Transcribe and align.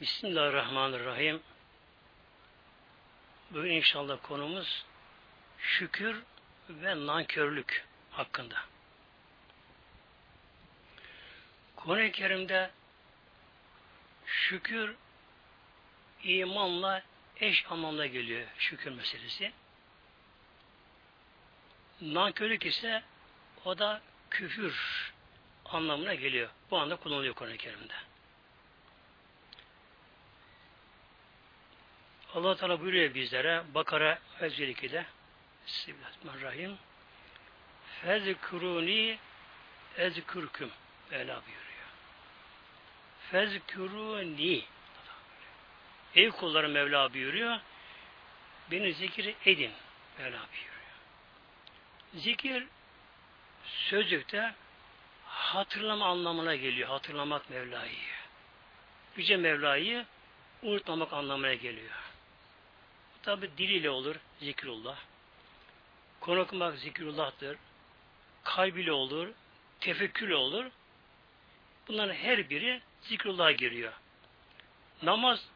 Bismillahirrahmanirrahim. 0.00 1.40
Bugün 3.50 3.70
inşallah 3.70 4.18
konumuz 4.22 4.84
şükür 5.58 6.22
ve 6.70 7.06
nankörlük 7.06 7.84
hakkında. 8.10 8.56
Kur'an-ı 11.76 12.12
Kerim'de 12.12 12.70
şükür 14.26 14.96
imanla 16.22 17.02
eş 17.40 17.64
anlamda 17.70 18.06
geliyor 18.06 18.46
şükür 18.58 18.90
meselesi. 18.90 19.52
Nankörlük 22.00 22.66
ise 22.66 23.02
o 23.64 23.78
da 23.78 24.02
küfür 24.30 24.74
anlamına 25.64 26.14
geliyor. 26.14 26.48
Bu 26.70 26.78
anda 26.78 26.96
kullanılıyor 26.96 27.34
Kur'an-ı 27.34 27.56
Kerim'de. 27.56 28.07
Allah 32.34 32.56
Teala 32.56 32.80
buyuruyor 32.80 33.14
bizlere 33.14 33.62
Bakara 33.74 34.18
152'de 34.40 35.06
Bismillahirrahmanirrahim 35.66 36.76
Fezkuruni 38.02 39.18
ezkurkum 39.96 40.70
Mevla 41.10 41.42
buyuruyor. 41.46 41.88
Fezkuruni 43.30 44.64
Ey 46.14 46.30
kullarım 46.30 46.72
Mevla 46.72 47.14
buyuruyor. 47.14 47.58
Beni 48.70 48.92
zikir 48.92 49.34
edin. 49.46 49.72
Mevla 50.18 50.38
buyuruyor. 50.38 50.88
Zikir 52.14 52.66
sözlükte 53.64 54.54
hatırlama 55.24 56.06
anlamına 56.06 56.54
geliyor. 56.54 56.88
Hatırlamak 56.88 57.50
Mevla'yı. 57.50 57.92
Yüce 59.16 59.36
Mevla'yı 59.36 60.06
unutmamak 60.62 61.12
anlamına 61.12 61.54
geliyor. 61.54 62.07
Tabi 63.22 63.50
diliyle 63.58 63.90
olur 63.90 64.16
zikrullah. 64.40 64.98
Konu 66.20 66.40
okumak 66.40 66.78
zikrullah'tır. 66.78 67.56
Kalbiyle 68.44 68.92
olur, 68.92 69.28
tefekkürle 69.80 70.34
olur. 70.34 70.64
Bunların 71.88 72.14
her 72.14 72.50
biri 72.50 72.82
zikrullah'a 73.00 73.52
giriyor. 73.52 73.92
Namaz, 75.02 75.48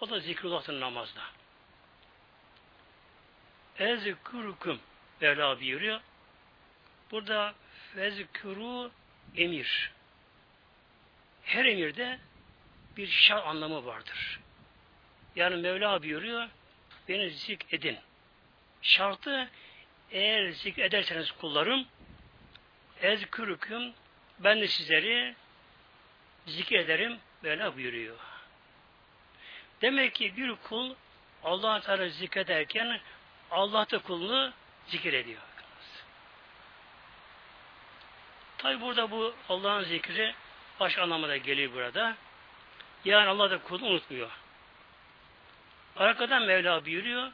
o 0.00 0.10
da 0.10 0.20
zikrullah'tır 0.20 0.80
namazda. 0.80 1.22
Ezkurukum 3.78 4.80
Mevla 5.20 5.60
buyuruyor. 5.60 6.00
Burada 7.10 7.54
fezkuru 7.94 8.90
emir. 9.36 9.92
Her 11.42 11.64
emirde 11.64 12.18
bir 12.96 13.06
şart 13.06 13.46
anlamı 13.46 13.86
vardır. 13.86 14.40
Yani 15.36 15.56
Mevla 15.56 16.02
buyuruyor, 16.02 16.48
beni 17.10 17.30
zik 17.30 17.74
edin. 17.74 17.98
Şartı 18.82 19.50
eğer 20.10 20.50
zik 20.50 20.78
ederseniz 20.78 21.32
kullarım 21.32 21.86
ezkürüküm 23.02 23.92
ben 24.38 24.60
de 24.60 24.68
sizleri 24.68 25.34
zikir 26.46 26.78
ederim 26.78 27.18
böyle 27.42 27.76
buyuruyor. 27.76 28.16
Demek 29.82 30.14
ki 30.14 30.36
bir 30.36 30.56
kul 30.56 30.94
Allah 31.44 31.80
Teala 31.80 32.08
zikrederken 32.08 33.00
Allah 33.50 33.90
da 33.90 33.98
kulunu 33.98 34.52
zikir 34.86 35.12
ediyor. 35.12 35.42
Tabi 38.58 38.80
burada 38.80 39.10
bu 39.10 39.34
Allah'ın 39.48 39.82
zikri 39.82 40.34
baş 40.80 40.98
anlamına 40.98 41.36
geliyor 41.36 41.72
burada. 41.72 42.16
Yani 43.04 43.28
Allah 43.28 43.50
da 43.50 43.62
kulunu 43.62 43.86
unutmuyor. 43.86 44.30
Arkadan 46.00 46.42
Mevla 46.42 46.84
buyuruyor 46.84 47.32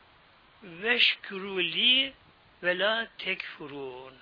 veşküruli 0.62 2.12
ve 2.62 2.78
la 2.78 3.09
tekfurun 3.19 4.15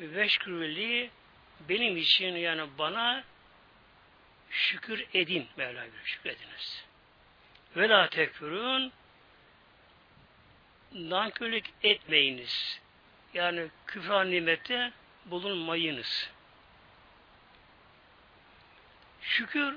veşküruli 0.00 1.10
benim 1.68 1.96
için 1.96 2.36
yani 2.36 2.68
bana 2.78 3.24
şükür 4.50 5.06
edin 5.14 5.48
Mevla 5.56 5.80
buyuruyor. 5.84 6.04
Şükür 6.04 6.30
ediniz. 6.30 6.84
Ve 7.76 7.88
la 7.88 8.08
tekfurun 8.08 8.92
nankörlük 10.92 11.66
etmeyiniz. 11.82 12.80
Yani 13.34 13.68
küfran 13.86 14.30
nimette 14.30 14.92
bulunmayınız. 15.26 16.30
Şükür 19.20 19.76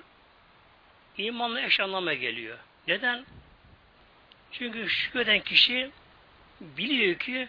imanla 1.18 1.62
eş 1.62 1.80
anlama 1.80 2.14
geliyor. 2.14 2.58
Neden? 2.88 3.26
Çünkü 4.52 4.90
şükreden 4.90 5.40
kişi 5.40 5.92
biliyor 6.62 7.16
ki 7.20 7.48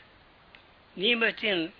nimetin 0.96 1.72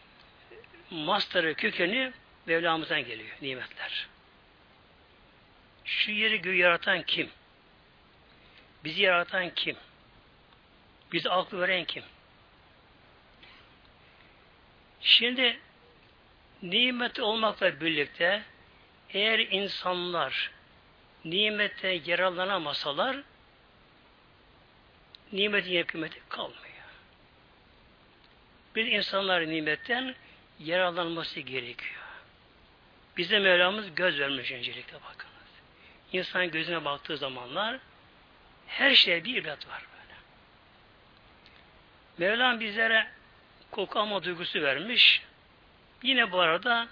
mastarı, 0.90 1.54
kökeni 1.54 2.12
Mevlamızdan 2.46 3.04
geliyor. 3.04 3.36
Nimetler. 3.42 4.08
Şu 5.84 6.10
yeri 6.10 6.42
göğü 6.42 6.54
yaratan 6.54 7.02
kim? 7.02 7.30
Bizi 8.84 9.02
yaratan 9.02 9.50
kim? 9.54 9.76
Bizi 11.12 11.30
aklı 11.30 11.60
veren 11.60 11.84
kim? 11.84 12.02
Şimdi 15.00 15.58
nimet 16.62 17.20
olmakla 17.20 17.80
birlikte 17.80 18.42
eğer 19.10 19.38
insanlar 19.38 20.50
nimete 21.24 21.88
yararlanamasalar 21.88 23.16
nimetin 25.32 25.82
kıymeti 25.82 26.20
kalmıyor. 26.28 26.62
Bir 28.76 28.86
insanlar 28.86 29.48
nimetten 29.48 30.14
yararlanması 30.58 31.40
gerekiyor. 31.40 32.02
Bize 33.16 33.38
Mevlamız 33.38 33.94
göz 33.94 34.18
vermiş 34.20 34.52
öncelikle 34.52 34.94
bakınız. 34.94 35.32
İnsan 36.12 36.50
gözüne 36.50 36.84
baktığı 36.84 37.16
zamanlar 37.16 37.78
her 38.66 38.94
şeye 38.94 39.24
bir 39.24 39.36
ibret 39.36 39.68
var 39.68 39.82
böyle. 39.92 40.18
Mevlam 42.18 42.60
bizlere 42.60 43.06
koku 43.70 43.98
alma 43.98 44.22
duygusu 44.22 44.62
vermiş. 44.62 45.22
Yine 46.02 46.32
bu 46.32 46.40
arada 46.40 46.88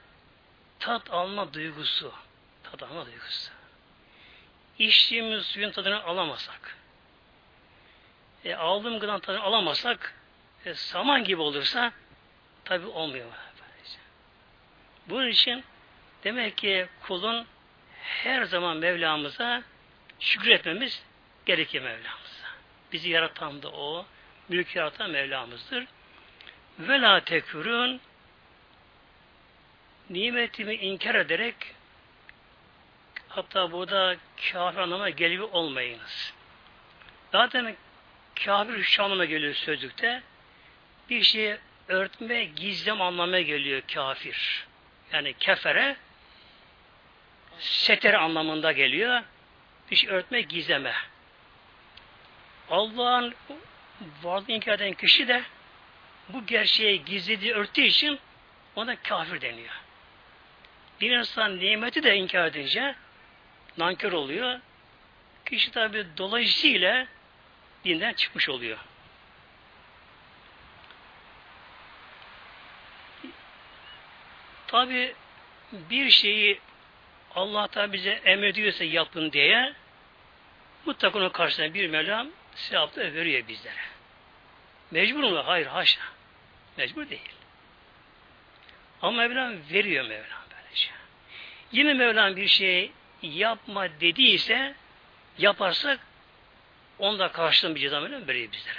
tat 0.78 1.10
alma 1.10 1.54
duygusu. 1.54 2.12
Tat 2.62 2.82
alma 2.82 3.06
duygusu. 3.06 3.50
İçtiğimiz 4.78 5.46
suyun 5.46 5.70
tadını 5.70 6.04
alamasak, 6.04 6.76
e, 8.44 8.54
aldığım 8.54 9.00
gıdan 9.00 9.20
tadını 9.20 9.42
alamasak, 9.42 10.14
e, 10.64 10.74
saman 10.74 11.24
gibi 11.24 11.40
olursa 11.42 11.92
tabi 12.64 12.86
olmuyor. 12.86 13.26
Bunun 15.10 15.28
için 15.28 15.64
demek 16.24 16.56
ki 16.56 16.88
kulun 17.02 17.46
her 18.02 18.42
zaman 18.42 18.76
Mevlamıza 18.76 19.62
şükretmemiz 20.20 21.02
gerekir 21.46 21.80
Mevlamıza. 21.80 22.46
Bizi 22.92 23.10
yaratan 23.10 23.62
da 23.62 23.68
O, 23.68 24.06
mülk 24.48 24.76
yaratan 24.76 25.10
Mevlamızdır. 25.10 25.86
Ve 26.78 27.00
la 27.00 27.24
tekürün 27.24 28.00
nimetimi 30.10 30.74
inkar 30.74 31.14
ederek 31.14 31.54
hatta 33.28 33.72
burada 33.72 34.16
kafir 34.52 34.78
anlamına 34.78 35.10
geliyor 35.10 35.48
olmayınız. 35.52 36.32
Zaten 37.32 37.76
kafir 38.44 38.82
şu 38.82 39.04
anlama 39.04 39.24
geliyor 39.24 39.54
sözlükte. 39.54 40.22
Bir 41.10 41.22
şeyi 41.22 41.56
örtme, 41.88 42.44
gizlem 42.44 43.00
anlamına 43.02 43.40
geliyor 43.40 43.82
kafir. 43.94 44.66
Yani 45.12 45.34
kefere 45.40 45.96
seter 47.58 48.14
anlamında 48.14 48.72
geliyor. 48.72 49.22
Bir 49.90 49.96
şey 49.96 50.10
örtme, 50.10 50.40
gizleme. 50.40 50.94
Allah'ın 52.70 53.34
varlığını 54.22 54.52
inkar 54.52 54.75
eden 54.75 54.93
kişi 54.93 55.28
de 55.28 55.43
bu 56.28 56.46
gerçeği 56.46 57.04
gizlediği, 57.04 57.52
örttüğü 57.52 57.82
için 57.82 58.19
ona 58.76 58.96
kafir 58.96 59.40
deniyor. 59.40 59.75
Bir 61.00 61.10
insan 61.10 61.58
nimeti 61.58 62.02
de 62.02 62.16
inkar 62.16 62.46
edince 62.46 62.94
nankör 63.78 64.12
oluyor. 64.12 64.60
Kişi 65.46 65.70
tabi 65.70 66.06
dolayısıyla 66.16 67.06
dinden 67.85 68.12
çıkmış 68.12 68.49
oluyor. 68.49 68.79
Tabi 74.67 75.15
bir 75.73 76.11
şeyi 76.11 76.61
Allah 77.35 77.69
da 77.75 77.93
bize 77.93 78.11
emrediyorsa 78.11 78.85
yapın 78.85 79.32
diye 79.32 79.73
mutlaka 80.87 81.19
onun 81.19 81.29
karşısına 81.29 81.75
bir 81.75 81.88
Mevlam 81.88 82.29
sevap 82.55 82.97
da 82.97 83.00
veriyor 83.00 83.49
bizlere. 83.49 83.81
Mecbur 84.91 85.25
mu? 85.25 85.43
Hayır 85.47 85.67
haşa. 85.67 86.00
Mecbur 86.77 87.09
değil. 87.11 87.32
Ama 89.03 89.17
Mevlam 89.17 89.53
veriyor 89.73 90.05
Mevlam 90.05 90.43
böylece. 90.50 90.91
Yine 91.73 91.94
Mevlam 91.94 92.37
bir 92.37 92.49
şey 92.49 92.93
yapma 93.23 94.00
dediyse 94.00 94.75
yaparsak 95.38 96.00
onda 97.00 97.32
karşılığında 97.32 97.75
bir 97.75 97.81
ceza 97.81 98.02
veriyor 98.02 98.52
bizlere. 98.52 98.79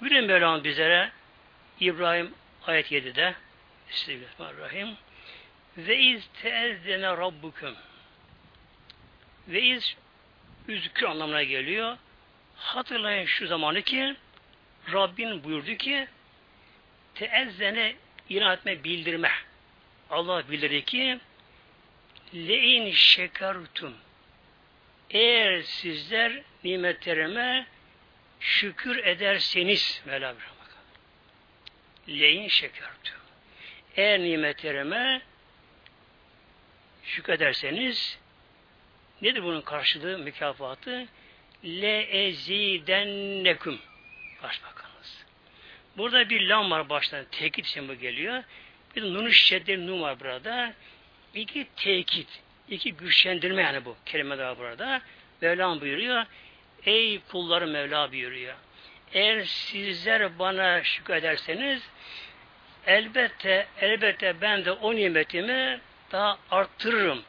Buyurun 0.00 0.24
Mevlam 0.24 0.64
bizlere 0.64 1.10
İbrahim 1.80 2.34
ayet 2.66 2.92
7'de 2.92 3.34
Bismillahirrahmanirrahim 3.90 4.88
ve 5.76 5.98
iz 5.98 6.28
teezzene 6.42 7.08
rabbukum 7.08 7.74
ve 9.48 9.62
iz 9.62 9.96
üzkü 10.68 11.06
anlamına 11.06 11.42
geliyor. 11.42 11.96
Hatırlayın 12.56 13.26
şu 13.26 13.46
zamanı 13.46 13.82
ki 13.82 14.16
Rabbin 14.92 15.44
buyurdu 15.44 15.74
ki 15.74 16.08
teezzene 17.14 17.96
ilan 18.28 18.52
etme, 18.52 18.84
bildirme. 18.84 19.30
Allah 20.10 20.50
bildirdi 20.50 20.84
ki 20.84 21.18
le'in 22.34 22.92
şekertum 22.92 23.94
eğer 25.14 25.62
sizler 25.62 26.42
nimetlerime 26.64 27.66
şükür 28.40 29.04
ederseniz 29.04 30.02
Mevla 30.06 30.34
le'in 32.08 32.48
şekertum 32.48 33.14
eğer 33.96 34.20
nimetlerime 34.20 35.22
şükrederseniz 37.04 38.18
nedir 39.22 39.42
bunun 39.42 39.60
karşılığı, 39.60 40.18
mükafatı? 40.18 41.06
Le 41.64 42.00
ezidennekum. 42.00 43.80
Başbakanız. 44.42 45.24
Burada 45.96 46.28
bir 46.28 46.48
lam 46.48 46.70
var 46.70 46.88
baştan. 46.88 47.26
Tekit 47.30 47.66
için 47.66 47.88
bu 47.88 47.94
geliyor. 47.94 48.42
Bir 48.96 49.02
de 49.02 49.06
nun 49.06 49.28
şeddeli 49.28 49.86
nun 49.86 50.02
var 50.02 50.20
burada. 50.20 50.74
İki 51.34 51.66
tekit. 51.76 52.28
İki 52.68 52.94
güçlendirme 52.94 53.62
yani 53.62 53.84
bu 53.84 53.96
kelime 54.06 54.38
daha 54.38 54.58
burada. 54.58 55.00
Mevlam 55.40 55.80
buyuruyor. 55.80 56.26
Ey 56.86 57.20
kulları 57.20 57.66
Mevla 57.66 58.12
buyuruyor. 58.12 58.54
Eğer 59.12 59.44
sizler 59.44 60.38
bana 60.38 60.84
şükrederseniz 60.84 61.82
elbette 62.86 63.66
elbette 63.80 64.40
ben 64.40 64.64
de 64.64 64.72
o 64.72 64.96
nimetimi 64.96 65.80
daha 66.12 66.38
arttırırım. 66.50 67.22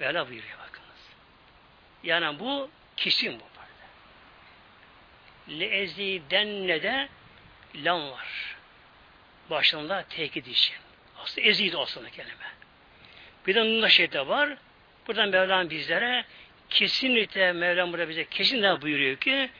Mevla 0.00 0.28
buyuruyor 0.28 0.58
bakınız. 0.58 1.08
Yani 2.02 2.38
bu 2.38 2.70
kesin 2.96 3.40
bu. 3.40 3.54
Leezidenne 5.48 6.82
de 6.82 7.08
lam 7.74 8.10
var. 8.10 8.56
Başında 9.50 10.04
tekit 10.08 10.48
için. 10.48 10.76
Aslında 11.18 11.46
ezid 11.46 11.74
aslında 11.74 12.10
kelime. 12.10 12.34
Bir 13.46 13.54
de 13.54 13.60
nunda 13.60 13.88
şeyde 13.88 14.26
var. 14.28 14.56
Buradan 15.06 15.28
Mevlam 15.28 15.70
bizlere 15.70 16.24
kesinlikle 16.70 17.52
Mevlam 17.52 17.92
burada 17.92 18.08
bize 18.08 18.24
kesinlikle 18.24 18.82
buyuruyor 18.82 19.16
ki 19.16 19.50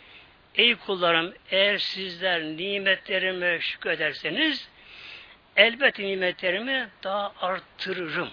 Ey 0.55 0.75
kullarım 0.75 1.35
eğer 1.51 1.79
sizler 1.79 2.43
nimetlerime 2.43 3.61
şükrederseniz 3.61 4.69
elbette 5.57 6.03
nimetlerimi 6.03 6.89
daha 7.03 7.33
arttırırım. 7.41 8.31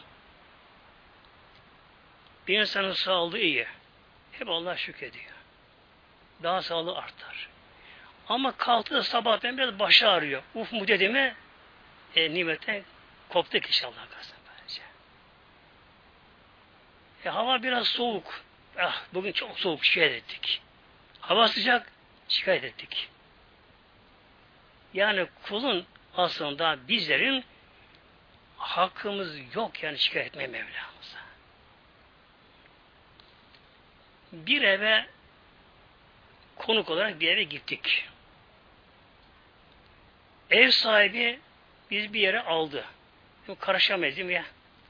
Bir 2.48 2.59
insanın 2.59 2.94
sağlığı 2.94 3.39
iyi. 3.39 3.68
Hep 4.31 4.50
Allah 4.50 4.77
şükrediyor. 4.77 5.31
Daha 6.44 6.62
sağlığı 6.62 6.98
artar. 6.98 7.50
Ama 8.30 8.51
kalktı 8.51 9.03
sabahtan 9.03 9.57
biraz 9.57 9.80
başı 9.80 10.09
ağrıyor. 10.09 10.44
Uf 10.56 10.74
mu 10.74 10.88
dedi 10.88 11.09
mi 11.09 11.36
e, 12.15 12.33
nimetten 12.33 12.83
koptuk 13.30 13.68
inşallah. 13.68 14.07
Bence. 14.18 14.41
E, 17.26 17.30
hava 17.30 17.64
biraz 17.64 17.88
soğuk. 17.88 18.44
Ah, 18.78 19.04
bugün 19.14 19.32
çok 19.32 19.60
soğuk 19.60 19.86
şikayet 19.86 20.14
ettik. 20.14 20.62
Hava 21.20 21.48
sıcak 21.48 21.92
şikayet 22.28 22.64
ettik. 22.64 23.10
Yani 24.94 25.28
kulun 25.44 25.86
aslında 26.16 26.88
bizlerin 26.88 27.44
hakkımız 28.58 29.56
yok 29.56 29.84
yani 29.84 29.98
şikayet 30.00 30.28
etmeye 30.28 30.48
Mevlamıza. 30.48 31.20
Bir 34.32 34.62
eve 34.62 35.06
konuk 36.56 36.90
olarak 36.90 37.20
bir 37.20 37.28
eve 37.28 37.44
gittik. 37.44 38.10
Ev 40.50 40.70
sahibi 40.70 41.40
biz 41.92 42.14
bir 42.14 42.20
yere 42.20 42.42
aldı. 42.42 42.86
Karışamayız 43.60 44.16
değil 44.16 44.28
mi 44.28 44.34
ya? 44.34 44.46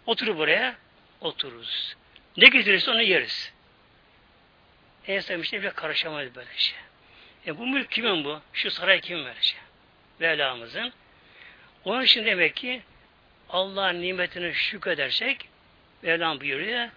Otur 0.06 0.38
buraya, 0.38 0.76
otururuz. 1.22 1.96
Ne 2.38 2.48
getirirse 2.48 2.92
onu 2.92 3.02
yeriz. 3.02 3.54
Ev 5.08 5.22
sahibi 5.22 5.42
işte 5.42 5.62
bile 5.62 5.72
karışamayız 5.72 6.36
böyle 6.36 6.50
şey. 6.58 6.78
E 7.48 7.58
bu 7.58 7.68
mülk 7.68 7.92
kimin 7.92 8.24
bu? 8.24 8.42
Şu 8.54 8.72
saray 8.72 9.02
kimin 9.02 9.28
şey? 9.42 9.60
Mevlamızın. 10.20 10.94
Onun 11.86 12.04
için 12.04 12.26
demek 12.26 12.56
ki 12.56 12.82
Allah'ın 13.50 14.02
nimetine 14.02 14.54
şükredersek 14.54 15.50
Mevlam 16.02 16.42
buyuruyor 16.42 16.90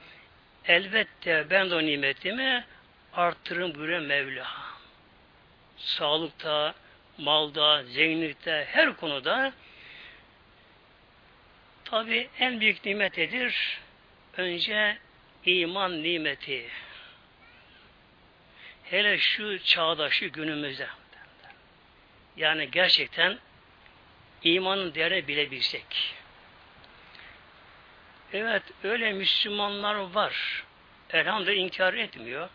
elbette 0.66 1.50
ben 1.50 1.70
de 1.70 1.74
o 1.74 1.82
nimetimi 1.82 2.64
arttırın 3.12 3.74
buyuruyor 3.74 4.00
Mevla. 4.00 4.46
Sağlıkta, 5.76 6.74
malda, 7.18 7.84
zenginlikte, 7.84 8.68
her 8.72 8.96
konuda 8.96 9.52
tabi 11.84 12.28
en 12.38 12.60
büyük 12.60 12.84
nimetidir. 12.84 13.80
Önce 14.36 14.98
iman 15.46 16.02
nimeti. 16.02 16.70
Hele 18.84 19.18
şu 19.18 19.64
çağda, 19.64 20.10
şu 20.10 20.32
günümüzde. 20.32 20.88
Yani 22.36 22.70
gerçekten 22.70 23.38
imanın 24.42 24.94
değerini 24.94 25.28
bilebilsek. 25.28 26.14
Evet, 28.32 28.62
öyle 28.84 29.12
Müslümanlar 29.12 29.94
var. 29.94 30.64
Elhamdülillah 31.10 31.62
inkar 31.64 31.94
etmiyor. 31.94 32.48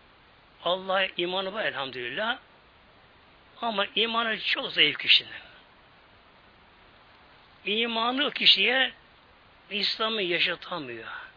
Allah 0.64 1.08
imanı 1.18 1.54
var 1.54 1.66
elhamdülillah. 1.66 2.40
Ama 3.62 3.86
imanı 3.96 4.40
çok 4.40 4.72
zayıf 4.72 4.98
kişinin. 4.98 5.32
İmanı 7.66 8.32
kişiye 8.32 8.92
İslam'ı 9.70 10.22
yaşatamıyor. 10.22 11.29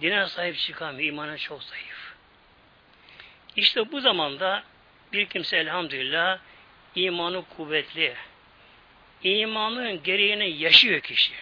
Dine 0.00 0.28
sahip 0.28 0.56
çıkamıyor. 0.56 1.08
İmanı 1.08 1.38
çok 1.38 1.62
zayıf. 1.62 2.14
İşte 3.56 3.92
bu 3.92 4.00
zamanda 4.00 4.62
bir 5.12 5.26
kimse 5.26 5.56
elhamdülillah 5.56 6.38
imanı 6.94 7.44
kuvvetli. 7.56 8.14
İmanın 9.22 10.02
gereğini 10.02 10.50
yaşıyor 10.50 11.00
kişi. 11.00 11.32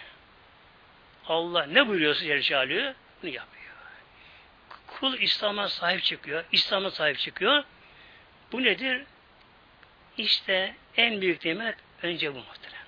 Allah 1.26 1.66
ne 1.66 1.88
buyuruyorsa 1.88 2.40
Celle 2.40 2.94
bunu 3.22 3.30
yapıyor. 3.30 3.74
Kul 4.86 5.18
İslam'a 5.18 5.68
sahip 5.68 6.02
çıkıyor. 6.02 6.44
İslam'a 6.52 6.90
sahip 6.90 7.18
çıkıyor. 7.18 7.64
Bu 8.52 8.64
nedir? 8.64 9.02
İşte 10.18 10.74
en 10.96 11.20
büyük 11.20 11.44
nimet 11.44 11.74
önce 12.02 12.34
bu 12.34 12.38
muhterem. 12.38 12.86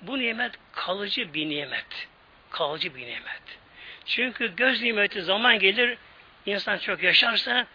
Bu 0.00 0.18
nimet 0.18 0.52
kalıcı 0.72 1.34
bir 1.34 1.48
nimet. 1.48 2.08
Kalıcı 2.50 2.94
bir 2.94 3.06
nimet. 3.06 3.59
Çünkü 4.10 4.56
göz 4.56 4.82
nimeti 4.82 5.22
zaman 5.22 5.58
gelir, 5.58 5.98
insan 6.46 6.78
çok 6.78 7.02
yaşarsa 7.02 7.66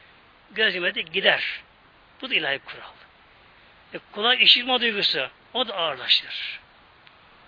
göz 0.51 0.73
nimeti 0.73 1.05
gider. 1.05 1.61
Bu 2.21 2.29
da 2.29 2.35
ilahi 2.35 2.59
kural. 2.59 2.91
E, 3.93 3.97
kulak 4.11 4.41
işitme 4.41 4.81
duygusu, 4.81 5.27
o 5.53 5.67
da 5.67 5.75
ağırlaşır. 5.75 6.59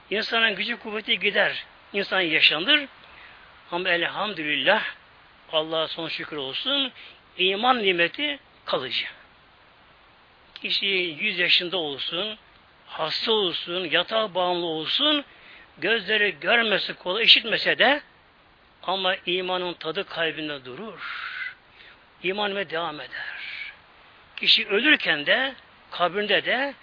İnsanın 0.10 0.56
gücü 0.56 0.78
kuvveti 0.78 1.20
gider. 1.20 1.66
İnsan 1.94 2.22
yaşanır. 2.22 2.86
Ama 3.72 3.90
elhamdülillah 3.90 4.84
Allah'a 5.52 5.88
son 5.88 6.08
şükür 6.08 6.38
olsun 6.38 6.92
iman 7.38 7.84
nimeti 7.84 8.40
kalıcı. 8.66 9.06
Kişi 10.62 10.86
100 10.86 11.40
yaşında 11.40 11.78
olsun, 11.78 12.38
hasta 12.88 13.32
olsun, 13.32 13.86
yatağa 13.86 14.36
bağımlı 14.36 14.66
olsun, 14.66 15.26
gözleri 15.78 16.40
görmesi 16.40 16.94
kolay, 16.94 17.24
işitmese 17.24 17.78
de 17.78 18.02
ama 18.88 19.16
imanın 19.26 19.74
tadı 19.74 20.06
kalbinde 20.06 20.66
durur. 20.66 21.28
İmanıma 22.24 22.70
devam 22.70 23.02
eder. 23.02 23.38
Kişi 24.36 24.68
ölürken 24.68 25.26
de 25.26 25.56
kabrinde 25.92 26.46
de 26.46 26.74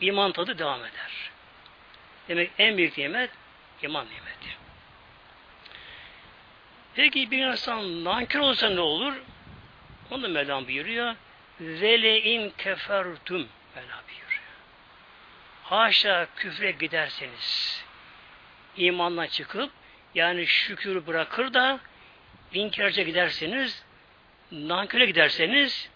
iman 0.00 0.32
tadı 0.32 0.58
devam 0.58 0.80
eder. 0.80 1.30
Demek 2.28 2.50
en 2.58 2.76
büyük 2.76 2.98
nimet 2.98 3.30
iman 3.82 4.06
nimeti. 4.06 4.56
Peki 6.94 7.30
bir 7.30 7.46
insan 7.46 8.04
nankör 8.04 8.40
olsa 8.40 8.70
ne 8.70 8.80
olur? 8.80 9.14
Onu 10.10 10.22
da 10.22 10.28
Mevlam 10.28 10.66
buyuruyor. 10.66 11.14
Vele 11.60 12.22
in 12.22 12.52
kefertum 12.58 13.48
Mevla 13.76 14.02
buyuruyor. 14.08 14.42
Haşa 15.62 16.26
küfre 16.36 16.70
giderseniz 16.70 17.84
imandan 18.76 19.26
çıkıp 19.26 19.70
yani 20.14 20.46
şükür 20.46 21.06
bırakır 21.06 21.54
da 21.54 21.80
inkarca 22.52 23.02
giderseniz 23.02 23.84
Nanköre 24.52 25.06
giderseniz 25.06 25.90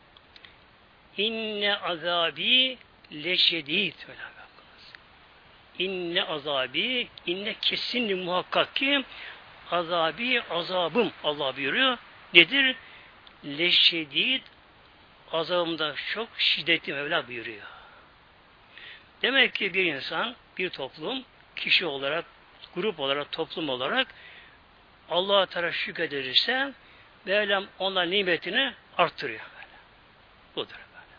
inne 1.17 1.77
azabi 1.77 2.79
leşedid. 3.13 3.95
İnne 5.79 6.25
azabi 6.25 7.09
inne 7.27 7.55
kesinli 7.61 8.15
muhakkak 8.15 8.77
ki 8.77 9.05
azabi 9.71 10.43
azabım 10.51 11.13
Allah 11.25 11.57
buyuruyor. 11.57 11.99
Nedir? 12.35 12.77
Leşedid 13.45 14.43
azabımda 15.33 15.95
çok 16.15 16.29
şiddetli 16.39 16.93
Mevla 16.93 17.29
buyuruyor. 17.29 17.67
Demek 19.23 19.55
ki 19.55 19.75
bir 19.75 19.85
insan, 19.85 20.37
bir 20.59 20.71
toplum, 20.71 21.25
kişi 21.57 21.87
olarak, 21.87 22.25
grup 22.75 23.01
olarak, 23.01 23.33
toplum 23.33 23.69
olarak 23.69 24.09
Allah'a 25.11 25.47
Teala 25.47 25.73
şükrederse 25.73 26.73
Mevlam 27.25 27.67
ona 27.79 28.03
nimetini 28.03 28.73
arttırıyor. 28.97 29.41
Böyle. 29.41 29.77
Budur 30.57 30.77
böyle. 30.93 31.15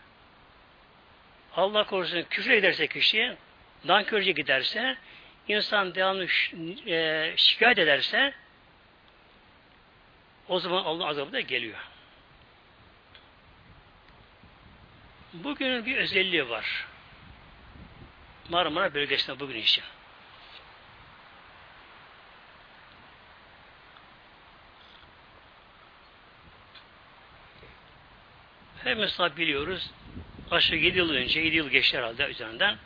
Allah 1.56 1.86
korusun 1.86 2.22
küfür 2.22 2.50
ederse 2.50 2.86
kişi, 2.86 3.36
nankörce 3.84 4.32
giderse, 4.32 4.96
insan 5.48 5.94
devamlı 5.94 6.26
e, 6.86 7.32
şikayet 7.36 7.78
ederse 7.78 8.34
o 10.48 10.60
zaman 10.60 10.84
Allah 10.84 11.06
azabı 11.06 11.32
da 11.32 11.40
geliyor. 11.40 11.78
Bugünün 15.32 15.86
bir 15.86 15.96
özelliği 15.96 16.48
var. 16.48 16.86
Marmara 18.48 18.94
bölgesinde 18.94 19.40
bugün 19.40 19.56
için. 19.56 19.84
Hepimiz 28.84 29.16
tabi 29.16 29.36
biliyoruz. 29.36 29.90
Aşağı 30.50 30.76
7 30.76 30.98
yıl 30.98 31.10
önce, 31.10 31.40
7 31.40 31.56
yıl 31.56 31.68
geçti 31.68 31.98
herhalde 31.98 32.26
üzerinden. 32.26 32.76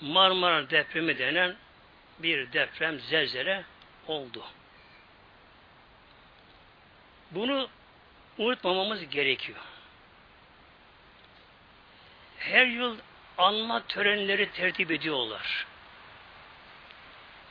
Marmara 0.00 0.70
depremi 0.70 1.18
denen 1.18 1.56
bir 2.18 2.52
deprem 2.52 3.00
zelzele 3.00 3.64
oldu. 4.06 4.44
Bunu 7.30 7.68
unutmamamız 8.38 9.08
gerekiyor. 9.08 9.58
Her 12.38 12.66
yıl 12.66 12.98
anma 13.38 13.86
törenleri 13.86 14.52
tertip 14.52 14.90
ediyorlar. 14.90 15.66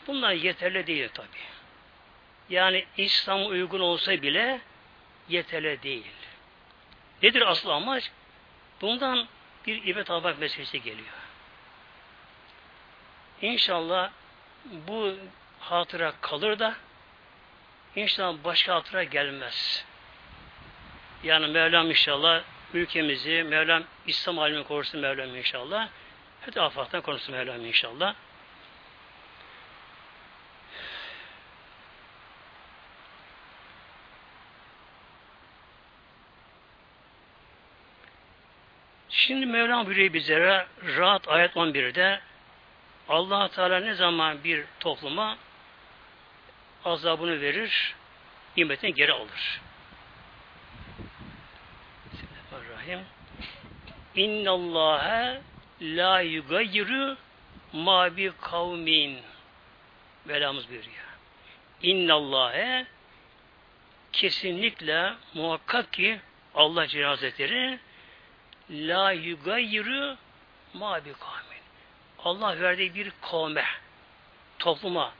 Bunlar 0.08 0.34
yeterli 0.34 0.88
değil 0.88 1.10
tabi. 1.14 1.28
Yani 2.50 2.86
İslam 2.98 3.46
uygun 3.46 3.80
olsa 3.80 4.22
bile 4.22 4.62
yeterli 5.30 5.84
değil. 5.84 6.19
Nedir 7.24 7.42
asıl 7.42 7.70
amaç? 7.70 8.12
Bundan 8.82 9.28
bir 9.68 9.84
ibret 9.84 10.12
almak 10.12 10.40
meselesi 10.40 10.82
geliyor. 10.82 11.08
İnşallah 13.42 14.12
bu 14.66 15.16
hatıra 15.60 16.14
kalır 16.22 16.60
da 16.60 16.76
inşallah 17.96 18.38
başka 18.44 18.76
hatıra 18.76 19.04
gelmez. 19.04 19.86
Yani 21.24 21.48
Mevlam 21.48 21.90
inşallah 21.90 22.44
ülkemizi, 22.74 23.44
Mevlam 23.44 23.84
İslam 24.08 24.40
alemini 24.40 24.64
korusun 24.64 25.02
Mevlam 25.02 25.36
inşallah. 25.36 25.90
Hadi 26.46 26.62
afattan 26.62 27.02
korusun 27.02 27.36
Mevlam 27.36 27.66
inşallah. 27.66 28.16
Şimdi 39.30 39.46
Mevlam 39.46 39.86
buyuruyor 39.86 40.14
bizlere 40.14 40.66
rahat 40.98 41.28
ayet 41.28 41.56
11'de 41.56 42.20
allah 43.10 43.48
Teala 43.48 43.80
ne 43.80 43.94
zaman 43.94 44.44
bir 44.44 44.64
topluma 44.80 45.38
azabını 46.86 47.42
verir, 47.42 47.96
nimetini 48.58 48.94
geri 48.94 49.14
alır. 49.14 49.62
Bismillahirrahmanirrahim. 52.14 53.06
İnnallâhe 54.16 55.42
la 55.82 56.22
yugayyiru 56.22 57.18
ma 57.74 58.18
bi 58.18 58.32
kavmin. 58.42 59.20
Velamız 60.28 60.70
buyuruyor. 60.70 61.06
İnnallâhe 61.82 62.86
kesinlikle 64.14 65.14
muhakkak 65.34 65.94
ki 65.94 66.20
Allah 66.56 66.88
Celle 66.88 67.06
Hazretleri 67.06 67.80
la 68.70 69.12
yugayyiru 69.12 70.18
ma 70.74 71.06
bi 71.06 71.14
kavmin. 71.14 71.64
Allah 72.24 72.62
verdiği 72.62 72.96
bir 72.96 73.12
kavme, 73.22 73.66
topluma 74.60 75.14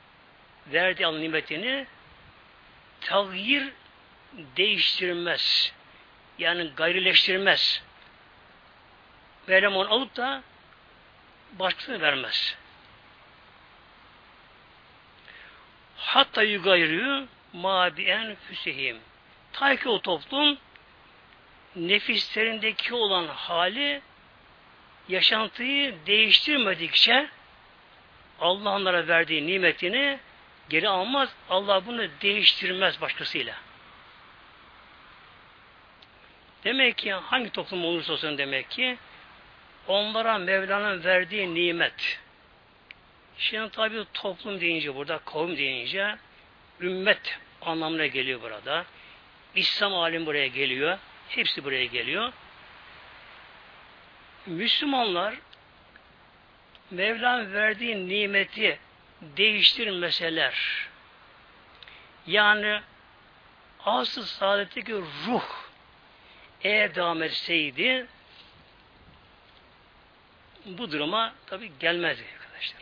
verdiği 0.68 1.06
Allah 1.06 1.20
nimetini 1.20 1.88
tağyir 3.02 3.74
değiştirmez. 4.34 5.74
Yani 6.40 6.72
gayrileştirmez. 6.76 7.82
Mevlam 9.48 9.76
onu 9.76 9.94
alıp 9.94 10.16
da 10.16 10.44
başkasına 11.54 12.02
vermez. 12.02 12.56
Hatta 15.98 16.44
yugayriyu 16.44 17.28
ma 17.54 17.98
bi 17.98 18.04
enfüsihim. 18.04 19.00
Ta 19.54 19.76
ki 19.76 19.90
o 19.90 20.02
toplum 20.02 20.58
nefislerindeki 21.76 22.94
olan 22.94 23.28
hali 23.28 24.02
yaşantıyı 25.10 25.96
değiştirmedikçe 26.06 27.30
Allah 28.40 28.76
onlara 28.76 29.08
verdiği 29.08 29.48
nimetini 29.48 30.20
geri 30.70 30.90
almaz. 30.90 31.30
Allah 31.50 31.86
bunu 31.86 32.08
değiştirmez 32.22 33.02
başkasıyla. 33.02 33.56
Demek 36.64 36.98
ki 36.98 37.12
hangi 37.14 37.50
toplum 37.50 37.86
olursa 37.86 38.14
olsun 38.14 38.38
demek 38.38 38.70
ki 38.70 38.98
onlara 39.88 40.38
Mevla'nın 40.38 41.04
verdiği 41.04 41.56
nimet. 41.56 42.20
Şimdi 43.38 43.70
tabi 43.70 44.06
toplum 44.14 44.62
deyince 44.62 44.96
burada, 44.96 45.18
kavim 45.18 45.58
deyince 45.58 46.16
ümmet 46.82 47.40
anlamına 47.62 48.06
geliyor 48.06 48.42
burada. 48.42 48.86
İslam 49.56 49.94
alim 49.94 50.26
buraya 50.26 50.48
geliyor. 50.48 50.98
Hepsi 51.30 51.64
buraya 51.64 51.86
geliyor. 51.86 52.34
Müslümanlar 54.46 55.36
Mevlam 56.92 57.54
verdiği 57.54 58.10
nimeti 58.10 58.80
değiştirmeseler 59.22 60.88
yani 62.28 62.82
asıl 63.86 64.24
saadetteki 64.24 64.94
ruh 64.94 65.50
eğer 66.62 66.96
devam 66.96 67.24
etseydi 67.24 68.08
bu 70.66 70.92
duruma 70.92 71.34
tabi 71.46 71.72
gelmezdi 71.80 72.24
arkadaşlar. 72.40 72.82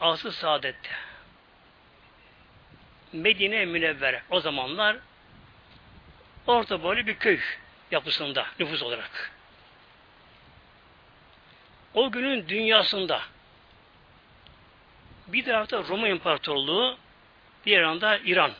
Asıl 0.00 0.30
saadette 0.30 0.90
Medine 3.12 3.64
Münevvere 3.64 4.22
o 4.30 4.40
zamanlar 4.40 4.96
orta 6.50 6.82
boylu 6.82 7.06
bir 7.06 7.14
köy 7.14 7.40
yapısında 7.90 8.46
nüfus 8.58 8.82
olarak. 8.82 9.32
O 11.94 12.10
günün 12.10 12.48
dünyasında 12.48 13.22
bir 15.26 15.44
tarafta 15.44 15.84
Roma 15.88 16.08
İmparatorluğu, 16.08 16.98
bir 17.66 17.80
yanda 17.80 18.18
İran. 18.18 18.52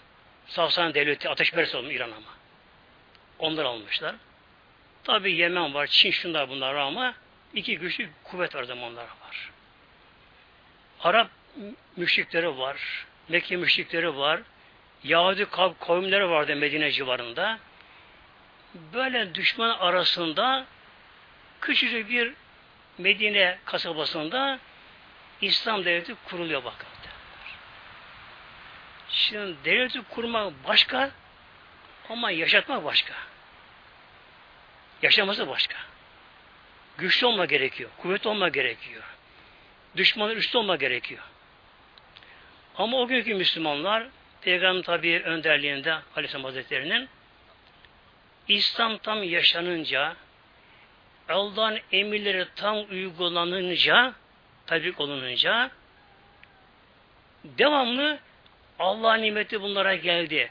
Safsan 0.47 0.95
devleti, 0.95 1.29
ateşperest 1.29 1.75
olmuş 1.75 1.95
İran 1.95 2.11
ama. 2.11 2.31
Onlar 3.39 3.65
almışlar. 3.65 4.15
Tabi 5.05 5.33
Yemen 5.33 5.75
var, 5.75 5.87
Çin 5.87 6.11
şunlar 6.11 6.49
bunlar 6.49 6.75
ama 6.75 7.15
iki 7.55 7.79
güçlü 7.79 8.09
kuvvet 8.25 8.55
var 8.55 8.65
zamanlar 8.65 9.03
var. 9.03 9.51
Arap 11.01 11.31
müşrikleri 11.97 12.59
var, 12.59 13.07
Mekke 13.29 13.57
müşrikleri 13.57 14.17
var, 14.17 14.41
Yahudi 15.05 15.47
kavimleri 15.81 16.31
vardı 16.31 16.57
Medine 16.57 16.91
civarında. 16.91 17.59
Böyle 18.75 19.35
düşman 19.35 19.71
arasında 19.71 20.67
küçücük 21.61 22.11
bir 22.11 22.33
Medine 22.99 23.59
kasabasında 23.65 24.59
İslam 25.41 25.85
devleti 25.85 26.15
kuruluyor 26.25 26.65
bakın. 26.65 26.89
Şimdi 29.11 29.57
devleti 29.65 30.03
kurmak 30.03 30.53
başka 30.69 31.11
ama 32.09 32.31
yaşatmak 32.31 32.85
başka. 32.85 33.15
Yaşaması 35.03 35.49
başka. 35.49 35.77
Güçlü 36.99 37.27
olma 37.27 37.45
gerekiyor. 37.45 37.91
Kuvvetli 37.99 38.29
olma 38.29 38.49
gerekiyor. 38.49 39.03
Düşmanın 39.97 40.37
üstü 40.37 40.59
olma 40.59 40.77
gerekiyor. 40.77 41.23
Ama 42.77 42.97
o 42.97 43.07
günkü 43.07 43.35
Müslümanlar 43.35 44.07
Peygamber 44.41 44.83
tabi 44.83 45.23
önderliğinde 45.25 45.99
Aleyhisselam 46.17 46.45
Hazretleri'nin 46.45 47.09
İslam 48.51 48.99
tam 48.99 49.23
yaşanınca 49.23 50.17
Allah'ın 51.29 51.79
emirleri 51.93 52.47
tam 52.57 52.77
uygulanınca 52.91 54.15
tabi 54.67 54.95
olununca 54.99 55.71
devamlı 57.45 58.19
Allah'ın 58.79 59.23
nimeti 59.23 59.63
bunlara 59.63 59.95
geldi. 59.97 60.51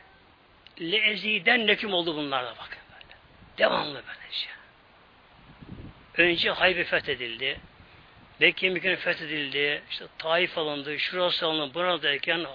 Leeziden 0.82 1.68
neküm 1.68 1.94
oldu 1.94 2.16
bunlarla 2.16 2.56
bakın 2.60 2.80
böyle. 2.94 3.16
Devamlı 3.58 4.04
böylece. 4.08 4.50
Önce 6.18 6.52
Haybe 6.52 6.84
fethedildi. 6.84 7.60
Mekke 8.40 8.70
mükemmel 8.70 9.00
fethedildi. 9.00 9.84
İşte 9.90 10.06
Taif 10.18 10.58
alındı. 10.58 11.00
Şurası 11.00 11.46
alındı. 11.46 11.74
Buradayken 11.74 12.46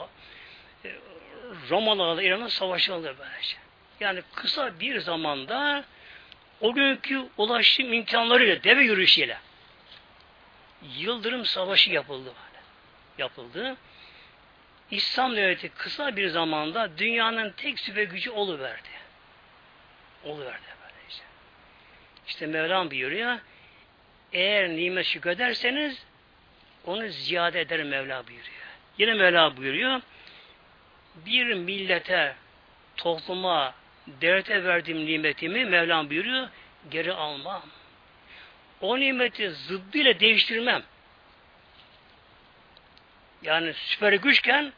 e, 0.84 0.90
Romalılarla 1.70 2.22
İran'ın 2.22 2.48
savaşı 2.48 2.94
alındı 2.94 3.14
böylece. 3.18 3.63
Yani 4.00 4.22
kısa 4.34 4.80
bir 4.80 5.00
zamanda 5.00 5.84
o 6.60 6.74
günkü 6.74 7.28
ulaşım 7.36 7.92
imkanlarıyla, 7.92 8.64
deve 8.64 8.82
yürüyüşüyle 8.82 9.38
Yıldırım 10.98 11.46
Savaşı 11.46 11.90
yapıldı 11.90 12.24
böyle. 12.26 12.62
Yapıldı. 13.18 13.76
İslam 14.90 15.36
devleti 15.36 15.68
kısa 15.68 16.16
bir 16.16 16.28
zamanda 16.28 16.98
dünyanın 16.98 17.50
tek 17.50 17.80
süper 17.80 18.02
gücü 18.02 18.30
oluverdi. 18.30 18.88
Oluverdi 20.24 20.66
böyle 20.82 21.08
işte. 21.08 21.24
İşte 22.26 22.46
Mevlam 22.46 22.90
buyuruyor. 22.90 23.38
Eğer 24.32 24.68
nimet 24.68 25.06
şükrederseniz 25.06 26.02
onu 26.86 27.08
ziyade 27.08 27.60
eder 27.60 27.82
Mevla 27.82 28.26
buyuruyor. 28.26 28.64
Yine 28.98 29.14
Mevla 29.14 29.56
buyuruyor. 29.56 30.00
Bir 31.26 31.54
millete, 31.54 32.36
topluma, 32.96 33.74
devlete 34.06 34.64
verdiğim 34.64 35.06
nimetimi 35.06 35.64
Mevlam 35.64 36.10
buyuruyor. 36.10 36.48
Geri 36.90 37.12
almam. 37.12 37.62
O 38.80 39.00
nimeti 39.00 39.50
zıddıyla 39.50 40.20
değiştirmem. 40.20 40.82
Yani 43.42 43.74
süper 43.74 44.12
güçken 44.12 44.72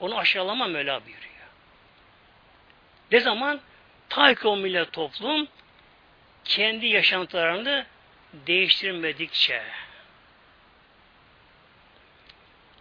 onu 0.00 0.18
aşağılama 0.18 0.66
Mevla 0.66 1.04
buyuruyor. 1.04 1.32
Ne 3.12 3.20
zaman? 3.20 3.60
Ta 4.08 4.34
ki 4.34 4.48
millet 4.48 4.92
toplum 4.92 5.48
kendi 6.44 6.86
yaşantılarını 6.86 7.86
değiştirmedikçe 8.32 9.62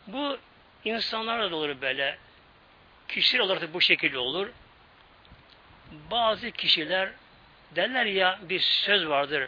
bu 0.08 0.38
insanlarla 0.86 1.52
da 1.52 1.56
olur 1.56 1.82
böyle 1.82 2.18
kişiler 3.08 3.40
olarak 3.40 3.62
da 3.62 3.74
bu 3.74 3.82
şekilde 3.82 4.18
olur. 4.18 4.50
Bazı 6.12 6.52
kişiler 6.52 7.10
derler 7.76 8.06
ya 8.06 8.40
bir 8.42 8.60
söz 8.60 9.08
vardır 9.08 9.48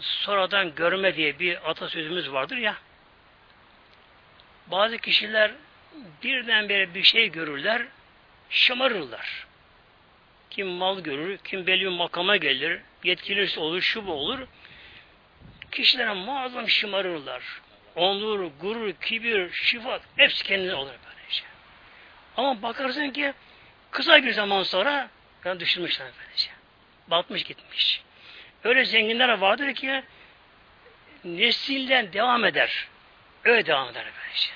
sonradan 0.00 0.74
görme 0.74 1.16
diye 1.16 1.38
bir 1.38 1.70
atasözümüz 1.70 2.32
vardır 2.32 2.56
ya 2.56 2.76
bazı 4.66 4.98
kişiler 4.98 5.52
birdenbire 6.22 6.94
bir 6.94 7.02
şey 7.02 7.28
görürler, 7.32 7.82
şımarırlar. 8.50 9.46
Kim 10.50 10.68
mal 10.68 11.00
görür, 11.00 11.38
kim 11.44 11.66
belli 11.66 11.80
bir 11.80 11.88
makama 11.88 12.36
gelir, 12.36 12.80
yetkilisi 13.04 13.60
olur, 13.60 13.80
şu 13.80 14.06
bu 14.06 14.12
olur. 14.12 14.38
Kişilere 15.72 16.12
muazzam 16.12 16.68
şımarırlar. 16.68 17.42
Onur, 17.94 18.50
gurur, 18.60 18.92
kibir, 18.92 19.52
şifat 19.52 20.02
hepsi 20.16 20.44
kendine 20.44 20.74
olur 20.74 20.90
böylece. 21.06 21.42
Ama 22.36 22.62
bakarsın 22.62 23.10
ki 23.10 23.32
kısa 23.90 24.22
bir 24.22 24.32
zaman 24.32 24.62
sonra 24.62 25.10
yani 25.46 25.60
düşürmüşler 25.60 26.08
böylece. 26.18 26.50
Batmış 27.08 27.44
gitmiş. 27.44 28.02
Öyle 28.64 28.84
zenginler 28.84 29.28
vardır 29.28 29.74
ki 29.74 30.02
nesilden 31.24 32.12
devam 32.12 32.44
eder. 32.44 32.88
Öyle 33.44 33.66
devam 33.66 33.88
eder 33.88 34.04
böylece. 34.22 34.48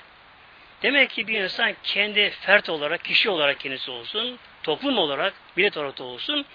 Demek 0.83 1.11
ki 1.11 1.29
bir 1.29 1.41
insan 1.41 1.75
kendi 1.83 2.31
fert 2.31 2.69
olarak, 2.69 3.05
kişi 3.05 3.31
olarak 3.31 3.61
kendisi 3.61 3.91
olsun, 3.91 4.39
toplum 4.63 4.99
olarak, 4.99 5.35
millet 5.57 5.77
olarak 5.77 6.01
olsun, 6.01 6.47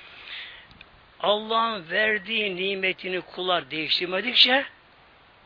Allah'ın 1.19 1.89
verdiği 1.89 2.55
nimetini 2.55 3.21
kullar 3.21 3.71
değiştirmedikçe, 3.71 4.65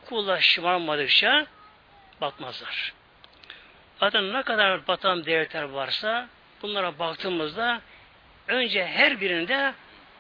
kullar 0.06 0.40
şımarmadıkça 0.40 1.46
batmazlar. 2.22 2.94
Zaten 4.00 4.34
ne 4.34 4.44
kadar 4.44 4.88
batan 4.88 5.26
devletler 5.26 5.64
varsa 5.64 6.30
bunlara 6.62 7.00
baktığımızda 7.00 7.82
önce 8.50 8.88
her 8.88 9.22
birinde 9.22 9.74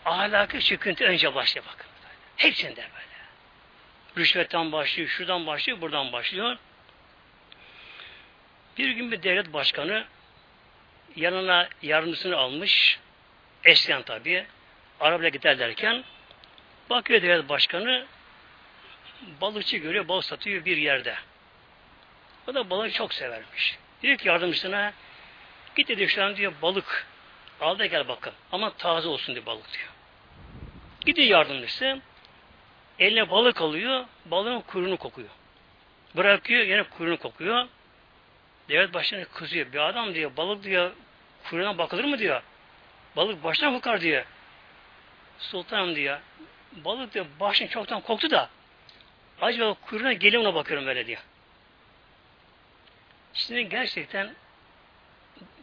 ahlaki 0.06 0.62
çıkıntı 0.62 1.04
önce 1.04 1.36
başlıyor 1.36 1.65
bakın. 1.74 1.88
Hepsinde 2.38 2.76
böyle. 2.76 3.10
Rüşvetten 4.18 4.72
başlıyor, 4.72 5.10
şuradan 5.10 5.48
başlıyor, 5.48 5.82
buradan 5.82 6.12
başlıyor. 6.12 6.58
Bir 8.78 8.89
gün 8.89 9.12
bir 9.12 9.24
devlet 9.24 9.54
başkanı 9.54 10.06
yanına 11.15 11.70
yardımcısını 11.82 12.38
almış. 12.38 13.00
Eskiden 13.63 14.02
tabi. 14.02 14.46
Arabayla 15.00 15.30
gider 15.30 15.60
derken 15.60 16.04
bakıyor 16.89 17.22
devlet 17.22 17.50
başkanı 17.50 18.06
balıkçı 19.42 19.78
görüyor, 19.78 20.08
balık 20.08 20.26
satıyor 20.26 20.65
bir 20.65 20.78
yerde. 20.78 21.15
O 22.48 22.54
da 22.54 22.70
balığı 22.70 22.92
çok 22.92 23.13
severmiş. 23.13 23.78
Diyor 24.02 24.18
ki 24.18 24.28
yardımcısına 24.28 24.94
git 25.76 25.88
dedi 25.88 26.08
şu 26.08 26.36
diyor 26.36 26.54
balık 26.62 27.08
al 27.62 27.80
da 27.80 27.86
gel 27.86 28.08
bakın. 28.08 28.34
Ama 28.52 28.74
taze 28.74 29.08
olsun 29.08 29.36
diyor 29.36 29.45
balık 29.45 29.74
diyor. 29.74 29.89
Gidiyor 31.06 31.28
yardımcısı 31.28 32.00
eline 33.00 33.30
balık 33.30 33.62
alıyor 33.62 34.06
balığın 34.26 34.62
kuyruğunu 34.62 34.98
kokuyor. 34.98 35.30
Bırakıyor 36.15 36.63
yine 36.63 36.84
kuyruğunu 36.84 37.17
kokuyor. 37.17 37.67
Devlet 38.69 38.93
başkanı 38.93 39.26
kızıyor. 39.26 39.74
Bir 39.74 39.89
adam 39.89 40.13
diyor 40.13 40.38
balık 40.38 40.63
diyor 40.63 40.91
kuyruğuna 41.50 41.78
bakılır 41.78 42.04
mı 42.04 42.19
diyor. 42.19 42.41
Balık 43.15 43.43
baştan 43.43 43.74
kokar 43.74 44.02
diyor. 44.02 44.26
Sultanım 45.39 45.95
diyor. 45.95 46.19
Balık 46.72 47.13
diyor 47.13 47.26
başın 47.39 47.67
çoktan 47.67 48.02
koktu 48.02 48.32
da 48.32 48.50
acaba 49.41 49.74
kuyruğuna 49.74 50.13
geliyor 50.13 50.43
ona 50.43 50.56
bakıyorum 50.56 50.88
böyle 50.88 51.08
diyor. 51.08 51.22
Şimdi 53.34 53.69
gerçekten 53.69 54.36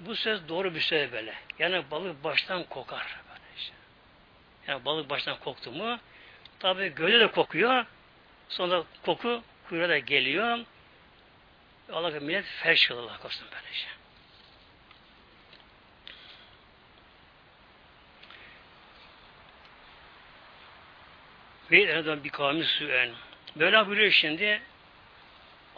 bu 0.01 0.17
söz 0.17 0.49
doğru 0.49 0.75
bir 0.75 0.81
söz 0.81 1.13
böyle. 1.13 1.35
Yani 1.59 1.85
balık 1.91 2.25
baştan 2.25 2.65
kokar. 2.65 3.17
Böyle 3.29 3.41
işte. 3.57 3.75
Yani 4.67 4.85
balık 4.85 5.11
baştan 5.11 5.39
koktu 5.39 5.73
mu 5.73 5.99
tabi 6.59 6.89
gölde 6.89 7.21
de 7.21 7.31
kokuyor. 7.31 7.85
Sonra 8.49 8.85
koku 9.05 9.43
kuyruğa 9.69 9.89
da 9.89 9.99
geliyor. 9.99 10.59
Allah 11.93 12.21
millet 12.21 12.45
felç 12.45 12.89
kalır 12.89 13.03
Allah 13.03 13.19
korusun 13.19 13.47
böylece. 13.53 13.87
Ve 21.71 21.83
eradan 21.83 22.25
bir 22.25 22.31
kavmi 22.31 22.65
süen. 22.65 23.11
Böyle 23.57 23.87
buyuruyor 23.87 24.11
şimdi 24.11 24.63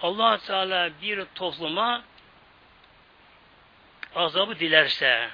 allah 0.02 0.38
Teala 0.38 0.90
bir 1.02 1.24
topluma 1.34 2.02
azabı 4.14 4.58
dilerse 4.58 5.30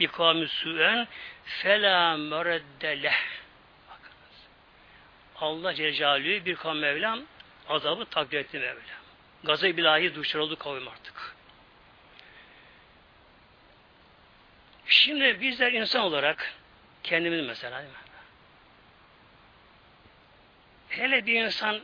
bir 0.00 0.08
kavmi 0.08 0.48
süen 0.48 1.08
fela 1.44 2.16
mereddeleh 2.16 3.16
Allah 5.40 5.74
Celle 5.74 6.44
bir 6.44 6.56
kavmi 6.56 6.80
Mevlam 6.80 7.20
azabı 7.68 8.04
takdir 8.04 8.38
etti 8.38 8.58
Mevlam. 8.58 8.82
Gazı 9.44 9.76
bilahi 9.76 10.14
duşlar 10.14 10.40
oldu 10.40 10.56
kavim 10.58 10.88
artık. 10.88 11.36
Şimdi 14.86 15.40
bizler 15.40 15.72
insan 15.72 16.02
olarak 16.02 16.54
kendimiz 17.02 17.46
mesela 17.46 17.78
değil 17.78 17.90
mi? 17.90 17.96
Hele 20.88 21.26
bir 21.26 21.44
insan 21.44 21.80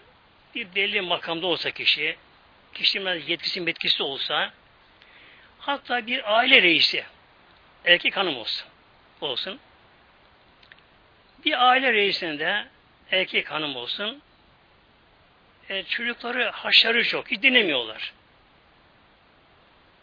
bir 0.54 0.74
belli 0.74 1.00
makamda 1.00 1.46
olsa 1.46 1.70
kişi, 1.70 2.16
kişinin 2.74 3.26
yetkisi 3.26 3.60
metkisi 3.60 4.02
olsa, 4.02 4.52
hatta 5.62 6.06
bir 6.06 6.38
aile 6.38 6.62
reisi, 6.62 7.04
erkek 7.84 8.16
hanım 8.16 8.36
olsun, 8.36 8.68
olsun. 9.20 9.60
Bir 11.44 11.68
aile 11.68 11.92
reisinde 11.92 12.66
erkek 13.10 13.50
hanım 13.50 13.76
olsun, 13.76 14.22
e, 15.68 15.82
çocukları 15.82 16.50
haşarı 16.50 17.04
çok. 17.04 17.30
Hiç 17.30 17.42
dinlemiyorlar. 17.42 18.12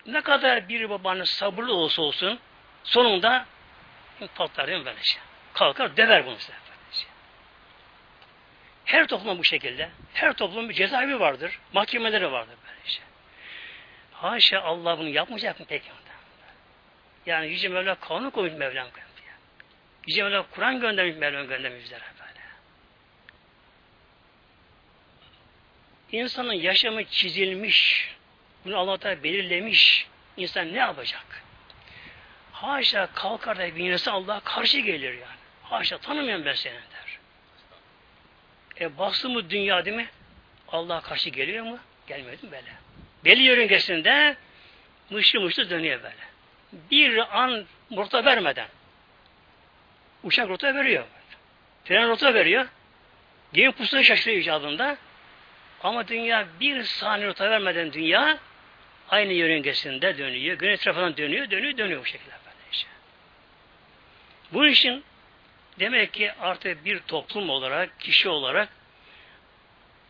Ne 0.05 0.21
kadar 0.21 0.69
bir 0.69 0.89
babanın 0.89 1.23
sabırlı 1.23 1.73
olsa 1.73 2.01
olsun 2.01 2.39
sonunda 2.83 3.45
patlar 4.35 4.67
değil 4.67 4.79
mi 4.79 4.85
böyle 4.85 5.03
şey? 5.03 5.21
Kalkar 5.53 5.97
döver 5.97 6.25
bunu 6.25 6.37
size. 6.39 6.53
Her 8.85 9.07
toplum 9.07 9.37
bu 9.37 9.43
şekilde. 9.43 9.89
Her 10.13 10.33
toplum 10.33 10.69
bir 10.69 10.73
cezaevi 10.73 11.19
vardır. 11.19 11.59
Mahkemeleri 11.73 12.31
vardır. 12.31 12.55
Haşa 14.21 14.61
Allah 14.61 14.99
bunu 14.99 15.09
yapmayacak 15.09 15.59
mı 15.59 15.65
peki? 15.69 15.89
Yani 17.25 17.47
Yüce 17.47 17.67
Mevla 17.67 17.95
kanun 17.95 18.29
koymuş 18.29 18.59
Mevlam 18.59 18.87
göndermiş. 18.87 19.23
Yüce 20.07 20.23
Mevla 20.23 20.45
Kur'an 20.51 20.79
göndermiş 20.79 21.15
Mevlam 21.15 21.47
göndermiş 21.47 21.83
bizlere 21.83 22.03
böyle. 22.19 22.39
İnsanın 26.11 26.53
yaşamı 26.53 27.05
çizilmiş. 27.05 28.09
Bunu 28.65 28.77
Allah 28.77 28.97
Teala 28.97 29.23
belirlemiş. 29.23 30.07
İnsan 30.37 30.73
ne 30.73 30.77
yapacak? 30.77 31.43
Haşa 32.51 33.09
kalkar 33.13 33.57
da 33.57 33.75
bir 33.75 33.91
insan 33.91 34.13
Allah'a 34.13 34.39
karşı 34.39 34.79
gelir 34.79 35.13
yani. 35.13 35.39
Haşa 35.63 35.97
tanımıyorum 35.97 36.45
ben 36.45 36.53
seni 36.53 36.73
der. 36.73 37.19
E 38.79 38.97
baktı 38.97 39.29
mı 39.29 39.49
dünya 39.49 39.85
değil 39.85 39.97
mi? 39.97 40.09
Allah'a 40.67 41.01
karşı 41.01 41.29
geliyor 41.29 41.65
mu? 41.65 41.79
Gelmiyor 42.07 42.31
değil 42.31 42.43
mi 42.43 42.51
böyle? 42.51 42.88
Belli 43.25 43.41
yörüngesinde 43.41 44.35
mışlı 45.09 45.41
mışlı 45.41 45.69
dönüyor 45.69 46.03
böyle. 46.03 46.29
Bir 46.91 47.41
an 47.41 47.65
rota 47.97 48.25
vermeden 48.25 48.67
uçak 50.23 50.49
rota 50.49 50.75
veriyor. 50.75 51.03
Tren 51.85 52.09
rota 52.09 52.33
veriyor. 52.33 52.67
Gemi 53.53 53.71
pusula 53.71 54.03
şaşırıyor 54.03 54.41
icabında. 54.41 54.97
Ama 55.83 56.07
dünya 56.07 56.47
bir 56.59 56.83
saniye 56.83 57.27
rota 57.27 57.49
vermeden 57.49 57.93
dünya 57.93 58.39
aynı 59.09 59.33
yörüngesinde 59.33 60.17
dönüyor. 60.17 60.57
Gün 60.57 60.69
etrafından 60.69 61.17
dönüyor, 61.17 61.51
dönüyor, 61.51 61.77
dönüyor 61.77 62.01
bu 62.01 62.05
şekilde. 62.05 62.31
Böylece. 62.45 62.87
Bu 64.53 64.67
işin 64.67 65.03
demek 65.79 66.13
ki 66.13 66.31
artık 66.33 66.85
bir 66.85 66.99
toplum 66.99 67.49
olarak, 67.49 67.99
kişi 67.99 68.29
olarak 68.29 68.69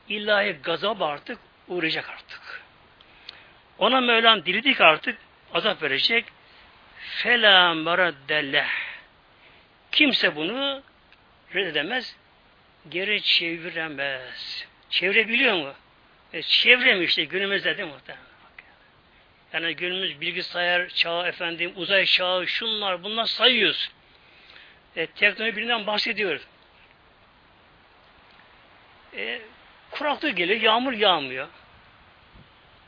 ilahi 0.10 0.52
gazap 0.64 1.02
artık 1.02 1.40
uğrayacak 1.68 2.10
artık. 2.10 2.62
Ona 3.80 4.02
Mevlam 4.02 4.46
diledik 4.46 4.82
artık 4.82 5.18
azap 5.54 5.84
verecek. 5.84 6.26
Fela 7.00 7.74
meraddelleh. 7.74 8.70
Kimse 9.92 10.36
bunu 10.36 10.84
reddedemez, 11.56 12.16
geri 12.90 13.22
çeviremez. 13.22 14.66
Çevirebiliyor 14.90 15.56
mu? 15.56 15.74
E, 16.34 16.42
çevremiyor 16.42 17.10
işte 17.10 17.24
günümüzde 17.24 17.78
değil 17.78 17.90
mi? 17.90 18.16
Yani 19.54 19.76
günümüz 19.76 20.22
bilgisayar 20.22 20.90
çağı 20.90 21.28
efendim, 21.28 21.74
uzay 21.76 22.06
çağı, 22.06 22.48
şunlar 22.48 23.04
bunlar 23.04 23.26
sayıyoruz. 23.26 23.92
E, 24.96 25.06
teknoloji 25.06 25.56
birinden 25.56 25.88
bahsediyoruz. 25.88 26.42
E, 29.16 29.42
kuraklık 29.92 30.38
geliyor, 30.38 30.62
yağmur 30.62 30.94
yağmıyor. 30.94 31.48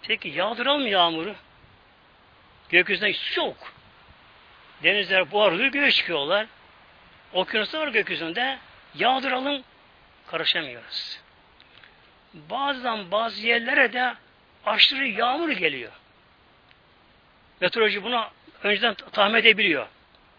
Peki 0.08 0.30
yağdıralım 0.30 0.88
yağmuru? 0.88 1.36
Gökyüzünden 2.70 3.12
su 3.12 3.40
yok. 3.40 3.74
Denizler 4.84 5.32
buharlıyor, 5.32 5.72
göğe 5.72 5.92
çıkıyorlar. 5.92 6.48
Okyanuslar 7.34 7.82
var 7.82 7.88
gökyüzünde. 7.88 8.58
Yağdıralım, 8.96 9.64
karışamıyoruz. 10.28 11.20
Bazen 12.34 13.12
bazı 13.12 13.48
yerlere 13.48 13.94
de 13.94 14.14
aşırı 14.66 15.08
yağmur 15.08 15.50
geliyor. 15.50 15.92
Meteoroloji 17.62 18.04
bunu 18.04 18.28
önceden 18.64 18.94
tahmin 18.94 19.40
edebiliyor. 19.40 19.88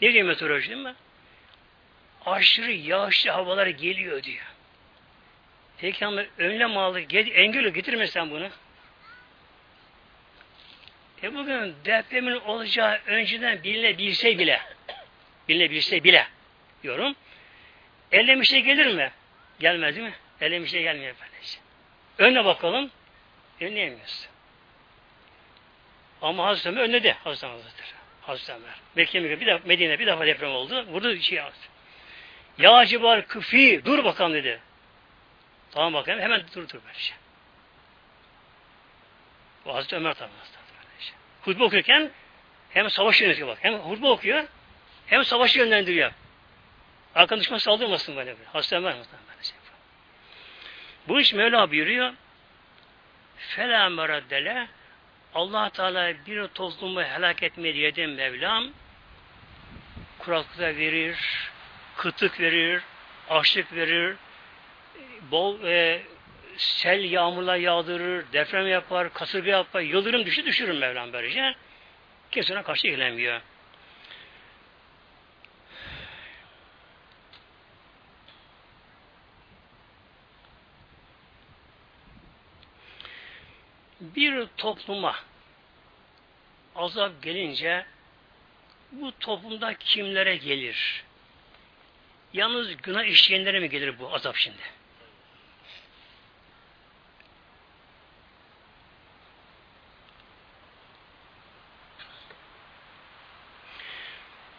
Ne 0.00 0.12
diyor 0.12 0.26
meteoroloji 0.26 0.70
değil 0.70 0.82
mi? 0.82 0.94
Aşırı 2.26 2.72
yağışlı 2.72 3.30
havalar 3.30 3.66
geliyor 3.66 4.22
diyor. 4.22 4.46
Peki 5.78 6.06
ama 6.06 6.22
önlem 6.38 6.76
aldı, 6.76 7.00
engel 7.00 7.68
getirmesen 7.68 8.30
bunu. 8.30 8.48
E 11.22 11.34
bugün 11.34 11.74
depremin 11.84 12.40
olacağı 12.40 13.00
önceden 13.06 13.62
bilinebilse 13.62 14.38
bile, 14.38 14.60
bilinebilse 15.48 16.04
bile 16.04 16.26
diyorum. 16.82 17.14
Elde 18.12 18.44
şey 18.44 18.60
gelir 18.62 18.94
mi? 18.94 19.10
Gelmez 19.60 19.96
değil 19.96 20.06
mi? 20.06 20.14
Elde 20.40 20.66
şey 20.66 20.82
gelmiyor 20.82 21.10
efendim. 21.10 21.32
Önüne 22.18 22.44
bakalım. 22.44 22.90
Önleyemiyoruz. 23.60 24.28
Ama 26.22 26.46
Hazreti 26.46 26.68
Ömer 26.68 26.82
önledi. 26.82 27.16
Hazreti 27.24 27.46
Ömer. 27.46 27.62
Hazreti 28.22 28.52
Ömer. 28.52 28.74
Mekke 28.96 29.40
bir 29.40 29.46
defa, 29.46 29.66
Medine 29.68 29.98
bir 29.98 30.06
defa 30.06 30.26
deprem 30.26 30.50
oldu. 30.50 30.86
Vurdu 30.86 31.20
şey 31.20 31.40
aldı. 31.40 31.52
Ya 32.58 32.86
cibar 32.86 33.26
küfi 33.26 33.82
dur 33.84 34.04
bakalım 34.04 34.34
dedi. 34.34 34.60
Tamam 35.70 35.94
bakalım 35.94 36.20
hemen 36.20 36.42
dur 36.54 36.68
dur 36.68 36.80
böyle 36.86 36.98
şey. 36.98 37.16
Bu 39.64 39.74
Hazreti 39.74 39.96
Ömer 39.96 40.14
tabi 40.14 40.30
şey. 40.30 40.61
Hutbe 41.42 41.64
okurken 41.64 42.10
hem 42.70 42.90
savaş 42.90 43.20
yönetiyor 43.20 43.48
bak. 43.48 43.58
Hem 43.60 43.74
hutbe 43.74 44.06
okuyor 44.06 44.44
hem 45.06 45.24
savaşı 45.24 45.58
yönlendiriyor. 45.58 46.12
Arkan 47.14 47.40
düşman 47.40 47.58
saldırmasın 47.58 48.16
böyle 48.16 48.30
Ömer 48.30 48.94
böyle 48.94 48.96
şey. 49.42 49.56
Bu 51.08 51.20
iş 51.20 51.32
Mevla 51.32 51.70
buyuruyor. 51.70 52.12
Fela 53.36 53.88
meraddele 53.88 54.68
allah 55.34 55.70
Teala 55.70 56.14
bir 56.26 56.46
toplumu 56.46 57.02
helak 57.02 57.42
etmeye 57.42 57.74
diyedim 57.74 58.14
Mevlam 58.14 58.70
kuraklık 60.18 60.60
verir, 60.60 61.18
kıtık 61.96 62.40
verir, 62.40 62.82
açlık 63.30 63.72
verir, 63.72 64.16
bol 65.30 65.64
e, 65.64 66.02
sel 66.56 67.04
yağmurla 67.04 67.56
yağdırır, 67.56 68.32
deprem 68.32 68.66
yapar, 68.66 69.12
kasırga 69.12 69.50
yapar, 69.50 69.80
yıldırım 69.80 70.26
düşü 70.26 70.46
düşürür 70.46 70.78
Mevlam 70.78 71.12
böylece. 71.12 71.54
Kimse 72.30 72.62
karşı 72.62 72.88
gelemiyor. 72.88 73.40
bir 84.02 84.46
topluma 84.56 85.16
azap 86.76 87.22
gelince 87.22 87.86
bu 88.92 89.12
toplumda 89.18 89.74
kimlere 89.74 90.36
gelir? 90.36 91.04
Yalnız 92.32 92.76
günah 92.76 93.04
işleyenlere 93.04 93.60
mi 93.60 93.70
gelir 93.70 93.98
bu 93.98 94.14
azap 94.14 94.36
şimdi? 94.36 94.81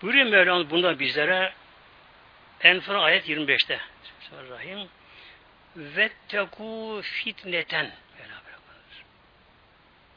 Buyuruyor 0.03 0.25
Mevlam 0.25 0.69
bunda 0.69 0.99
bizlere 0.99 1.53
Enfal 2.61 3.03
ayet 3.03 3.29
25'te. 3.29 3.79
Bismillahirrahmanirrahim. 4.21 4.89
Vetteku 5.75 7.01
fitneten 7.03 7.91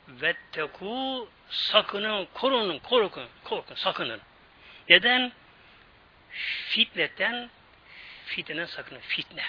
Vetteku 0.08 1.28
sakının, 1.50 2.28
korunun, 2.34 2.78
korkun, 2.78 3.28
korkun, 3.44 3.74
sakının. 3.74 4.20
Neden? 4.88 5.32
Fitneten, 6.68 7.50
fitne 8.26 8.66
sakının, 8.66 9.00
fitne. 9.00 9.44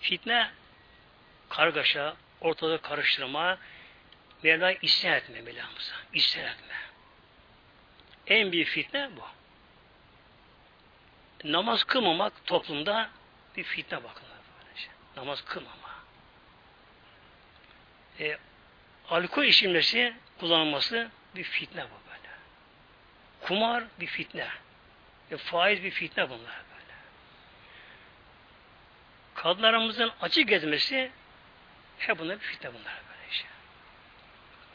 Fitne, 0.00 0.50
kargaşa, 1.48 2.16
ortalığı 2.40 2.82
karıştırma, 2.82 3.58
Mevla 4.42 4.72
isyan 4.72 5.14
etme 5.14 5.40
Mevlamıza. 5.40 5.94
İsyan 6.12 6.46
etme. 6.46 6.74
En 8.26 8.52
büyük 8.52 8.68
fitne 8.68 9.10
bu. 9.16 9.22
Namaz 11.52 11.84
kılmamak 11.84 12.46
toplumda 12.46 13.10
bir 13.56 13.64
fitne 13.64 14.04
bakın. 14.04 14.24
Namaz 15.16 15.44
kılmama. 15.44 15.94
E, 18.20 18.38
alkol 19.08 19.44
içilmesi, 19.44 20.14
kullanılması 20.40 21.08
bir 21.34 21.44
fitne 21.44 21.84
bu 21.84 22.10
böyle. 22.10 22.28
Kumar 23.40 23.84
bir 24.00 24.06
fitne. 24.06 24.48
E, 25.30 25.36
faiz 25.36 25.82
bir 25.82 25.90
fitne 25.90 26.30
bunlar 26.30 26.62
böyle. 26.74 26.94
Kadınlarımızın 29.34 30.12
açık 30.20 30.48
gezmesi 30.48 31.10
hep 31.98 32.18
bunlar 32.18 32.40
bir 32.40 32.44
fitne 32.44 32.70
bunlar 32.70 32.94
böyle 33.08 33.30
işte. 33.30 33.48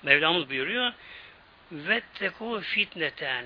Mevlamız 0.04 0.50
buyuruyor 0.50 0.94
vetteku 1.72 2.62
fitneten 2.62 3.46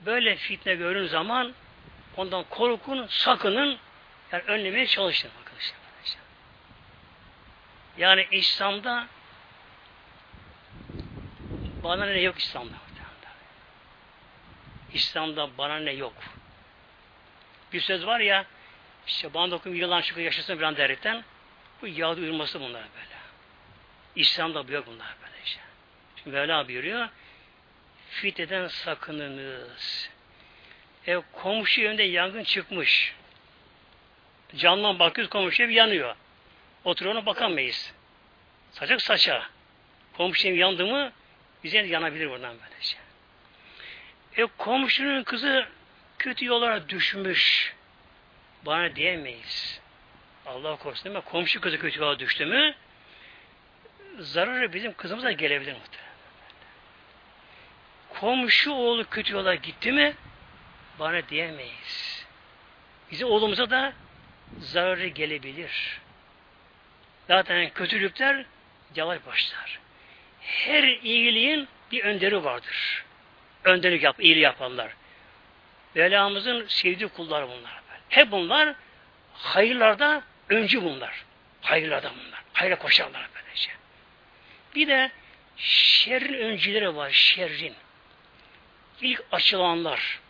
böyle 0.00 0.36
fitne 0.36 0.74
görün 0.74 1.06
zaman 1.06 1.54
ondan 2.16 2.44
korkun, 2.50 3.06
sakının 3.06 3.78
yani 4.32 4.42
önlemeye 4.46 4.86
çalışın 4.86 5.30
arkadaşlar. 5.38 5.78
Yani 7.98 8.26
İslam'da 8.30 9.06
bana 11.82 12.06
ne 12.06 12.20
yok 12.20 12.38
İslam'da. 12.38 12.86
İslam'da 14.92 15.58
bana 15.58 15.78
ne 15.78 15.92
yok. 15.92 16.14
Bir 17.72 17.80
söz 17.80 18.06
var 18.06 18.20
ya, 18.20 18.44
işte 19.06 19.34
bana 19.34 19.50
dokun 19.50 19.74
yılan 19.74 20.00
şükür 20.00 20.20
yaşasın 20.20 20.58
bir 20.58 20.62
an 20.62 20.76
derken, 20.76 21.24
bu 21.82 21.86
Yahudi 21.86 22.20
uyurması 22.20 22.60
bunlar 22.60 22.82
böyle. 22.82 23.16
İslam'da 24.16 24.68
bu 24.68 24.72
yok 24.72 24.86
bunlar 24.86 25.14
böyle 25.22 25.34
işte. 25.44 25.60
Şimdi 26.16 26.36
Mevla 26.36 26.68
buyuruyor, 26.68 27.08
fitneden 28.10 28.68
sakınınız. 28.68 30.10
E, 31.06 31.20
komşu 31.32 31.80
evinde 31.80 32.02
yangın 32.02 32.44
çıkmış. 32.44 33.14
Camdan 34.56 34.98
bakıyoruz 34.98 35.30
komşu 35.30 35.62
ev 35.62 35.70
yanıyor. 35.70 36.16
Oturuyor 36.84 37.14
ona 37.14 37.26
bakamayız. 37.26 37.92
Saçak 38.72 39.02
saça. 39.02 39.46
Komşu 40.16 40.48
ev 40.48 40.54
yandı 40.54 40.86
mı 40.86 41.12
bize 41.64 41.78
yanabilir 41.78 42.30
buradan 42.30 42.56
böylece. 42.62 42.96
E 44.36 44.46
komşunun 44.58 45.22
kızı 45.22 45.66
kötü 46.18 46.44
yollara 46.44 46.88
düşmüş. 46.88 47.74
Bana 48.66 48.96
diyemeyiz. 48.96 49.80
Allah 50.46 50.76
korusun 50.76 51.04
değil 51.04 51.16
mi? 51.16 51.22
Komşu 51.22 51.60
kızı 51.60 51.78
kötü 51.78 52.00
yola 52.00 52.18
düştü 52.18 52.46
mü 52.46 52.74
zararı 54.18 54.72
bizim 54.72 54.92
kızımıza 54.92 55.32
gelebilir 55.32 55.72
muhtemelen. 55.72 56.05
Komşu 58.20 58.72
oğlu 58.72 59.10
kötü 59.10 59.32
yola 59.32 59.54
gitti 59.54 59.92
mi 59.92 60.14
bana 60.98 61.28
diyemeyiz. 61.28 62.26
Bizim 63.10 63.28
oğlumuza 63.28 63.70
da 63.70 63.92
zararı 64.58 65.06
gelebilir. 65.06 66.00
Zaten 67.28 67.70
kötülükler 67.70 68.44
yavaş 68.94 69.26
başlar. 69.26 69.78
Her 70.40 70.82
iyiliğin 70.82 71.68
bir 71.92 72.04
önderi 72.04 72.44
vardır. 72.44 73.04
Önderlik 73.64 74.02
yap, 74.02 74.20
iyiliği 74.20 74.42
yapanlar. 74.42 74.92
Velamızın 75.96 76.66
sevdiği 76.68 77.08
kulları 77.08 77.48
bunlar. 77.48 77.80
Hep 78.08 78.30
bunlar 78.30 78.74
hayırlarda 79.32 80.22
öncü 80.48 80.84
bunlar. 80.84 81.24
Hayırlarda 81.60 82.10
bunlar. 82.10 82.42
Hayra 82.52 82.78
koşarlar 82.78 83.28
böylece. 83.34 83.70
Bir 84.74 84.88
de 84.88 85.10
şerrin 85.56 86.34
öncüleri 86.34 86.96
var. 86.96 87.10
Şerrin. 87.10 87.74
İlk 89.00 89.24
açılanlar. 89.32 90.20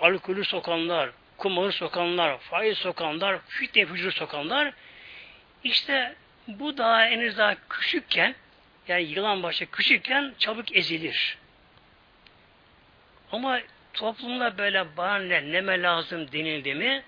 Alkolü 0.00 0.44
sokanlar, 0.44 1.10
kumarı 1.36 1.72
sokanlar, 1.72 2.38
faiz 2.38 2.78
sokanlar, 2.78 3.38
fitne 3.48 3.86
fücur 3.86 4.12
sokanlar. 4.12 4.72
İşte 5.64 6.16
bu 6.46 6.78
daha 6.78 7.04
henüz 7.04 7.38
daha 7.38 7.56
küçükken 7.68 8.34
yani 8.88 9.02
yılan 9.02 9.42
başı 9.42 9.70
küçükken 9.70 10.34
çabuk 10.38 10.76
ezilir. 10.76 11.38
Ama 13.32 13.60
toplumda 13.92 14.58
böyle 14.58 14.96
bana 14.96 15.18
ne, 15.18 15.52
neme 15.52 15.82
lazım 15.82 16.32
denildi 16.32 16.74
mi 16.74 17.02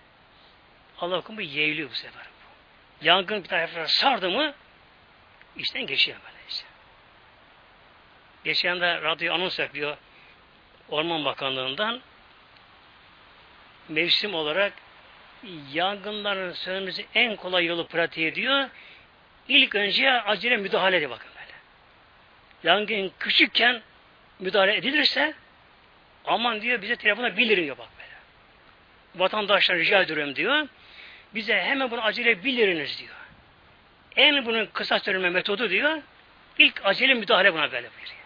Allah 1.00 1.20
korusun 1.20 1.42
yeğliyor 1.42 1.90
bu 1.90 1.94
sefer. 1.94 2.26
Yangın 3.02 3.42
bir 3.42 3.48
taraflara 3.48 3.88
sardı 3.88 4.30
mı 4.30 4.54
işten 5.56 5.86
geçiyor 5.86 6.18
böyle 6.24 6.38
işte. 6.48 6.66
Geçen 8.44 8.80
de 8.80 9.02
radyo 9.02 9.34
anons 9.34 9.58
yapıyor 9.58 9.96
Orman 10.92 11.24
Bakanlığı'ndan 11.24 12.00
mevsim 13.88 14.34
olarak 14.34 14.72
yangınların 15.72 16.52
sönmesi 16.52 17.06
en 17.14 17.36
kolay 17.36 17.66
yolu 17.66 17.86
pratik 17.86 18.18
ediyor. 18.18 18.68
İlk 19.48 19.74
önce 19.74 20.10
acele 20.10 20.56
müdahale 20.56 20.96
ediyor 20.96 21.10
bakın 21.10 21.30
böyle. 21.34 21.52
Yangın 22.62 23.12
küçükken 23.18 23.82
müdahale 24.38 24.76
edilirse 24.76 25.34
aman 26.24 26.62
diyor 26.62 26.82
bize 26.82 26.96
telefona 26.96 27.36
bildirin 27.36 27.64
diyor 27.64 27.78
bak 27.78 27.88
böyle. 27.98 28.16
Vatandaşlar 29.24 29.78
rica 29.78 30.02
ediyorum 30.02 30.36
diyor. 30.36 30.68
Bize 31.34 31.62
hemen 31.62 31.90
bunu 31.90 32.02
acele 32.02 32.44
bildiriniz 32.44 32.98
diyor. 32.98 33.14
En 34.16 34.46
bunun 34.46 34.66
kısa 34.66 34.98
sürme 34.98 35.30
metodu 35.30 35.70
diyor. 35.70 36.02
İlk 36.58 36.80
acele 36.84 37.14
müdahale 37.14 37.54
buna 37.54 37.72
böyle 37.72 37.90
buyuruyor. 37.90 38.21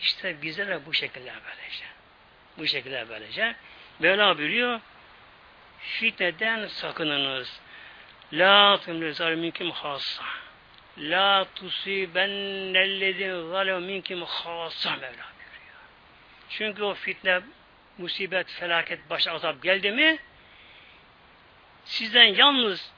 İşte 0.00 0.42
bize 0.42 0.66
de 0.66 0.86
bu 0.86 0.94
şekilde 0.94 1.32
böylece. 1.46 1.84
Bu 2.58 2.66
şekilde 2.66 3.08
böylece. 3.08 3.56
Mevla 3.98 4.38
buyuruyor. 4.38 4.80
Fitneden 5.78 6.66
sakınınız. 6.66 7.60
La 8.32 8.80
tumlezar 8.80 9.34
minkim 9.34 9.70
hassa. 9.70 10.24
La 10.98 11.46
tusibennellezin 11.54 13.50
zalem 13.50 13.82
minkim 13.82 14.22
hassa 14.22 14.90
Mevla 14.90 15.02
buyuruyor. 15.10 15.78
Çünkü 16.48 16.82
o 16.82 16.94
fitne, 16.94 17.40
musibet, 17.98 18.50
felaket, 18.50 19.10
baş 19.10 19.26
azap 19.26 19.62
geldi 19.62 19.90
mi 19.90 20.18
sizden 21.84 22.24
yalnız 22.24 22.92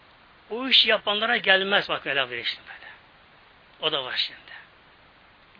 o 0.51 0.69
iş 0.69 0.87
yapanlara 0.87 1.37
gelmez 1.37 1.89
bak 1.89 2.07
Mevla 2.07 2.23
buyuruyor 2.23 2.47
işte. 2.47 2.63
O 3.81 3.93
da 3.93 4.05
var 4.05 4.17
şimdi. 4.17 4.50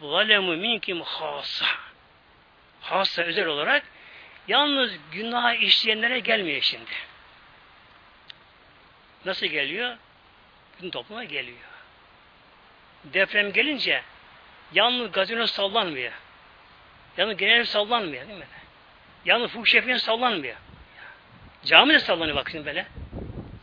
Zalemu 0.01 0.57
minkim 0.57 1.01
hassa. 1.01 1.67
Hassa 2.81 3.23
özel 3.23 3.47
olarak 3.47 3.83
yalnız 4.49 4.93
günah 5.13 5.55
işleyenlere 5.55 6.19
gelmiyor 6.21 6.63
şimdi. 6.63 6.91
Nasıl 9.25 9.47
geliyor? 9.47 9.97
Bütün 10.77 10.91
topluma 10.91 11.25
geliyor. 11.25 11.59
Deprem 13.05 13.53
gelince 13.53 14.03
yalnız 14.73 15.13
gazino 15.13 15.47
sallanmıyor. 15.47 16.13
Yalnız 17.17 17.37
genel 17.37 17.65
sallanmıyor 17.65 18.29
değil 18.29 18.39
mi? 18.39 18.47
Yalnız 19.25 19.51
fuhuş 19.51 19.75
sallanmıyor. 20.03 20.57
Cami 21.65 21.95
de 21.95 21.99
sallanıyor 21.99 22.37
bak 22.37 22.51
şimdi 22.51 22.67
böyle. 22.67 22.87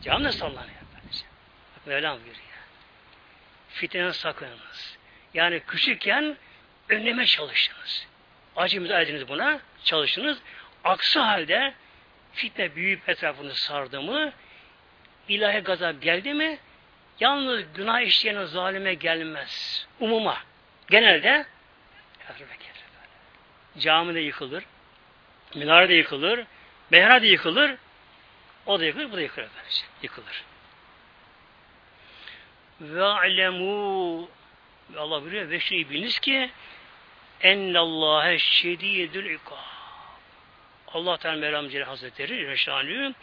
Cami 0.02 0.24
de 0.24 0.32
sallanıyor. 0.32 0.78
Böylece. 0.94 1.24
Bak 1.76 1.86
Mevlam 1.86 2.16
buyuruyor. 2.16 2.44
Fitneden 3.68 4.10
sakınınız. 4.10 4.97
Yani 5.34 5.60
küçükken 5.60 6.36
önleme 6.88 7.26
çalışınız. 7.26 8.06
Acımızı 8.56 8.94
ediniz 8.94 9.28
buna, 9.28 9.60
çalışınız. 9.84 10.38
Aksi 10.84 11.18
halde 11.18 11.74
fitne 12.32 12.76
büyüyüp 12.76 13.08
etrafını 13.08 13.54
sardı 13.54 14.02
mı, 14.02 14.32
ilahi 15.28 15.58
gazap 15.58 16.02
geldi 16.02 16.34
mi, 16.34 16.58
yalnız 17.20 17.64
günah 17.74 18.00
işleyen 18.00 18.44
zalime 18.44 18.94
gelmez. 18.94 19.86
Umuma. 20.00 20.38
Genelde. 20.90 21.46
Cami 23.78 24.14
de 24.14 24.20
yıkılır, 24.20 24.64
minare 25.54 25.88
de 25.88 25.94
yıkılır, 25.94 26.44
mehra 26.90 27.22
da 27.22 27.26
yıkılır, 27.26 27.76
o 28.66 28.80
da 28.80 28.84
yıkılır, 28.84 29.12
bu 29.12 29.16
da 29.16 29.20
yıkılır. 29.20 29.48
Böylece. 29.56 29.84
Yıkılır. 30.02 30.44
Ve 32.80 33.04
alemu 33.04 34.28
Allah 34.96 35.22
buyuruyor 35.22 35.50
ve 35.50 35.60
şey 35.60 35.90
biliniz 35.90 36.18
ki 36.18 36.50
ennallâhe 37.40 38.38
şedîdül 38.38 39.34
ikâb. 39.34 39.56
Allah 40.88 41.16
Teala 41.16 41.36
Mevlam 41.36 41.68
Celle 41.68 41.84
Hazretleri 41.84 42.46
Reşanü 42.46 43.14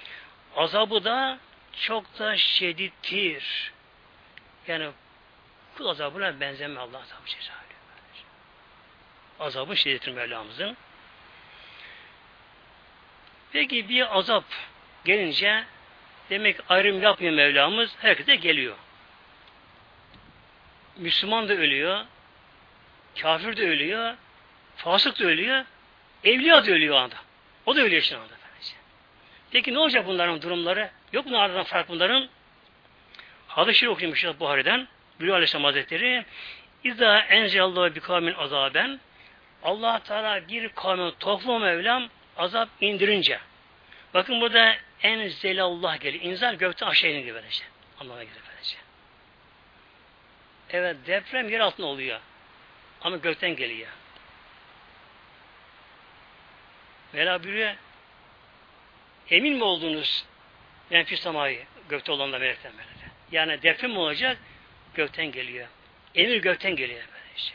azabı 0.56 1.04
da 1.04 1.40
çok 1.82 2.20
da 2.20 2.38
şedittir. 2.38 3.72
Yani 4.68 4.90
kul 5.78 5.86
azabına 5.86 6.40
benzeme 6.40 6.80
Allah 6.80 6.98
azabı 6.98 7.26
Celle 7.26 7.66
Azabı 9.40 9.78
şiddettir 9.78 10.12
Mevlamızın. 10.12 10.78
Peki 13.52 13.90
bir 13.90 14.18
azap 14.18 14.44
gelince 15.06 15.66
demek 16.30 16.58
ayrım 16.70 17.02
yapmıyor 17.02 17.34
Mevlamız. 17.34 17.96
Herkese 18.00 18.36
geliyor. 18.36 18.76
Müslüman 20.98 21.50
da 21.50 21.54
ölüyor, 21.54 22.06
kafir 23.22 23.58
de 23.58 23.70
ölüyor, 23.70 24.16
fasık 24.76 25.20
da 25.20 25.26
ölüyor, 25.26 25.66
evliya 26.24 26.66
da 26.66 26.72
ölüyor 26.72 26.96
anda. 26.96 27.16
O 27.66 27.76
da 27.76 27.82
ölüyor 27.82 28.02
şu 28.02 28.18
anda. 28.18 28.36
Peki 29.52 29.74
ne 29.74 29.80
olacak 29.80 30.08
bunların 30.08 30.42
durumları? 30.42 30.90
Yok 31.14 31.26
mu 31.26 31.38
aradan 31.38 31.64
fark 31.64 31.90
bunların? 31.90 32.28
Hadis-i 33.48 33.90
okuymuş 33.90 34.26
Buhari'den. 34.40 34.88
Bülü 35.20 35.34
Aleyhisselam 35.34 35.64
Hazretleri 35.64 36.26
İzâ 36.84 37.20
enzelallahu 37.20 37.96
bi 37.96 38.00
kavmin 38.00 38.34
azaben 38.34 39.00
Allah 39.64 40.00
Teala 40.00 40.48
bir 40.48 40.70
kavmin 40.70 41.12
toplum 41.20 41.62
Mevlam 41.62 42.10
azap 42.38 42.70
indirince 42.82 43.40
bakın 44.14 44.42
burada 44.42 44.76
enzelallah 45.04 46.00
geliyor. 46.00 46.24
İnzal 46.24 46.56
gökte 46.56 46.86
aşağı 46.86 47.12
gibi 47.12 47.34
böylece. 47.34 47.64
Anlamına 48.00 48.24
gelir. 48.24 48.45
Evet 50.76 50.98
deprem 51.08 51.50
yer 51.50 51.60
altında 51.60 51.88
oluyor. 51.88 52.20
Ama 53.02 53.18
gökten 53.18 53.56
geliyor. 53.56 53.90
Mevla 57.14 57.44
buyuruyor 57.44 57.76
emin 59.30 59.54
mi 59.54 59.64
oldunuz 59.64 60.26
menfi 60.90 61.18
samayı 61.18 61.66
gökte 61.90 62.12
olan 62.12 62.34
da 62.34 62.40
melekten 62.40 62.72
böyle. 62.74 63.12
Yani 63.32 63.62
deprem 63.62 63.98
olacak 63.98 64.38
gökten 64.94 65.32
geliyor. 65.32 65.68
Emir 66.16 66.38
gökten 66.38 66.76
geliyor 66.76 67.04
böylece. 67.14 67.54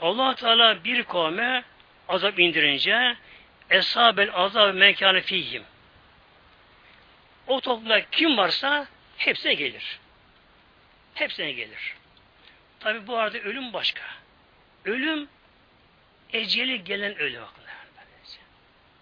allah 0.00 0.34
Teala 0.34 0.84
bir 0.84 1.04
kavme 1.04 1.64
azap 2.08 2.38
indirince 2.38 3.16
eshabel 3.70 4.30
azab 4.32 4.74
mekanı 4.74 5.20
fihim. 5.20 5.62
O 7.46 7.60
toplumda 7.60 8.10
kim 8.10 8.36
varsa 8.36 8.86
hepsine 9.16 9.54
gelir. 9.54 9.98
Hepsine 11.16 11.52
gelir. 11.52 11.94
Tabi 12.80 13.06
bu 13.06 13.16
arada 13.16 13.38
ölüm 13.38 13.72
başka. 13.72 14.02
Ölüm 14.84 15.28
eceli 16.32 16.84
gelen 16.84 17.18
ölüm. 17.18 17.42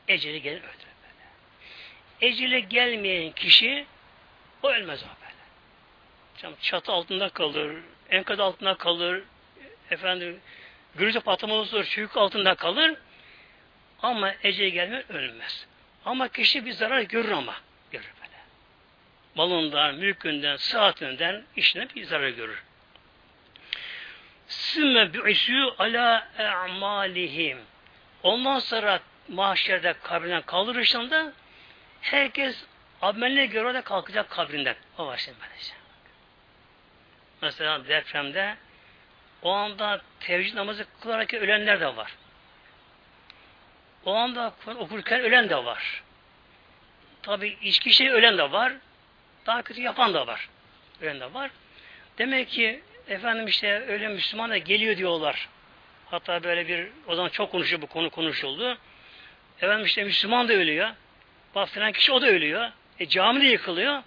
Eceli 0.08 0.42
gelen 0.42 0.58
ölüm. 0.62 0.70
Eceli 2.20 2.68
gelmeyen 2.68 3.32
kişi 3.32 3.86
o 4.62 4.70
ölmez 4.70 5.02
o 5.02 5.06
böyle. 5.06 6.56
Çatı 6.60 6.92
altında 6.92 7.28
kalır, 7.28 7.76
enkaz 8.10 8.40
altında 8.40 8.74
kalır, 8.74 9.22
efendim 9.90 10.40
gürültü 10.94 11.20
patlamalı 11.20 11.58
olur, 11.58 11.84
çocuk 11.84 12.16
altında 12.16 12.54
kalır. 12.54 12.96
Ama 14.02 14.34
eceli 14.42 14.72
gelme 14.72 15.04
ölmez. 15.08 15.66
Ama 16.04 16.28
kişi 16.28 16.66
bir 16.66 16.72
zarar 16.72 17.00
görür 17.00 17.30
ama. 17.30 17.54
Görür. 17.90 18.12
Malından, 19.34 19.94
mülkünden, 19.94 20.56
saatinden, 20.56 21.44
işine 21.56 21.88
bir 21.94 22.04
zarar 22.04 22.28
görür. 22.28 22.62
Sümme 24.46 25.14
bü'isü 25.14 25.62
ala 25.78 26.28
e'malihim. 26.38 27.58
Ondan 28.22 28.58
sonra 28.58 29.00
mahşerde 29.28 29.94
kabrinden 30.02 30.42
kaldırışında 30.42 31.32
herkes 32.00 32.64
ameline 33.02 33.46
göre 33.46 33.74
de 33.74 33.82
kalkacak 33.82 34.30
kabrinden. 34.30 34.76
O 34.98 35.06
var 35.06 35.16
şimdi. 35.16 35.38
Mesela 37.42 37.88
depremde 37.88 38.56
o 39.42 39.52
anda 39.52 40.00
tevcid 40.20 40.56
namazı 40.56 40.86
kılarak 41.00 41.34
ölenler 41.34 41.80
de 41.80 41.96
var. 41.96 42.16
O 44.04 44.14
anda 44.14 44.54
okurken 44.66 45.20
ölen 45.20 45.48
de 45.48 45.64
var. 45.64 46.02
Tabi 47.22 47.58
içki 47.62 47.92
şey 47.92 48.10
ölen 48.10 48.38
de 48.38 48.52
var. 48.52 48.72
Daha 49.46 49.62
kötü 49.62 49.80
yapan 49.80 50.14
da 50.14 50.26
var. 50.26 50.48
Ölen 51.00 51.20
de 51.20 51.34
var. 51.34 51.50
Demek 52.18 52.48
ki 52.48 52.82
efendim 53.08 53.46
işte 53.46 53.84
öyle 53.88 54.08
Müslüman 54.08 54.50
da 54.50 54.58
geliyor 54.58 54.96
diyorlar. 54.96 55.48
Hatta 56.06 56.44
böyle 56.44 56.68
bir 56.68 56.88
o 57.06 57.14
zaman 57.14 57.28
çok 57.28 57.50
konuşuyor 57.50 57.82
bu 57.82 57.86
konu 57.86 58.10
konuşuldu. 58.10 58.78
Efendim 59.60 59.86
işte 59.86 60.04
Müslüman 60.04 60.48
da 60.48 60.52
ölüyor. 60.52 60.90
Bak 61.54 61.68
filan 61.68 61.92
kişi 61.92 62.12
o 62.12 62.22
da 62.22 62.26
ölüyor. 62.26 62.70
E 62.98 63.08
cami 63.08 63.40
de 63.40 63.46
yıkılıyor. 63.46 64.02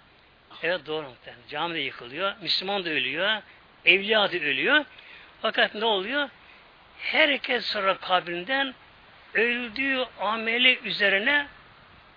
Evet 0.62 0.86
doğru 0.86 1.08
muhtemelen. 1.08 1.42
Cami 1.48 1.74
de 1.74 1.78
yıkılıyor. 1.78 2.32
Müslüman 2.42 2.84
da 2.84 2.90
ölüyor. 2.90 3.42
Evliya 3.84 4.32
da 4.32 4.36
ölüyor. 4.36 4.84
Fakat 5.42 5.74
ne 5.74 5.84
oluyor? 5.84 6.28
Herkes 6.98 7.66
sonra 7.66 7.96
kabrinden 7.98 8.74
öldüğü 9.34 10.04
ameli 10.20 10.78
üzerine 10.78 11.46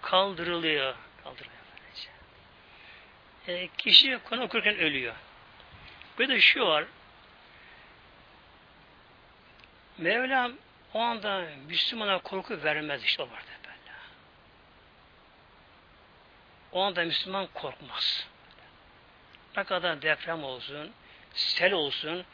kaldırılıyor. 0.01 0.95
Kaldırılıyor. 1.23 1.50
E, 3.47 3.67
kişi 3.77 4.19
konu 4.29 4.43
okurken 4.43 4.75
ölüyor. 4.77 5.15
Bir 6.19 6.29
de 6.29 6.41
şu 6.41 6.65
var. 6.65 6.85
Mevlam 9.97 10.53
o 10.93 10.99
anda 10.99 11.47
Müslümana 11.67 12.19
korku 12.19 12.63
vermez 12.63 13.03
işte 13.03 13.23
o 13.23 13.25
vardı 13.25 13.51
böyle. 13.63 13.95
O 16.71 16.81
anda 16.81 17.03
Müslüman 17.03 17.47
korkmaz. 17.53 18.27
Ne 19.57 19.63
kadar 19.63 20.01
deprem 20.01 20.43
olsun, 20.43 20.91
sel 21.33 21.73
olsun, 21.73 22.25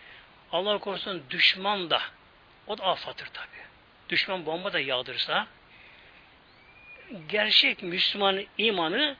Allah 0.51 0.77
korusun 0.77 1.23
düşman 1.29 1.89
da 1.89 2.01
o 2.67 2.77
da 2.77 2.83
afatır 2.83 3.27
tabi. 3.27 3.47
Düşman 4.09 4.45
bomba 4.45 4.73
da 4.73 4.79
yağdırsa 4.79 5.47
gerçek 7.29 7.83
Müslüman 7.83 8.45
imanı 8.57 9.17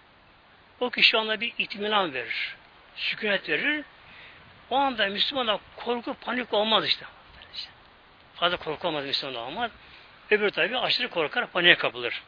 o 0.80 0.90
kişi 0.90 1.18
ona 1.18 1.42
bir 1.42 1.54
itminan 1.58 2.14
verir. 2.14 2.56
Sükunet 2.96 3.50
verir. 3.50 3.86
O 4.70 4.78
anda 4.78 5.08
Müslümana 5.08 5.60
korku, 5.76 6.14
panik 6.14 6.54
olmaz 6.54 6.86
işte. 6.86 7.06
Fazla 8.36 8.58
korku 8.58 8.88
olmaz 8.88 9.06
Müslüman 9.06 9.36
olmaz. 9.36 9.72
Öbür 10.32 10.50
tabi 10.50 10.78
aşırı 10.78 11.10
korkar, 11.10 11.52
paniğe 11.52 11.78
kapılır. 11.78 12.24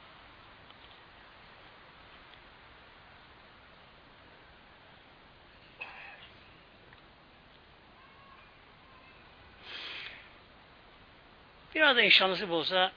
Biraz 11.76 11.98
da 11.98 12.02
inşallah 12.02 12.52
olsa 12.52 12.92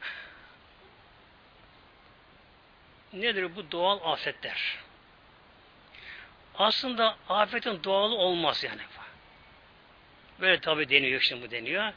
nedir 3.13 3.57
bu 3.57 3.71
doğal 3.71 4.13
afetler? 4.13 4.79
Aslında 6.59 7.17
afetin 7.29 7.85
doğalı 7.85 8.15
olmaz 8.15 8.65
yani. 8.65 8.81
Böyle 10.41 10.61
tabi 10.61 10.89
deniyor, 10.89 11.21
şimdi 11.21 11.47
bu 11.47 11.51
deniyor. 11.51 11.93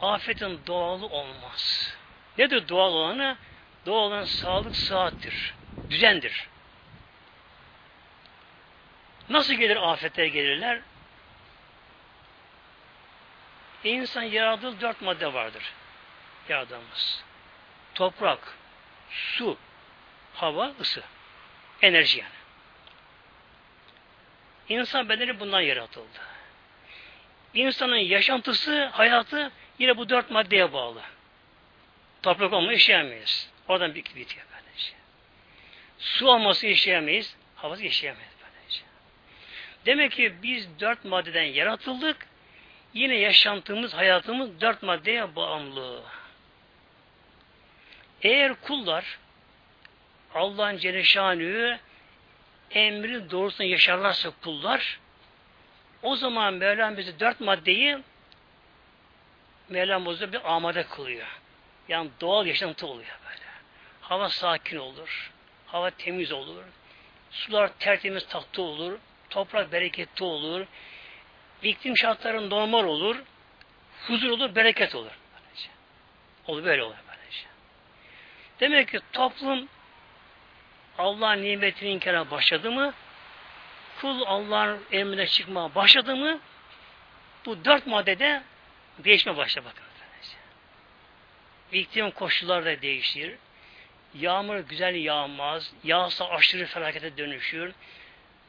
Afetin 0.00 0.60
doğalı 0.66 1.06
olmaz. 1.06 1.94
Nedir 2.38 2.68
doğal 2.68 2.92
olanı? 2.92 3.36
Doğal 3.86 4.06
olan 4.06 4.24
sağlık 4.24 4.76
saattir. 4.76 5.54
Düzendir. 5.90 6.48
Nasıl 9.28 9.54
gelir 9.54 9.76
afetler 9.76 10.24
gelirler? 10.24 10.80
İnsan 13.84 14.22
yaratıldığı 14.22 14.80
dört 14.80 15.00
madde 15.02 15.34
vardır. 15.34 15.72
Yaradığımız. 16.48 17.24
Toprak, 17.94 18.56
su, 19.10 19.58
hava, 20.34 20.72
ısı. 20.80 21.02
Enerji 21.82 22.18
yani. 22.18 22.35
İnsan 24.68 25.08
bedeni 25.08 25.40
bundan 25.40 25.60
yaratıldı. 25.60 26.18
İnsanın 27.54 27.96
yaşantısı, 27.96 28.84
hayatı 28.84 29.50
yine 29.78 29.96
bu 29.96 30.08
dört 30.08 30.30
maddeye 30.30 30.72
bağlı. 30.72 31.02
Toprak 32.22 32.52
olma 32.52 32.72
yaşayamayız. 32.72 33.50
Oradan 33.68 33.94
bir 33.94 34.04
bitiyor 34.04 34.46
böylece. 34.52 34.92
Su 35.98 36.28
olması 36.28 36.66
yaşayamayız, 36.66 37.36
havası 37.56 37.84
yaşayamayız 37.84 38.32
böylece. 38.42 38.82
Demek 39.86 40.12
ki 40.12 40.34
biz 40.42 40.80
dört 40.80 41.04
maddeden 41.04 41.42
yaratıldık. 41.42 42.26
Yine 42.94 43.14
yaşantımız, 43.14 43.94
hayatımız 43.94 44.60
dört 44.60 44.82
maddeye 44.82 45.36
bağımlı. 45.36 46.02
Eğer 48.22 48.54
kullar 48.54 49.18
Allah'ın 50.34 50.76
Celle 50.76 51.02
emri 52.70 53.30
doğrusunu 53.30 53.66
yaşarlarsa 53.66 54.30
kullar 54.42 55.00
o 56.02 56.16
zaman 56.16 56.54
Mevlam 56.54 56.96
bizi 56.96 57.20
dört 57.20 57.40
maddeyi 57.40 57.98
Mevlam 59.68 60.06
bize 60.06 60.32
bir 60.32 60.54
amade 60.54 60.82
kılıyor. 60.82 61.26
Yani 61.88 62.10
doğal 62.20 62.46
yaşantı 62.46 62.86
oluyor 62.86 63.18
böyle. 63.28 63.44
Hava 64.00 64.28
sakin 64.28 64.76
olur. 64.76 65.32
Hava 65.66 65.90
temiz 65.90 66.32
olur. 66.32 66.62
Sular 67.30 67.70
tertemiz 67.78 68.28
tatlı 68.28 68.62
olur. 68.62 68.98
Toprak 69.30 69.72
bereketli 69.72 70.24
olur. 70.24 70.66
İklim 71.62 71.96
şartları 71.96 72.50
normal 72.50 72.84
olur. 72.84 73.22
Huzur 74.06 74.30
olur, 74.30 74.54
bereket 74.54 74.94
olur. 74.94 75.10
Olur 76.46 76.64
böyle 76.64 76.82
olur 76.82 76.96
böylece. 77.08 77.46
Demek 78.60 78.88
ki 78.88 79.00
toplum 79.12 79.68
Allah'ın 80.98 81.42
nimetini 81.42 81.90
inkara 81.90 82.30
başladı 82.30 82.70
mı 82.70 82.94
kul 84.00 84.22
Allah'ın 84.26 84.80
emrine 84.92 85.26
çıkmaya 85.26 85.74
başladı 85.74 86.16
mı 86.16 86.38
bu 87.46 87.64
dört 87.64 87.86
maddede 87.86 88.42
değişme 88.98 89.36
başlar 89.36 89.64
bakın. 89.64 89.86
İklim 91.72 92.10
koşulları 92.10 92.64
da 92.64 92.82
değişir. 92.82 93.34
Yağmur 94.14 94.56
güzel 94.58 94.94
yağmaz. 94.94 95.72
Yağsa 95.84 96.28
aşırı 96.28 96.66
felakete 96.66 97.16
dönüşür. 97.16 97.72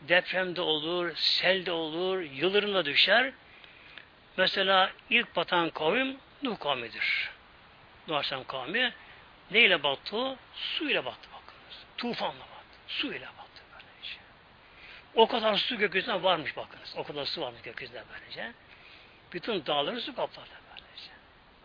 Depremde 0.01 0.61
olur, 0.61 1.15
selde 1.15 1.71
olur, 1.71 2.21
yıldırım 2.21 2.73
da 2.73 2.85
düşer. 2.85 3.31
Mesela 4.37 4.91
ilk 5.09 5.35
batan 5.35 5.69
kavim 5.69 6.17
Nuh 6.43 6.59
kavmidir. 6.59 7.29
Nuh 8.07 8.15
Aleyhisselam 8.15 8.43
kavmi 8.43 8.93
neyle 9.51 9.83
battı? 9.83 10.35
Su 10.53 10.89
ile 10.89 11.05
battı. 11.05 11.29
Tufanla 11.97 12.39
battı. 12.39 12.77
Su 12.87 13.13
ile 13.13 13.25
battı 13.25 13.61
böylece. 13.73 14.19
O 15.15 15.27
kadar 15.27 15.57
su 15.57 15.77
gökyüzüne 15.77 16.23
varmış 16.23 16.57
bakınız. 16.57 16.93
O 16.97 17.03
kadar 17.03 17.25
su 17.25 17.41
varmış 17.41 17.61
gökyüzüne 17.61 18.03
böylece. 18.13 18.53
Bütün 19.33 19.65
dağları 19.65 20.01
su 20.01 20.15
kapladı 20.15 20.49
böylece. 20.69 21.11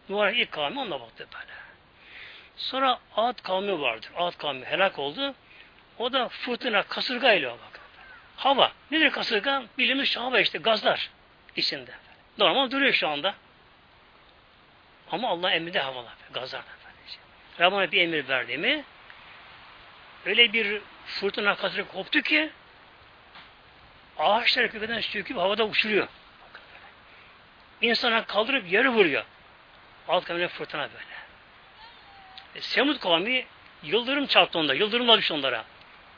Nuh 0.09 0.41
ilk 0.41 0.53
kavmi 0.53 0.81
onunla 0.81 1.01
battı 1.01 1.29
böyle. 1.35 1.53
Sonra 2.57 2.99
Ad 3.17 3.43
kavmi 3.43 3.81
vardır. 3.81 4.11
Ad 4.17 4.33
kavmi 4.39 4.65
helak 4.65 4.99
oldu. 4.99 5.35
O 5.99 6.13
da 6.13 6.29
fırtına, 6.29 6.83
kasırga 6.83 7.33
ile 7.33 7.51
bak. 7.51 7.81
Hava. 8.37 8.73
Nedir 8.91 9.11
kasırga? 9.11 9.63
Bildiğimiz 9.79 10.17
hava 10.17 10.41
işte 10.41 10.59
gazlar 10.59 11.11
içinde. 11.57 11.91
Normal 12.39 12.71
duruyor 12.71 12.93
şu 12.93 13.09
anda. 13.09 13.35
Ama 15.11 15.29
Allah 15.29 15.51
emrinde 15.51 15.81
havalar, 15.81 16.15
gazlar. 16.33 16.63
Rabbana 17.61 17.93
bir 17.93 18.01
emir 18.01 18.29
verdi 18.29 18.59
mi 18.59 18.85
öyle 20.27 20.53
bir 20.53 20.81
fırtına 21.07 21.55
kasırga 21.55 21.89
koptu 21.89 22.23
ki 22.23 22.51
ağaçlar 24.19 24.71
kökeden 24.71 25.01
söküp 25.01 25.37
havada 25.37 25.65
uçuruyor. 25.65 26.09
insana 27.81 28.25
kaldırıp 28.25 28.73
yere 28.73 28.89
vuruyor. 28.89 29.25
Alt 30.09 30.25
kavmine 30.25 30.49
fırtına 30.49 30.83
böyle. 30.83 31.13
E, 32.55 32.61
Semud 32.61 33.01
kavmi 33.01 33.47
yıldırım 33.83 34.27
çarptı 34.27 34.59
onda. 34.59 34.75
Yıldırımla 34.75 35.19
düştü 35.19 35.35
onlara. 35.35 35.65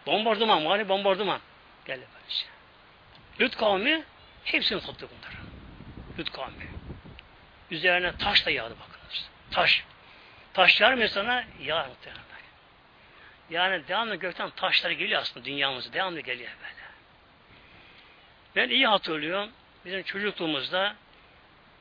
Bombardıman, 0.07 0.63
mali 0.63 0.89
bombardıman. 0.89 1.41
Geldi 1.85 2.07
böylece. 2.15 2.47
Lut 3.41 3.57
kavmi 3.57 4.05
hepsini 4.45 4.81
tuttu 4.81 5.09
bunları. 5.11 5.37
Lut 6.19 6.33
kavmi. 6.33 6.67
Üzerine 7.71 8.17
taş 8.17 8.47
da 8.47 8.51
yağdı 8.51 8.75
bakınız. 8.81 9.29
Taş. 9.51 9.85
Taş 10.55 10.81
yağar 10.81 10.95
mı 10.95 11.09
sana? 11.09 11.45
Yağar 11.61 11.89
muhtemelen. 11.89 12.34
Yani 13.51 13.89
devamlı 13.89 14.17
gökten 14.17 14.51
taşlar 14.51 14.91
geliyor 14.91 15.23
aslında 15.23 15.47
dünyamıza. 15.47 15.93
Devamlı 15.93 16.21
geliyor 16.21 16.51
böyle. 16.63 16.85
Ben 18.57 18.75
iyi 18.75 18.87
hatırlıyorum. 18.87 19.51
Bizim 19.85 20.03
çocukluğumuzda 20.03 20.97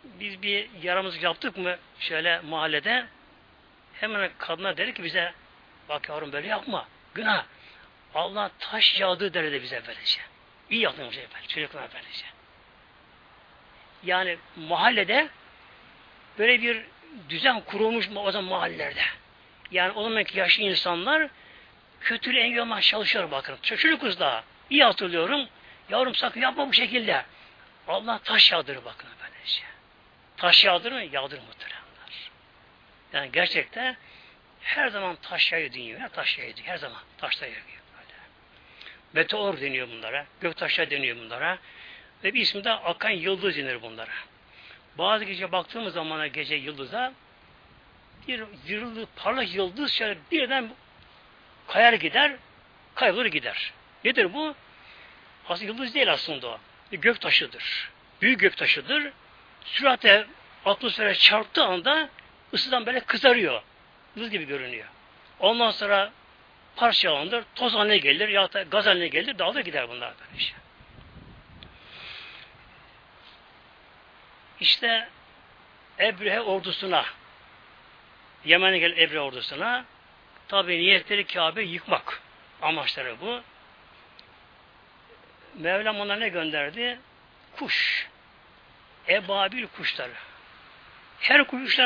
biz 0.03 0.41
bir 0.41 0.69
yaramızı 0.81 1.19
yaptık 1.19 1.57
mı 1.57 1.77
şöyle 1.99 2.39
mahallede 2.39 3.05
hemen 3.93 4.31
kadına 4.37 4.77
dedi 4.77 4.93
ki 4.93 5.03
bize 5.03 5.33
bak 5.89 6.09
yavrum 6.09 6.31
böyle 6.31 6.47
yapma. 6.47 6.87
Günah. 7.13 7.45
Allah 8.15 8.51
taş 8.59 8.99
yağdığı 8.99 9.33
derdi 9.33 9.61
bize 9.61 9.81
böylece. 9.87 10.21
İyi 10.69 10.81
yaptın 10.81 11.09
şey 11.09 11.27
böyle. 11.35 11.47
Çocuklar 11.47 11.89
böylece. 11.93 12.25
Yani 14.03 14.37
mahallede 14.55 15.29
böyle 16.39 16.61
bir 16.61 16.85
düzen 17.29 17.61
kurulmuş 17.61 18.09
o 18.15 18.31
zaman 18.31 18.49
mahallelerde. 18.49 19.01
Yani 19.71 19.91
o 19.91 20.03
zamanki 20.03 20.39
yaşlı 20.39 20.63
insanlar 20.63 21.29
kötülüğü 22.03 22.39
engellemeye 22.39 22.81
çalışıyor 22.81 23.31
bakın. 23.31 23.57
Çocuk 23.63 24.01
kız 24.01 24.19
daha. 24.19 24.43
İyi 24.69 24.83
hatırlıyorum. 24.83 25.47
Yavrum 25.89 26.15
sakın 26.15 26.41
yapma 26.41 26.67
bu 26.67 26.73
şekilde. 26.73 27.25
Allah 27.87 28.19
taş 28.23 28.51
yağdırır 28.51 28.85
bakın 28.85 29.09
böylece. 29.21 29.63
Taş 30.37 30.65
yağdırır 30.65 30.95
mı? 30.95 31.03
Yağdırır 31.11 31.41
muhteremler. 31.41 31.83
Yani 33.13 33.31
gerçekten 33.31 33.97
her 34.61 34.87
zaman 34.87 35.15
taş 35.15 35.51
yağıyor 35.51 35.71
dünya. 35.71 36.09
Taş 36.09 36.37
yağıyor. 36.37 36.53
Her 36.63 36.77
zaman 36.77 37.01
taş 37.17 37.41
da 37.41 37.45
yağıyor. 37.45 37.63
Böyle. 37.97 38.19
Meteor 39.13 39.61
deniyor 39.61 39.87
bunlara. 39.89 40.25
Göktaşlar 40.41 40.89
deniyor 40.89 41.17
bunlara. 41.17 41.57
Ve 42.23 42.33
bir 42.33 42.41
ismi 42.41 42.63
de 42.63 42.71
akan 42.71 43.09
yıldız 43.09 43.57
denir 43.57 43.81
bunlara. 43.81 44.11
Bazı 44.97 45.23
gece 45.23 45.51
baktığımız 45.51 45.93
zaman 45.93 46.31
gece 46.31 46.55
yıldıza 46.55 47.13
bir 48.27 48.43
yıldız, 48.67 49.07
parlak 49.15 49.55
yıldız 49.55 49.91
şöyle 49.91 50.17
birden 50.31 50.69
kayar 51.67 51.93
gider, 51.93 52.35
kaybolur 52.95 53.25
gider. 53.25 53.73
Nedir 54.03 54.33
bu? 54.33 54.55
Aslında 55.49 55.71
yıldız 55.71 55.93
değil 55.93 56.13
aslında 56.13 56.47
o. 56.47 56.59
Bir 56.91 56.97
gök 56.97 57.21
taşıdır. 57.21 57.89
Büyük 58.21 58.39
gök 58.39 58.57
taşıdır. 58.57 59.11
Süratle 59.65 60.25
atmosfere 60.65 61.15
çarptığı 61.15 61.63
anda 61.63 62.09
ısıdan 62.53 62.85
böyle 62.85 62.99
kızarıyor. 62.99 63.61
Yıldız 64.15 64.31
gibi 64.31 64.45
görünüyor. 64.45 64.87
Ondan 65.39 65.71
sonra 65.71 66.11
parçalanır, 66.75 67.43
toz 67.55 67.73
haline 67.73 67.97
gelir 67.97 68.29
ya 68.29 68.53
da 68.53 68.63
gaz 68.63 68.85
haline 68.85 69.07
gelir, 69.07 69.39
dağılır 69.39 69.61
gider 69.61 69.89
bunlar 69.89 70.13
böyle 70.19 70.39
şey. 70.39 70.55
İşte 74.59 75.09
Ebrehe 75.99 76.41
ordusuna 76.41 77.05
Yemen'e 78.45 78.77
gelen 78.77 78.97
Ebrehe 78.97 79.19
ordusuna 79.19 79.85
tabi 80.47 80.77
niyetleri 80.77 81.27
Kabe 81.27 81.63
yıkmak. 81.63 82.21
Amaçları 82.61 83.21
bu. 83.21 83.41
Mevlam 85.55 85.99
ona 85.99 86.15
ne 86.15 86.29
gönderdi? 86.29 86.99
Kuş. 87.57 88.07
Ebabil 89.09 89.67
kuşları. 89.67 90.13
Her 91.19 91.47
kuş 91.47 91.79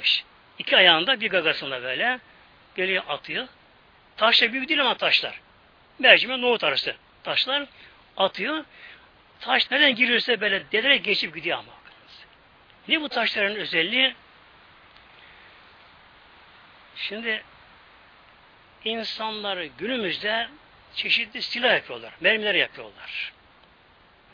üç. 0.00 0.24
İki 0.58 0.76
ayağında 0.76 1.20
bir 1.20 1.30
gagasında 1.30 1.82
böyle. 1.82 2.20
Geliyor 2.76 3.04
atıyor. 3.08 3.48
Taşlar 4.16 4.52
büyük 4.52 4.68
değil 4.68 4.80
ama 4.80 4.96
taşlar. 4.96 5.40
Mercimek 5.98 6.38
nohut 6.38 6.64
arası 6.64 6.96
taşlar 7.24 7.66
atıyor. 8.16 8.64
Taş 9.40 9.70
nereden 9.70 9.94
giriyorsa 9.94 10.40
böyle 10.40 10.72
delerek 10.72 11.04
geçip 11.04 11.34
gidiyor 11.34 11.58
ama. 11.58 11.72
Ne 12.88 13.00
bu 13.00 13.08
taşların 13.08 13.56
özelliği? 13.56 14.14
Şimdi 16.96 17.42
insanları 18.84 19.66
günümüzde 19.66 20.48
çeşitli 20.94 21.42
silah 21.42 21.74
yapıyorlar. 21.74 22.12
Mermiler 22.20 22.54
yapıyorlar. 22.54 23.32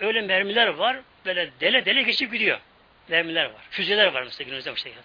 Öyle 0.01 0.21
mermiler 0.21 0.67
var. 0.67 1.01
Böyle 1.25 1.51
dele 1.61 1.85
dele 1.85 2.03
geçip 2.03 2.33
gidiyor. 2.33 2.61
Mermiler 3.09 3.45
var. 3.45 3.63
Füzeler 3.71 4.07
var 4.07 4.23
mesela 4.23 4.45
günümüzde 4.45 4.73
bu 4.73 4.77
şekilde. 4.77 5.01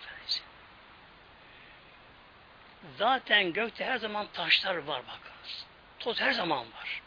Zaten 2.97 3.53
gökte 3.53 3.85
her 3.85 3.97
zaman 3.97 4.27
taşlar 4.33 4.75
var 4.75 5.01
bakınız. 5.01 5.65
Toz 5.99 6.21
her 6.21 6.31
zaman 6.31 6.59
var. 6.59 7.01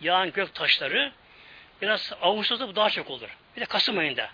Yağan 0.00 0.32
gök 0.32 0.54
taşları 0.54 1.12
biraz 1.82 2.12
Ağustos'ta 2.22 2.68
bu 2.68 2.76
daha 2.76 2.90
çok 2.90 3.10
olur. 3.10 3.36
Bir 3.56 3.60
de 3.60 3.64
Kasım 3.64 3.98
ayında. 3.98 4.30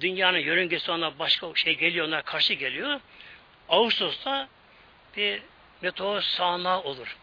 Dünyanın 0.00 0.38
yörüngesi 0.38 0.90
ona 0.90 1.18
başka 1.18 1.54
şey 1.54 1.78
geliyor, 1.78 2.06
onlar 2.06 2.24
karşı 2.24 2.54
geliyor. 2.54 3.00
Ağustos'ta 3.68 4.48
bir 5.16 5.42
meteor 5.82 6.20
sağanağı 6.20 6.82
olur. 6.82 7.16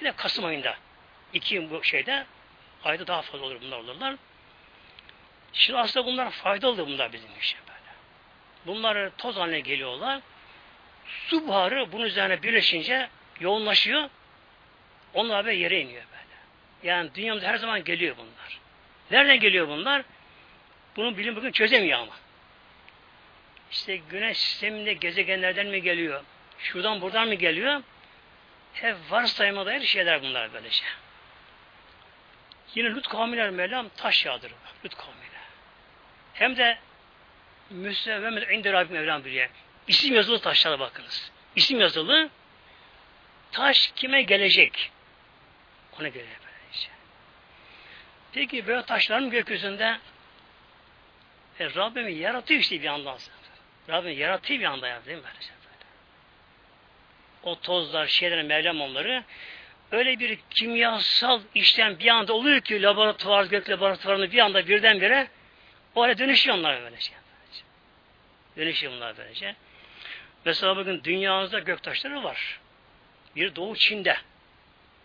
Bir 0.00 0.04
de 0.04 0.12
Kasım 0.12 0.44
ayında. 0.44 0.76
iki 1.32 1.70
bu 1.70 1.84
şeyde 1.84 2.26
ayda 2.84 3.06
daha 3.06 3.22
fazla 3.22 3.46
olur 3.46 3.60
bunlar 3.62 3.78
olurlar. 3.78 4.14
Şimdi 5.52 5.78
aslında 5.78 6.06
bunlar 6.06 6.30
faydalı 6.30 6.86
bunlar 6.86 7.12
bizim 7.12 7.30
için 7.38 7.58
böyle. 7.68 7.90
Bunlar 8.66 9.10
toz 9.18 9.36
haline 9.36 9.60
geliyorlar. 9.60 10.20
Su 11.26 11.48
buharı 11.48 11.92
bunun 11.92 12.04
üzerine 12.04 12.42
birleşince 12.42 13.08
yoğunlaşıyor. 13.40 14.08
Onlar 15.14 15.44
böyle 15.44 15.56
yere 15.56 15.80
iniyor 15.80 16.04
böyle. 16.12 16.90
Yani 16.92 17.10
dünyamızda 17.14 17.48
her 17.48 17.56
zaman 17.56 17.84
geliyor 17.84 18.16
bunlar. 18.16 18.60
Nereden 19.10 19.40
geliyor 19.40 19.68
bunlar? 19.68 20.02
Bunu 20.96 21.16
bilim 21.16 21.36
bugün 21.36 21.52
çözemiyor 21.52 21.98
ama. 21.98 22.12
İşte 23.70 23.96
güneş 23.96 24.38
sisteminde 24.38 24.92
gezegenlerden 24.92 25.66
mi 25.66 25.82
geliyor? 25.82 26.24
Şuradan 26.62 27.00
buradan 27.00 27.28
mı 27.28 27.34
geliyor? 27.34 27.82
Hep 28.72 28.96
varsayıma 29.10 29.66
dair 29.66 29.80
şeyler 29.80 30.22
bunlar 30.22 30.52
böylece. 30.52 30.84
Yine 32.74 32.90
Lut 32.90 33.08
kavmiler 33.08 33.50
Mevlam 33.50 33.88
taş 33.88 34.26
yağdırır. 34.26 34.54
Lut 34.84 34.94
kavmiler. 34.94 35.40
Hem 36.34 36.56
de 36.56 36.78
müsevvemet 37.70 38.50
indi 38.50 38.72
Rabbim 38.72 38.96
Mevlam 38.96 39.24
biliyor. 39.24 39.48
İsim 39.88 40.14
yazılı 40.14 40.40
taşlara 40.40 40.80
bakınız. 40.80 41.30
İsim 41.56 41.80
yazılı 41.80 42.30
taş 43.52 43.92
kime 43.96 44.22
gelecek? 44.22 44.92
Ona 46.00 46.08
göre 46.08 46.24
böylece. 46.24 46.88
Peki 48.32 48.66
böyle 48.66 48.86
taşların 48.86 49.30
gökyüzünde 49.30 49.98
e, 51.60 51.74
Rabbim 51.74 52.08
yaratıyor 52.08 52.60
işte 52.60 52.78
bir 52.78 52.84
yandan. 52.84 53.18
Rabbim 53.88 54.18
yaratıyor 54.18 54.60
bir 54.60 54.64
anda 54.64 54.88
ya 54.88 55.04
değil 55.06 55.18
mi? 55.18 55.24
Böylece 55.24 55.59
o 57.42 57.60
tozlar, 57.60 58.06
şeyler, 58.06 58.42
Mevlam 58.42 58.80
onları 58.80 59.24
öyle 59.92 60.18
bir 60.18 60.38
kimyasal 60.50 61.40
işlem 61.54 61.98
bir 61.98 62.08
anda 62.08 62.32
oluyor 62.32 62.60
ki 62.60 62.82
laboratuvar, 62.82 63.44
gök 63.44 63.70
laboratuvarını 63.70 64.32
bir 64.32 64.38
anda 64.38 64.68
birdenbire 64.68 65.28
o 65.94 66.02
hale 66.02 66.18
dönüşüyor 66.18 66.56
onlar 66.56 66.82
böylece. 66.82 67.12
Dönüşüyor 68.56 68.92
bunlar 68.92 69.16
böylece. 69.16 69.54
Mesela 70.44 70.76
bugün 70.76 71.04
dünyamızda 71.04 71.58
göktaşları 71.58 72.24
var. 72.24 72.60
Bir 73.36 73.54
Doğu 73.54 73.76
Çin'de. 73.76 74.16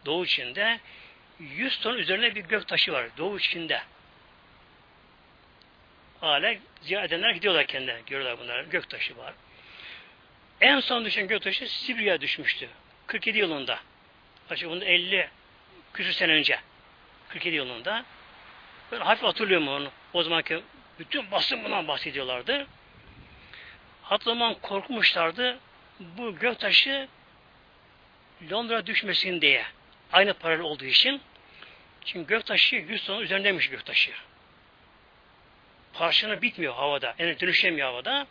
Doğu 0.05 0.25
Çin'de 0.25 0.79
100 1.39 1.79
ton 1.79 1.97
üzerine 1.97 2.35
bir 2.35 2.41
göktaşı 2.41 2.93
var. 2.93 3.07
Doğu 3.17 3.39
Çin'de. 3.39 3.81
Hala 6.21 6.55
ziyaret 6.81 7.11
edenler 7.11 7.31
gidiyorlar 7.31 7.65
kendilerine. 7.65 8.01
Görüyorlar 8.05 8.39
bunlar. 8.39 8.63
Göktaşı 8.63 9.17
var. 9.17 9.33
En 10.61 10.79
son 10.79 11.05
düşen 11.05 11.27
göktaşı 11.27 11.67
Sibirya'ya 11.67 12.21
düşmüştü. 12.21 12.69
47 13.07 13.37
yılında. 13.37 13.79
Açık 14.49 14.69
bunu 14.69 14.83
50 14.83 15.29
küsür 15.93 16.11
sene 16.11 16.31
önce. 16.31 16.59
47 17.29 17.55
yılında. 17.55 18.05
Ben 18.91 18.99
hafif 18.99 19.23
hatırlıyorum 19.23 19.67
onu. 19.67 19.91
O 20.13 20.23
zamanki 20.23 20.61
bütün 20.99 21.31
basın 21.31 21.63
bundan 21.63 21.87
bahsediyorlardı. 21.87 22.67
Hatırlamam 24.01 24.55
korkmuşlardı. 24.61 25.59
Bu 25.99 26.35
göktaşı 26.39 27.07
Londra 28.51 28.85
düşmesin 28.85 29.41
diye. 29.41 29.65
Aynı 30.13 30.33
paralel 30.33 30.61
olduğu 30.61 30.85
için. 30.85 31.21
Çünkü 32.05 32.27
göktaşı 32.27 32.75
100 32.75 33.05
ton 33.05 33.21
üzerindeymiş 33.21 33.69
göktaşı. 33.69 34.11
Parçaları 35.93 36.41
bitmiyor 36.41 36.73
havada. 36.73 37.15
Yani 37.19 37.39
dönüşemiyor 37.39 37.87
havada. 37.87 38.27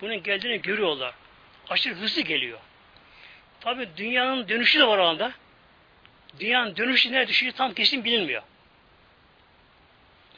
Bunun 0.00 0.22
geldiğini 0.22 0.62
görüyorlar 0.62 1.14
aşırı 1.70 1.94
hızlı 1.94 2.22
geliyor. 2.22 2.58
Tabi 3.60 3.88
dünyanın 3.96 4.48
dönüşü 4.48 4.78
de 4.78 4.86
var 4.86 4.98
anda. 4.98 5.32
Dünyanın 6.40 6.76
dönüşü 6.76 7.12
nereye 7.12 7.28
düşüyor 7.28 7.52
tam 7.52 7.74
kesin 7.74 8.04
bilinmiyor. 8.04 8.42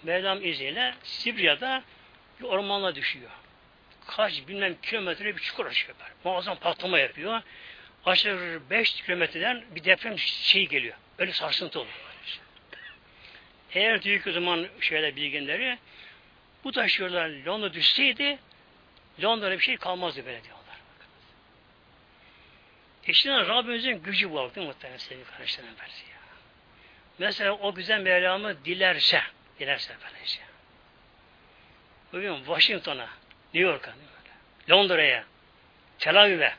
Mevlam 0.02 0.44
izniyle 0.44 0.94
Sibirya'da 1.02 1.82
bir 2.40 2.44
ormanla 2.44 2.94
düşüyor. 2.94 3.30
Kaç 4.06 4.48
bilmem 4.48 4.76
kilometre 4.82 5.36
bir 5.36 5.42
çukur 5.42 5.66
açıyor. 5.66 5.96
Muazzam 6.24 6.56
patlama 6.56 6.98
yapıyor. 6.98 7.42
Aşağı 8.06 8.60
5 8.70 9.02
kilometreden 9.02 9.64
bir 9.74 9.84
deprem 9.84 10.18
şeyi 10.18 10.68
geliyor. 10.68 10.96
Öyle 11.18 11.32
sarsıntı 11.32 11.80
oluyor. 11.80 11.94
Eğer 13.72 14.02
diyor 14.02 14.22
ki 14.22 14.30
o 14.30 14.32
zaman 14.32 14.66
şöyle 14.80 15.16
bilginleri 15.16 15.78
bu 16.64 16.72
taş 16.72 17.00
yollar 17.00 17.28
Londra 17.28 17.74
düşseydi 17.74 18.38
Londra'da 19.22 19.58
bir 19.58 19.64
şey 19.64 19.76
kalmazdı 19.76 20.26
böyle 20.26 20.44
diyorlar. 20.44 20.59
İşte 23.10 23.30
Rabbimizin 23.30 24.02
gücü 24.02 24.30
bu 24.30 24.42
mi 24.42 24.50
muhtemelen 24.56 24.98
sevgili 24.98 25.24
kardeşlerim 25.24 25.70
belki 25.80 26.10
ya. 26.10 26.16
Mesela 27.18 27.52
o 27.52 27.74
güzel 27.74 28.00
Mevlamı 28.00 28.64
dilerse, 28.64 29.22
dilerse 29.60 29.94
böylece. 30.04 30.40
Bugün 32.12 32.36
Washington'a, 32.36 33.08
New 33.54 33.70
York'a, 33.70 33.94
Londra'ya, 34.70 35.24
Tel 35.98 36.22
Aviv'e, 36.22 36.54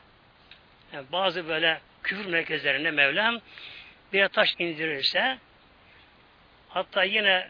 yani 0.92 1.06
bazı 1.12 1.48
böyle 1.48 1.80
küfür 2.02 2.26
merkezlerinde 2.26 2.90
Mevlam 2.90 3.40
bir 4.12 4.28
taş 4.28 4.54
indirirse 4.58 5.38
hatta 6.68 7.04
yine 7.04 7.48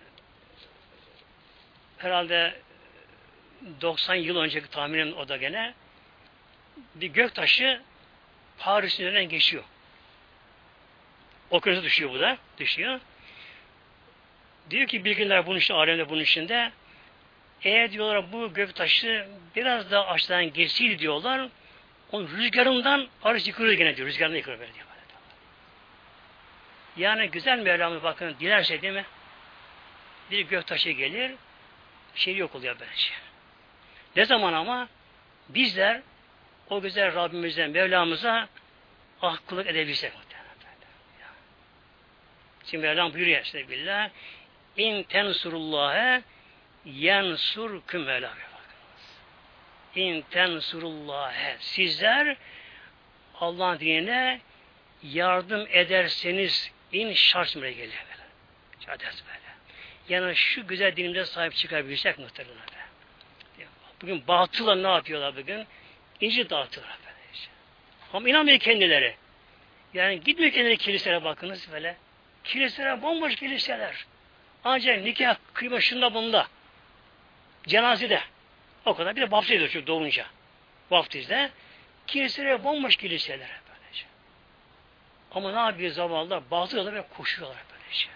herhalde 1.99 2.61
90 3.81 4.15
yıl 4.15 4.37
önceki 4.37 4.71
tahminim 4.71 5.17
o 5.17 5.29
da 5.29 5.37
gene 5.37 5.75
bir 6.95 7.07
gök 7.07 7.35
taşı 7.35 7.83
Paris'in 8.63 9.03
üzerinden 9.03 9.29
geçiyor. 9.29 9.65
Okyanusa 11.51 11.85
düşüyor 11.85 12.11
bu 12.11 12.21
da. 12.21 12.39
Düşüyor. 12.59 13.01
Diyor 14.71 14.87
ki 14.87 15.05
bilginler 15.05 15.47
bunun 15.47 15.59
için, 15.59 15.75
alemde 15.75 16.09
bunun 16.09 16.21
içinde 16.21 16.73
eğer 17.63 17.93
diyorlar 17.93 18.33
bu 18.33 18.55
gök 18.55 18.75
taşı 18.75 19.29
biraz 19.57 19.91
daha 19.91 20.07
aşağıdan 20.07 20.53
geçseydi 20.53 20.99
diyorlar 20.99 21.49
onun 22.13 22.29
rüzgarından 22.29 23.09
Paris 23.21 23.47
yıkılıyor 23.47 23.75
gene 23.75 23.97
diyor. 23.97 24.09
Rüzgarından 24.09 24.37
yıkılıyor 24.37 24.61
böyle 24.61 24.75
diyor. 24.75 24.87
Yani 26.97 27.31
güzel 27.31 27.59
Mevlam'ı 27.59 28.03
bakın 28.03 28.37
dilerse 28.41 28.83
değil 28.83 28.95
mi? 28.95 29.05
Bir 30.31 30.41
gök 30.41 30.67
taşı 30.67 30.91
gelir 30.91 31.33
şey 32.15 32.37
yok 32.37 32.55
oluyor 32.55 32.77
böylece. 32.81 33.11
Ne 34.17 34.25
zaman 34.25 34.53
ama 34.53 34.89
bizler 35.49 36.03
o 36.71 36.81
güzel 36.81 37.15
Rabbimizden 37.15 37.71
Mevlamıza 37.71 38.49
ahkılık 39.23 39.67
edebilsek 39.67 40.13
Şimdi 42.67 42.87
Mevlam 42.87 43.15
buyuruyor 43.15 43.43
işte 43.43 43.69
billah 43.69 44.11
İn 44.77 45.03
tensurullâhe 45.03 46.23
yensurküm 46.85 48.03
Mevlam 48.03 48.33
İn 49.95 50.25
tensurullâhe 50.31 51.57
sizler 51.61 52.37
Allah'ın 53.41 53.81
dinine 53.81 54.41
yardım 55.03 55.67
ederseniz 55.71 56.71
in 56.93 57.13
şart 57.13 57.55
geliyor 57.55 57.79
böyle. 57.79 58.23
Şadet 58.87 59.25
böyle. 59.27 59.53
Yani 60.09 60.37
şu 60.37 60.67
güzel 60.67 60.97
dinimize 60.97 61.25
sahip 61.25 61.55
çıkabilsek 61.55 62.19
muhtemelen. 62.19 62.57
Bugün 64.03 64.29
batıla 64.29 64.75
ne 64.75 64.89
yapıyorlar 64.89 65.37
bugün? 65.37 65.67
İnci 66.23 66.51
dağıtıyorlar 66.51 66.99
böylece. 67.05 67.49
Ama 68.13 68.29
inanmıyor 68.29 68.59
kendileri. 68.59 69.15
Yani 69.95 70.21
gitmiyor 70.21 70.53
kendileri 70.53 70.77
kiliselere 70.77 71.25
bakınız 71.25 71.73
böyle. 71.73 71.97
Kiliseler 72.45 73.03
bomboş 73.03 73.37
kiliseler. 73.37 74.07
Ancak 74.65 75.03
nikah 75.03 75.37
kıyma 75.55 75.81
şunda 75.81 76.15
bunda. 76.15 76.47
Cenazede. 77.67 78.21
O 78.85 78.95
kadar. 78.95 79.17
Bir 79.17 79.21
de 79.21 79.31
vaftiz 79.31 79.57
ediyor 79.57 79.69
çocuk 79.69 79.87
doğunca. 79.87 80.27
Vaftizde. 80.91 81.51
Kiliseler 82.07 82.65
bomboş 82.65 82.97
kiliseler 82.97 83.61
böylece. 83.69 84.05
Ama 85.33 85.53
ne 85.53 85.59
yapıyor 85.59 85.91
zavallılar? 85.91 86.51
Bazıları 86.51 86.87
böyle 86.87 87.07
koşuyorlar 87.17 87.63
böylece. 87.73 88.07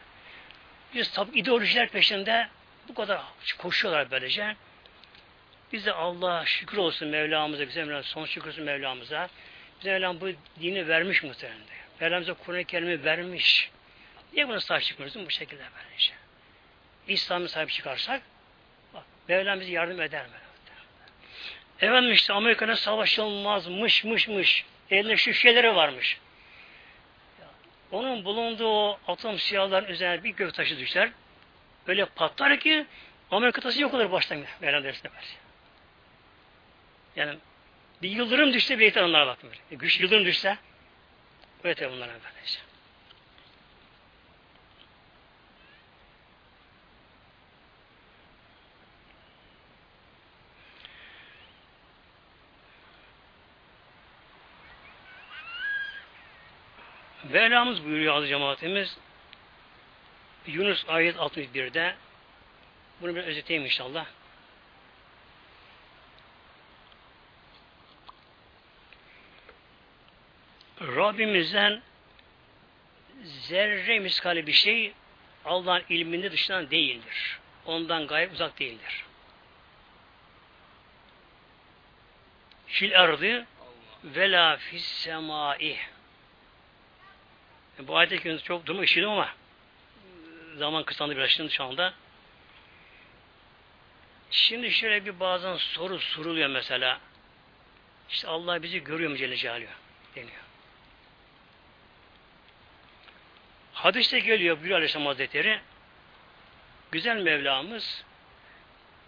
Biz 0.95 1.11
tabi 1.11 1.39
ideolojiler 1.39 1.89
peşinde 1.89 2.49
bu 2.89 2.95
kadar 2.95 3.23
koşuyorlar 3.59 4.11
böylece. 4.11 4.57
Bize 5.73 5.93
Allah 5.93 6.47
şükür 6.47 6.77
olsun 6.77 7.09
Mevlamıza, 7.09 7.69
bize 7.69 7.85
Mevlam, 7.85 8.05
son 8.05 8.25
şükür 8.25 8.49
olsun 8.49 8.65
Mevlamıza. 8.65 9.29
Bize 9.81 9.93
Mevlam 9.93 10.21
bu 10.21 10.29
dini 10.61 10.89
vermiş 10.89 11.23
muhtemelen. 11.23 11.61
Mevlamıza 12.01 12.35
Kur'an-ı 12.35 12.65
Kerim'i 12.65 13.05
vermiş. 13.05 13.71
Niye 14.33 14.49
buna 14.49 14.61
sahip 14.61 14.83
çıkmıyoruz? 14.83 15.27
Bu 15.27 15.31
şekilde 15.31 15.63
böylece. 15.77 16.13
İslam'ı 17.09 17.49
sahip 17.49 17.71
çıkarsak 17.71 18.23
bak, 18.95 19.05
Mevlam 19.29 19.61
bize 19.61 19.73
yardım 19.73 20.01
eder 20.01 20.27
mi? 20.27 20.33
Efendim 21.81 22.13
işte 22.13 22.33
Amerika'nın 22.33 22.75
savaşılmazmış, 22.75 24.05
mış, 24.05 24.29
mış. 24.29 24.65
Elinde 24.91 25.17
şu 25.17 25.35
şeyleri 25.35 25.77
varmış. 25.77 26.19
Onun 27.91 28.25
bulunduğu 28.25 28.69
o 28.69 28.99
atom 29.09 29.39
siyahların 29.39 29.89
üzerine 29.89 30.25
bir 30.25 30.31
gök 30.31 30.55
taşı 30.55 30.79
düşer. 30.79 31.11
Öyle 31.87 32.05
patlar 32.05 32.61
ki 32.61 32.87
Amerika 33.31 33.61
taşı 33.61 33.83
yok 33.83 33.95
olur 33.95 34.13
baştan 34.13 34.45
Mevlam 34.61 34.85
dersine 34.85 35.13
ver. 35.13 35.46
Yani 37.17 37.39
bir 38.03 38.11
yıldırım 38.11 38.53
düşse 38.53 38.79
bir 38.79 38.85
yeter 38.85 39.03
onlara 39.03 39.27
bakın. 39.27 39.51
E, 39.71 39.75
güç 39.75 40.01
yıldırım 40.01 40.25
düşse 40.25 40.59
öyle 41.65 41.93
bunlara 41.93 42.13
böylece. 42.13 42.59
Mevlamız 57.31 57.85
buyuruyor 57.85 58.15
aziz 58.15 58.29
cemaatimiz 58.29 58.99
Yunus 60.47 60.85
ayet 60.89 61.17
61'de 61.17 61.97
bunu 63.01 63.15
bir 63.15 63.23
özeteyim 63.25 63.65
inşallah. 63.65 64.07
Rabbimizden 70.87 71.83
zerre 73.25 73.99
miskali 73.99 74.47
bir 74.47 74.53
şey 74.53 74.93
Allah'ın 75.45 75.83
ilminde 75.89 76.33
dışından 76.33 76.71
değildir. 76.71 77.39
Ondan 77.67 78.07
gayet 78.07 78.33
uzak 78.33 78.59
değildir. 78.59 79.05
Fil 82.67 83.01
ardı 83.01 83.47
ve 84.05 84.33
la 84.33 84.57
fis. 84.57 85.09
Bu 87.79 87.97
ayet 87.97 88.45
çok 88.45 88.67
durma 88.67 88.85
işledim 88.85 89.09
ama 89.09 89.35
zaman 90.57 90.85
kısandı 90.85 91.17
biraz 91.17 91.31
şimdi 91.31 91.53
şu 91.53 91.65
anda. 91.65 91.95
Şimdi 94.31 94.71
şöyle 94.71 95.05
bir 95.05 95.21
bazen 95.21 95.57
soru 95.57 95.99
soruluyor 95.99 96.49
mesela. 96.49 97.01
İşte 98.11 98.29
Allah 98.29 98.63
bizi 98.63 98.85
görüyor 98.85 99.11
mu 99.11 99.17
Celle 99.17 99.37
Celaluhu 99.37 99.71
deniyor. 100.15 100.46
Hadiste 103.77 104.19
geliyor 104.19 104.63
Bülü 104.63 104.75
Aleyhisselam 104.75 105.07
Hazretleri 105.07 105.61
güzel 106.93 107.17
Mevlamız 107.17 108.05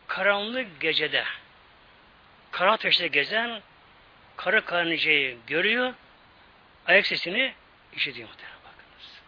karanlık 0.07 0.81
gecede 0.81 1.25
kara 2.51 2.73
ateşte 2.73 3.09
gezen 3.09 3.63
kara 4.37 4.65
karıncayı 4.65 5.37
görüyor 5.47 5.95
ayak 6.87 7.07
sesini 7.07 7.55
işitiyor 7.97 8.29
muhtemelen 8.29 8.59
bakınız. 8.59 9.21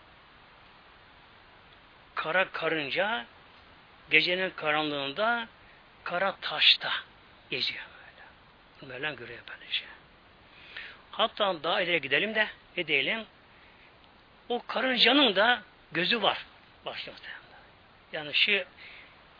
Kara 2.14 2.50
karınca 2.50 3.26
gecenin 4.10 4.50
karanlığında 4.50 5.48
kara 6.04 6.36
taşta 6.40 6.92
geziyor 7.50 7.84
böyle. 8.80 8.92
Mevlam 8.94 9.16
görüyor 9.16 9.40
böylece. 9.48 9.84
Hatta 11.10 11.62
daha 11.62 11.80
ileri 11.80 12.00
gidelim 12.00 12.34
de 12.34 12.48
ne 12.76 12.86
diyelim 12.86 13.26
o 14.50 14.62
karıncanın 14.66 15.36
da 15.36 15.62
gözü 15.92 16.22
var. 16.22 16.46
Başlıyor 16.86 17.18
Yani 18.12 18.34
şu 18.34 18.64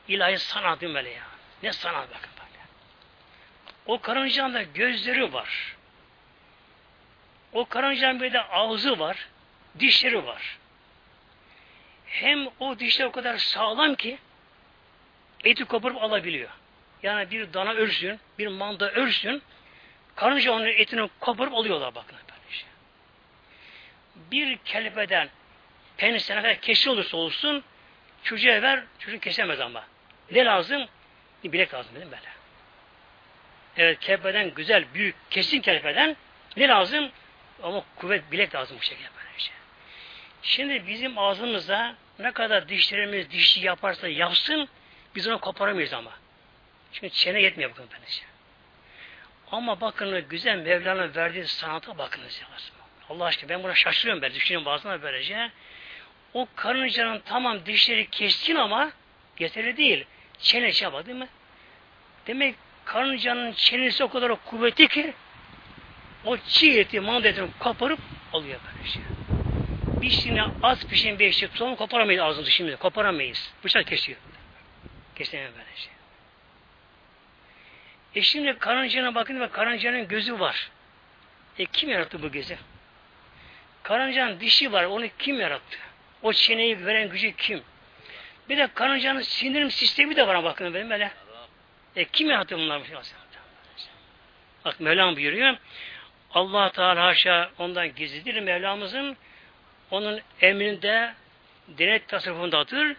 ilahi 0.09 0.39
sanatı 0.39 0.95
böyle 0.95 1.11
ya. 1.11 1.23
Ne 1.63 1.73
sanat 1.73 2.09
bakın 2.11 2.31
böyle. 2.39 2.65
O 3.87 4.01
karıncanın 4.01 4.55
da 4.55 4.63
gözleri 4.63 5.33
var. 5.33 5.77
O 7.53 7.65
karıncanın 7.65 8.21
bir 8.21 8.33
de 8.33 8.43
ağzı 8.43 8.99
var. 8.99 9.29
Dişleri 9.79 10.27
var. 10.27 10.59
Hem 12.07 12.49
o 12.61 12.79
dişler 12.79 13.07
o 13.07 13.13
kadar 13.13 13.37
sağlam 13.37 13.95
ki 13.95 14.19
eti 15.45 15.65
koparıp 15.65 16.03
alabiliyor. 16.03 16.51
Yani 17.03 17.31
bir 17.31 17.53
dana 17.53 17.73
örsün, 17.73 18.21
bir 18.39 18.47
manda 18.47 18.91
örsün, 18.91 19.43
karınca 20.17 20.53
onun 20.53 20.67
etini 20.67 21.09
koparıp 21.21 21.55
alıyorlar 21.55 21.95
bakın 21.95 22.17
bir 24.31 24.57
kelbeden 24.57 25.29
penisine 25.97 26.37
kadar 26.43 26.61
kesi 26.61 26.91
olursa 26.91 27.17
olsun 27.17 27.65
çocuğa 28.23 28.63
ver, 28.63 28.85
çocuk 28.99 29.23
kesemez 29.23 29.61
ama. 29.61 29.85
Ne 30.31 30.45
lazım? 30.45 30.87
Bir 31.45 31.53
bilek 31.53 31.75
lazım 31.75 31.95
dedim 31.95 32.11
böyle. 32.11 32.29
Evet 33.77 34.01
kerpeden 34.01 34.55
güzel, 34.55 34.85
büyük, 34.95 35.15
kesin 35.31 35.61
kerpeden 35.61 36.17
ne 36.57 36.69
lazım? 36.69 37.11
Ama 37.63 37.85
kuvvet 37.97 38.33
bilek 38.33 38.55
lazım 38.55 38.77
bu 38.79 38.83
şekilde 38.83 39.09
böyle 39.17 39.39
şey. 39.39 39.55
Şimdi 40.43 40.87
bizim 40.87 41.19
ağzımıza 41.19 41.95
ne 42.19 42.33
kadar 42.33 42.69
dişlerimiz 42.69 43.31
dişi 43.31 43.61
yaparsa 43.61 44.09
yapsın 44.09 44.69
biz 45.15 45.29
onu 45.29 45.41
koparamayız 45.41 45.93
ama. 45.93 46.13
Çünkü 46.93 47.11
çene 47.11 47.43
yetmiyor 47.43 47.71
bakın 47.71 47.87
böylece. 47.93 48.23
Ama 49.53 49.81
bakın 49.81 50.29
güzel 50.29 50.57
Mevlana 50.57 51.15
verdiği 51.15 51.47
sanata 51.47 51.99
bakınız 51.99 52.41
ya. 52.41 52.49
Allah 53.11 53.25
aşkına 53.25 53.49
ben 53.49 53.63
buna 53.63 53.75
şaşırıyorum 53.75 54.23
ben. 54.23 54.35
Düşünüyorum 54.35 54.67
bazen 54.67 55.03
böylece. 55.03 55.51
O 56.35 56.47
karıncanın 56.57 57.23
tamam 57.25 57.67
dişleri 57.67 58.11
keskin 58.11 58.57
ama 58.57 58.91
yeterli 59.39 59.77
değil. 59.77 60.05
Çene 60.39 60.73
şey 60.73 60.89
değil 61.07 61.19
mi? 61.19 61.29
Demek 62.27 62.55
karıncanın 62.85 63.53
çenesi 63.53 64.05
o 64.05 64.11
kadar 64.11 64.45
kuvvetli 64.45 64.89
ki 64.89 65.15
o 66.25 66.37
çiğ 66.37 66.79
eti, 66.79 67.01
manda 67.01 67.33
koparıp 67.59 67.99
alıyor 68.33 68.61
böyle 68.67 68.89
şey. 68.89 69.03
Biz 70.03 70.23
şimdi 70.23 70.43
az 70.63 70.87
pişen 70.87 71.19
bir 71.19 71.27
eşit 71.27 71.53
tutalım 71.53 71.77
koparamayız 71.77 72.23
ağzımızı 72.23 72.51
şimdi. 72.51 72.77
Koparamayız. 72.77 73.53
Bıçak 73.65 73.87
kesiyor. 73.87 74.19
Kesemem 75.17 75.53
böyle 75.53 75.77
şey. 75.77 75.93
E 78.15 78.23
şimdi 78.23 78.59
karıncana 78.59 79.15
bakın 79.15 79.41
ve 79.41 79.49
karıncanın 79.49 80.09
gözü 80.09 80.41
var. 80.41 80.71
E 81.59 81.65
kim 81.65 81.91
yarattı 81.91 82.23
bu 82.23 82.33
gözü? 82.33 82.59
Karıncanın 83.83 84.41
dişi 84.41 84.73
var. 84.73 84.85
Onu 84.85 85.07
kim 85.19 85.41
yarattı? 85.41 85.79
O 86.23 86.33
çeneyi 86.33 86.87
veren 86.87 87.09
gücü 87.09 87.33
kim? 87.37 87.63
Bir 88.49 88.57
de 88.57 88.69
karıncanın 88.75 89.21
sindirim 89.21 89.71
sistemi 89.71 90.17
de 90.17 90.27
var 90.27 90.45
bakın 90.45 90.75
benim 90.75 90.91
böyle. 90.91 91.13
E 91.97 92.05
kim 92.05 92.31
yarattı 92.31 92.59
bunlar? 92.59 92.83
Bak 94.65 94.81
Mevlam 94.81 95.17
buyuruyor. 95.17 95.57
Allah 96.35 96.73
Teala 96.73 97.05
haşa 97.05 97.51
ondan 97.59 97.95
gizlidir 97.95 98.41
Mevlamızın. 98.41 99.17
Onun 99.91 100.21
emrinde 100.41 101.15
denet 101.69 102.09
tasarrufundadır. 102.09 102.97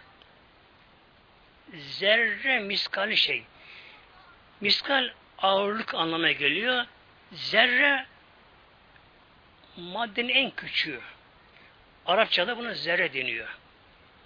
Zerre 1.74 2.58
miskali 2.58 3.16
şey. 3.16 3.42
Miskal 4.60 5.08
ağırlık 5.38 5.94
anlamına 5.94 6.32
geliyor. 6.32 6.84
Zerre 7.32 8.06
maddenin 9.76 10.34
en 10.34 10.50
küçüğü. 10.50 11.00
Arapçada 12.06 12.58
buna 12.58 12.74
zerre 12.74 13.12
deniyor. 13.12 13.48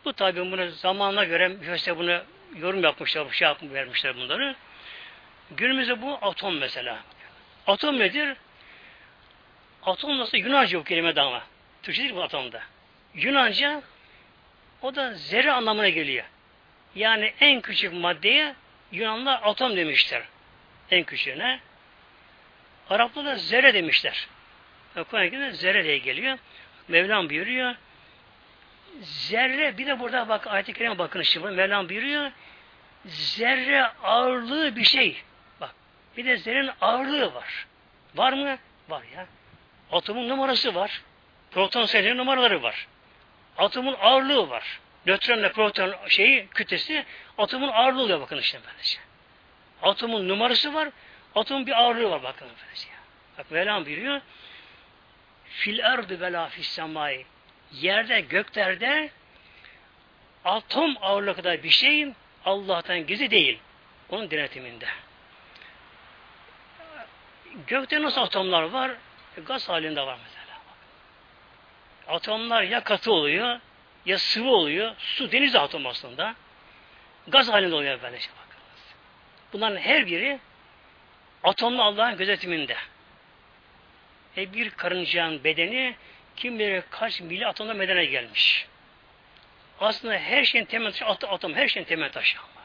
Bu 0.04 0.12
tabi 0.12 0.50
bunu 0.50 0.70
zamanına 0.70 1.24
göre 1.24 1.48
müfessir 1.48 1.98
bunu 1.98 2.22
yorum 2.56 2.82
yapmışlar, 2.82 3.30
şey 3.30 3.48
yapmış, 3.48 3.72
vermişler 3.72 4.16
bunları. 4.16 4.56
Günümüzde 5.50 6.02
bu 6.02 6.18
atom 6.22 6.58
mesela. 6.58 6.98
Atom 7.66 7.98
nedir? 7.98 8.36
Atom 9.82 10.18
nasıl 10.18 10.38
Yunanca 10.38 10.78
bu 10.78 10.84
kelime 10.84 11.16
de 11.16 11.20
ama. 11.20 11.42
Türkçe 11.82 12.02
değil 12.02 12.14
bu 12.14 12.22
atomda. 12.22 12.62
Yunanca 13.14 13.82
o 14.82 14.94
da 14.94 15.12
zerre 15.14 15.52
anlamına 15.52 15.88
geliyor. 15.88 16.24
Yani 16.94 17.34
en 17.40 17.60
küçük 17.60 17.92
maddeye 17.92 18.54
Yunanlar 18.92 19.40
atom 19.42 19.76
demişler. 19.76 20.22
En 20.90 21.04
küçüğüne. 21.04 21.60
Araplar 22.90 23.24
da 23.24 23.36
zerre 23.36 23.74
demişler. 23.74 24.28
Kur'an-ı 25.04 25.52
zerre 25.52 25.84
diye 25.84 25.98
geliyor. 25.98 26.38
Mevlam 26.88 27.30
buyuruyor. 27.30 27.74
Zerre 29.00 29.78
bir 29.78 29.86
de 29.86 30.00
burada 30.00 30.28
bak 30.28 30.46
ayet-i 30.46 30.72
kerime 30.72 30.98
bakın 30.98 31.22
şimdi 31.22 31.50
Mevlam 31.50 31.88
buyuruyor. 31.88 32.30
Zerre 33.04 33.84
ağırlığı 34.02 34.76
bir 34.76 34.84
şey. 34.84 35.22
Bak 35.60 35.74
bir 36.16 36.24
de 36.24 36.36
zerrenin 36.36 36.70
ağırlığı 36.80 37.34
var. 37.34 37.66
Var 38.14 38.32
mı? 38.32 38.58
Var 38.88 39.02
ya. 39.16 39.26
Atomun 39.92 40.28
numarası 40.28 40.74
var. 40.74 41.02
Proton 41.50 41.84
sayıları 41.84 42.16
numaraları 42.16 42.62
var. 42.62 42.86
Atomun 43.58 43.96
ağırlığı 44.00 44.50
var. 44.50 44.80
Nötronla 45.06 45.52
proton 45.52 45.94
şeyi 46.08 46.46
kütlesi 46.46 47.04
atomun 47.38 47.68
ağırlığı 47.68 48.02
oluyor 48.02 48.20
bakın 48.20 48.38
işte 48.38 48.58
böylece. 48.66 48.98
Atomun 49.82 50.28
numarası 50.28 50.74
var. 50.74 50.88
Atomun 51.34 51.66
bir 51.66 51.82
ağırlığı 51.82 52.10
var 52.10 52.22
bakın 52.22 52.48
böylece. 52.64 52.88
Bak 53.38 53.50
Mevlam 53.50 53.86
buyuruyor. 53.86 54.20
Fil 55.56 55.78
erdi 55.78 56.20
ve 56.20 56.32
la 56.32 56.48
fis 56.48 56.68
semai. 56.68 57.24
Yerde, 57.72 58.20
göklerde 58.20 59.10
atom 60.44 60.96
ağırlığı 61.00 61.36
kadar 61.36 61.62
bir 61.62 61.70
şeyin 61.70 62.16
Allah'tan 62.44 63.06
gizli 63.06 63.30
değil. 63.30 63.58
Onun 64.08 64.30
denetiminde. 64.30 64.86
Gökte 67.66 68.02
nasıl 68.02 68.20
atomlar 68.20 68.62
var? 68.62 68.90
E, 69.36 69.40
gaz 69.40 69.68
halinde 69.68 70.00
var 70.00 70.18
mesela. 70.24 70.58
Atomlar 72.16 72.62
ya 72.62 72.84
katı 72.84 73.12
oluyor, 73.12 73.60
ya 74.06 74.18
sıvı 74.18 74.50
oluyor. 74.50 74.94
Su 74.98 75.32
deniz 75.32 75.54
atom 75.54 75.86
aslında. 75.86 76.34
Gaz 77.28 77.48
halinde 77.48 77.74
oluyor 77.74 78.02
böyle 78.02 78.20
şey 78.20 78.32
bakınız. 78.32 78.94
Bunların 79.52 79.76
her 79.76 80.06
biri 80.06 80.38
atomlu 81.44 81.82
Allah'ın 81.82 82.16
gözetiminde. 82.16 82.76
E 84.36 84.52
bir 84.52 84.70
karıncanın 84.70 85.44
bedeni 85.44 85.96
kim 86.36 86.58
bilir 86.58 86.82
kaç 86.90 87.20
milli 87.20 87.46
atomda 87.46 87.74
medene 87.74 88.04
gelmiş. 88.04 88.66
Aslında 89.80 90.18
her 90.18 90.44
şeyin 90.44 90.64
temel 90.64 90.92
taşı 90.92 91.06
atom, 91.06 91.54
her 91.54 91.68
şeyin 91.68 91.86
temel 91.86 92.12
taşı 92.12 92.38
ama. 92.38 92.62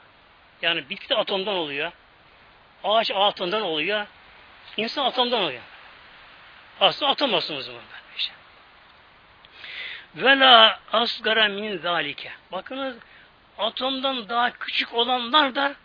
Yani 0.62 0.90
bitki 0.90 1.10
de 1.10 1.16
atomdan 1.16 1.56
oluyor. 1.56 1.92
Ağaç 2.84 3.12
atomdan 3.12 3.62
oluyor. 3.62 4.08
İnsan 4.78 5.06
atomdan 5.06 5.42
oluyor. 5.42 5.62
Aslında 6.80 7.12
atom 7.12 7.34
aslında 7.34 7.62
zaman. 7.62 7.82
Işte. 8.18 8.34
Ve 10.16 10.40
la 10.40 10.80
asgara 10.92 11.48
min 11.48 11.78
zalike. 11.78 12.32
Bakınız 12.52 12.96
atomdan 13.58 14.30
daha 14.30 14.52
küçük 14.52 14.94
olanlar 14.94 15.56
da 15.56 15.76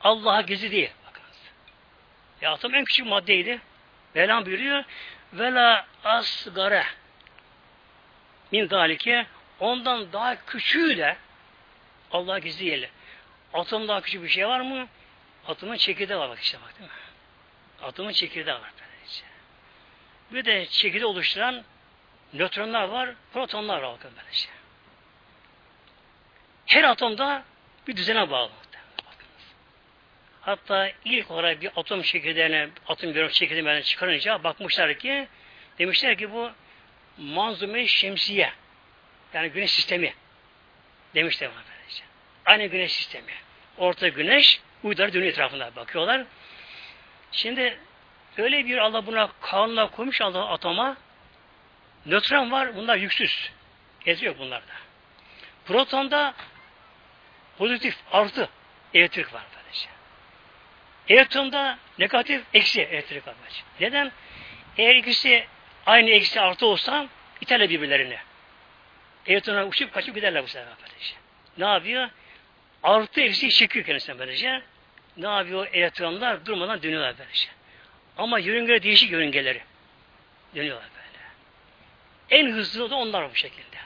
Allah'a 0.00 0.40
gizli 0.40 0.72
değil. 0.72 0.90
Bakınız. 1.06 1.36
Ya 2.40 2.52
atom 2.52 2.74
en 2.74 2.84
küçük 2.84 3.06
maddeydi. 3.06 3.60
Mevlam 4.14 4.46
buyuruyor. 4.46 4.84
Ve 5.32 5.54
la 5.54 5.86
asgara 6.04 6.84
min 8.52 8.66
zalike 8.66 9.26
ondan 9.60 10.12
daha 10.12 10.46
küçüğü 10.46 10.96
de 10.96 11.16
Allah'a 12.12 12.38
gizli. 12.38 12.90
Atom 13.54 13.88
daha 13.88 14.00
küçük 14.00 14.22
bir 14.22 14.28
şey 14.28 14.48
var 14.48 14.60
mı? 14.60 14.88
Atomun 15.46 15.76
çekirdeği 15.76 16.18
var 16.18 16.30
bak 16.30 16.40
işte 16.40 16.58
bak 16.62 16.78
değil 16.78 16.90
mi? 16.90 16.96
Atomun 17.82 18.12
çekirdeği 18.12 18.54
var 18.54 18.72
böylece. 18.80 19.24
Bir 20.30 20.44
de 20.44 20.66
çekirdeği 20.66 21.06
oluşturan 21.06 21.64
nötronlar 22.32 22.88
var, 22.88 23.14
protonlar 23.32 23.82
var 23.82 23.96
böylece. 24.02 24.48
Her 26.66 26.84
atomda 26.84 27.44
bir 27.86 27.96
düzene 27.96 28.30
bağlı. 28.30 28.50
Hatta 30.46 30.90
ilk 31.04 31.30
olarak 31.30 31.62
bir 31.62 31.70
atom 31.76 32.02
çekirdeğine, 32.02 32.68
atom 32.88 33.14
bir 33.14 33.30
çekirdeğine 33.30 33.82
çıkarınca 33.82 34.44
bakmışlar 34.44 34.94
ki, 34.98 35.28
demişler 35.78 36.18
ki 36.18 36.32
bu 36.32 36.50
manzume 37.18 37.86
şemsiye. 37.86 38.52
Yani 39.34 39.48
güneş 39.48 39.70
sistemi. 39.70 40.14
Demişler 41.14 41.50
bana 41.50 41.62
böylece. 41.70 42.04
Aynı 42.46 42.66
güneş 42.66 42.92
sistemi. 42.92 43.32
Orta 43.78 44.08
güneş, 44.08 44.60
uydular 44.82 45.12
dönüyor 45.12 45.32
etrafında 45.32 45.76
bakıyorlar. 45.76 46.24
Şimdi 47.32 47.78
öyle 48.38 48.66
bir 48.66 48.78
Allah 48.78 49.06
buna 49.06 49.30
kanunla 49.40 49.90
koymuş 49.90 50.20
Allah 50.20 50.48
atoma. 50.48 50.96
Nötron 52.06 52.50
var, 52.50 52.76
bunlar 52.76 52.96
yüksüz. 52.96 53.50
Ez 54.06 54.22
yok 54.22 54.38
bunlarda. 54.38 54.72
Protonda 55.64 56.34
pozitif, 57.58 57.96
artı 58.12 58.48
elektrik 58.94 59.34
var 59.34 59.42
böylece. 59.54 59.65
Elektronda 61.08 61.78
negatif, 61.98 62.42
eksi 62.54 62.82
elektrik 62.82 63.26
böylece. 63.26 63.62
Neden? 63.80 64.12
Eğer 64.78 64.94
ikisi 64.94 65.46
aynı 65.86 66.10
eksi 66.10 66.40
artı 66.40 66.66
olsa 66.66 67.08
iterler 67.40 67.70
birbirlerini. 67.70 68.16
Elektrona 69.26 69.66
uçup 69.66 69.94
kaçıp 69.94 70.14
giderler 70.14 70.42
bu 70.42 70.48
sefer 70.48 70.68
böylece. 70.82 71.14
Ne 71.58 71.64
yapıyor? 71.64 72.08
Artı 72.82 73.20
eksi 73.20 73.50
çekiyor 73.50 73.84
kendisine 73.84 74.18
böylece. 74.18 74.62
Ne 75.16 75.28
yapıyor? 75.28 75.66
Elektronlar 75.72 76.46
durmadan 76.46 76.82
dönüyorlar 76.82 77.14
böylece. 77.18 77.48
Ama 78.16 78.38
yörüngeleri 78.38 78.82
değişik 78.82 79.10
yörüngeleri. 79.10 79.62
Dönüyorlar 80.54 80.88
böyle. 80.94 82.40
En 82.42 82.52
hızlı 82.52 82.90
da 82.90 82.96
onlar 82.96 83.30
bu 83.30 83.34
şekilde. 83.34 83.76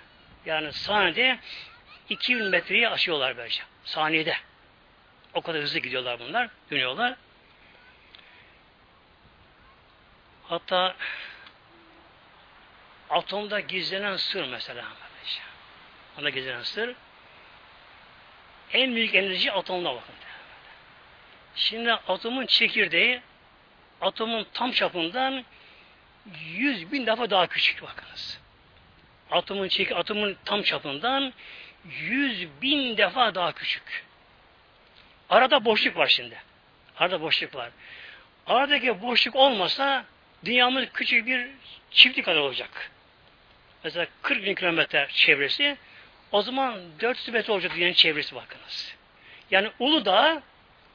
Yani 0.46 0.72
saniyede 0.72 1.38
2000 2.08 2.46
metreyi 2.46 2.88
aşıyorlar 2.88 3.36
böylece. 3.36 3.62
Saniyede. 3.84 4.36
O 5.34 5.40
kadar 5.42 5.62
hızlı 5.62 5.78
gidiyorlar 5.78 6.20
bunlar. 6.20 6.48
Dönüyorlar. 6.70 7.16
Hatta 10.44 10.96
atomda 13.10 13.60
gizlenen 13.60 14.16
sır 14.16 14.48
mesela. 14.48 14.84
Ona 16.18 16.30
gizlenen 16.30 16.62
sır 16.62 16.94
en 18.72 18.94
büyük 18.94 19.14
enerji 19.14 19.52
atomda 19.52 19.94
bakın. 19.94 20.14
Şimdi 21.54 21.92
atomun 21.92 22.46
çekirdeği 22.46 23.20
atomun 24.00 24.46
tam 24.54 24.72
çapından 24.72 25.44
yüz 26.56 26.92
bin 26.92 27.06
defa 27.06 27.30
daha 27.30 27.46
küçük 27.46 27.82
bakınız. 27.82 28.40
Atomun 29.30 29.68
çek 29.68 29.92
atomun 29.92 30.36
tam 30.44 30.62
çapından 30.62 31.32
yüz 31.84 32.62
bin 32.62 32.96
defa 32.96 33.34
daha 33.34 33.52
küçük. 33.52 34.04
Arada 35.30 35.64
boşluk 35.64 35.96
var 35.96 36.06
şimdi. 36.06 36.42
Arada 36.98 37.20
boşluk 37.20 37.54
var. 37.54 37.70
Aradaki 38.46 39.02
boşluk 39.02 39.36
olmasa 39.36 40.04
dünyamız 40.44 40.84
küçük 40.94 41.26
bir 41.26 41.48
çiftlik 41.90 42.24
kadar 42.24 42.40
olacak. 42.40 42.90
Mesela 43.84 44.06
40 44.22 44.44
bin 44.44 44.54
kilometre 44.54 45.08
çevresi 45.12 45.76
o 46.32 46.42
zaman 46.42 46.80
400 47.00 47.28
metre 47.28 47.52
olacak 47.52 47.72
dünyanın 47.74 47.92
çevresi 47.92 48.34
bakınız. 48.34 48.94
Yani 49.50 49.70
Uludağ 49.78 50.42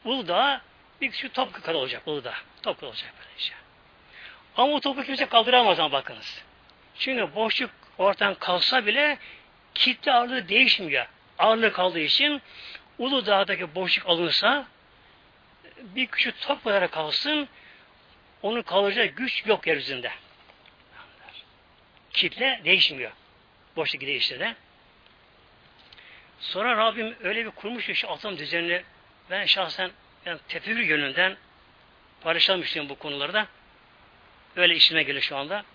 Uludağ 0.05 0.61
bir 1.01 1.11
küçük 1.11 1.33
top 1.33 1.53
kadar 1.53 1.73
olacak 1.73 2.01
Uludağ. 2.05 2.33
Top 2.63 2.83
olacak 2.83 3.13
böyle 3.19 3.39
şey. 3.39 3.55
Ama 4.57 4.73
o 4.73 4.79
topu 4.79 5.03
kimse 5.03 5.25
kaldıramaz 5.25 5.79
ama 5.79 5.91
bakınız. 5.91 6.43
Çünkü 6.99 7.35
boşluk 7.35 7.71
ortadan 7.97 8.33
kalsa 8.35 8.85
bile 8.85 9.17
kitle 9.73 10.11
ağırlığı 10.11 10.49
değişmiyor. 10.49 11.05
Ağırlığı 11.39 11.73
kaldığı 11.73 11.99
için 11.99 12.41
Uludağ'daki 12.97 13.75
boşluk 13.75 14.09
alınsa 14.09 14.67
bir 15.81 16.07
küçük 16.07 16.41
top 16.41 16.63
kadar 16.63 16.91
kalsın 16.91 17.47
onu 18.41 18.63
kalacak 18.63 19.17
güç 19.17 19.45
yok 19.45 19.67
yeryüzünde. 19.67 20.11
Kitle 22.13 22.61
değişmiyor. 22.65 23.11
Boşluk 23.75 24.01
değişti 24.01 24.39
de. 24.39 24.55
Sonra 26.39 26.77
Rabbim 26.77 27.15
öyle 27.23 27.45
bir 27.45 27.51
kurmuş 27.51 27.85
ki 27.85 27.95
şu 27.95 28.11
atom 28.11 28.37
düzenini 28.37 28.83
ben 29.29 29.45
şahsen 29.45 29.91
yani 30.25 30.39
tefekkür 30.47 30.79
yönünden 30.79 31.37
paylaşalım 32.21 32.89
bu 32.89 32.95
konularda. 32.95 33.47
Öyle 34.55 34.75
işime 34.75 35.03
geliyor 35.03 35.21
şu 35.21 35.37
anda. 35.37 35.65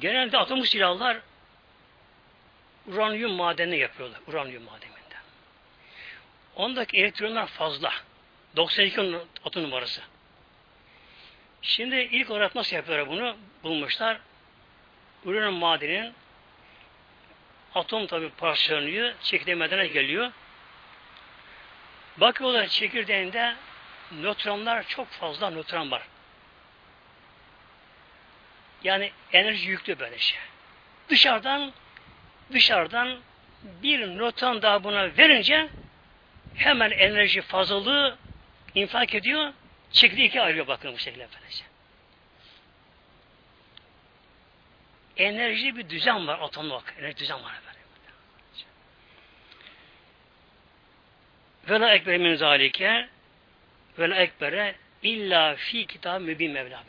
Genelde 0.00 0.38
atom 0.38 0.66
silahlar 0.66 1.20
uranyum 2.86 3.32
madenini 3.32 3.78
yapıyorlar. 3.78 4.20
Uranyum 4.26 4.62
madeninden. 4.62 5.22
Ondaki 6.56 6.96
elektronlar 6.96 7.46
fazla. 7.46 7.92
92 8.56 9.16
atom 9.44 9.62
numarası. 9.62 10.00
Şimdi 11.62 11.96
ilk 11.96 12.30
olarak 12.30 12.54
nasıl 12.54 12.76
yapıyorlar 12.76 13.08
bunu? 13.08 13.36
Bulmuşlar. 13.62 14.18
Uranyum 15.24 15.54
madenin 15.54 16.14
atom 17.74 18.06
tabi 18.06 18.30
parçalanıyor. 18.30 19.14
Çekirdeğe 19.22 19.86
geliyor. 19.86 20.32
Bakıyorlar 22.16 22.66
çekirdeğinde 22.66 23.56
nötronlar 24.12 24.86
çok 24.86 25.08
fazla 25.08 25.50
nötron 25.50 25.90
var. 25.90 26.02
Yani 28.84 29.12
enerji 29.32 29.68
yüklü 29.68 29.98
böyle 29.98 30.18
şey. 30.18 30.38
Dışarıdan 31.08 31.72
dışarıdan 32.52 33.20
bir 33.62 34.06
nötron 34.06 34.62
daha 34.62 34.84
buna 34.84 35.16
verince 35.18 35.68
hemen 36.54 36.90
enerji 36.90 37.40
fazlalığı 37.40 38.18
infak 38.74 39.14
ediyor. 39.14 39.52
Çekirdeği 39.92 40.28
iki 40.28 40.40
ayrıyor 40.40 40.66
bakın 40.66 40.92
bu 40.92 40.98
şekilde 40.98 41.28
böylece. 41.40 41.64
Enerji 45.16 45.76
bir 45.76 45.88
düzen 45.88 46.26
var 46.26 46.38
atomda 46.38 46.74
bak. 46.74 46.94
Enerji 46.98 47.16
düzen 47.16 47.44
var 47.44 47.52
böyle. 47.66 47.80
Ve 51.68 51.80
la 51.80 51.94
ekber 51.94 52.18
min 52.18 52.34
zalike 52.34 53.08
ve 53.98 54.16
ekbere 54.16 54.74
illa 55.02 55.56
fi 55.56 55.86
kitab 55.86 56.20
mübin 56.20 56.50
Mevla. 56.50 56.84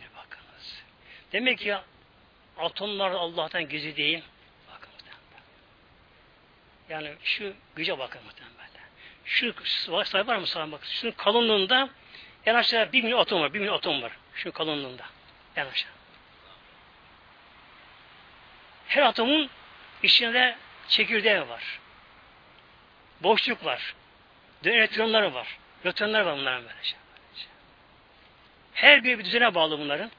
Demek 1.31 1.59
ki 1.59 1.75
atomlar 2.57 3.11
Allah'tan 3.11 3.69
gizli 3.69 3.95
değil. 3.95 4.23
Bakın 4.73 4.89
Yani 6.89 7.15
şu 7.23 7.53
güce 7.75 7.99
bakın 7.99 8.21
muhtemelen. 8.23 8.51
Şu 9.25 9.53
sayı 10.05 10.27
var 10.27 10.37
mı 10.37 10.47
sana 10.47 10.71
bak. 10.71 10.85
Şunun 10.85 11.11
kalınlığında 11.11 11.89
en 12.45 12.55
aşağı 12.55 12.91
bir 12.91 13.03
milyon 13.03 13.19
atom 13.19 13.41
var. 13.41 13.53
Bir 13.53 13.59
milyon 13.59 13.75
atom 13.75 14.01
var. 14.01 14.11
Şu 14.33 14.51
kalınlığında. 14.51 15.03
En 15.55 15.65
aşağı. 15.65 15.91
Her 18.87 19.01
atomun 19.01 19.49
içinde 20.03 20.57
çekirdeği 20.87 21.49
var. 21.49 21.79
Boşluk 23.23 23.65
var. 23.65 23.95
Elektronları 24.65 25.33
var. 25.33 25.57
Nötronlar 25.85 26.21
var 26.21 26.37
bunların 26.37 26.63
böylece. 26.63 26.95
Her 28.73 29.03
biri 29.03 29.19
bir 29.19 29.25
düzene 29.25 29.55
bağlı 29.55 29.79
bunların. 29.79 30.11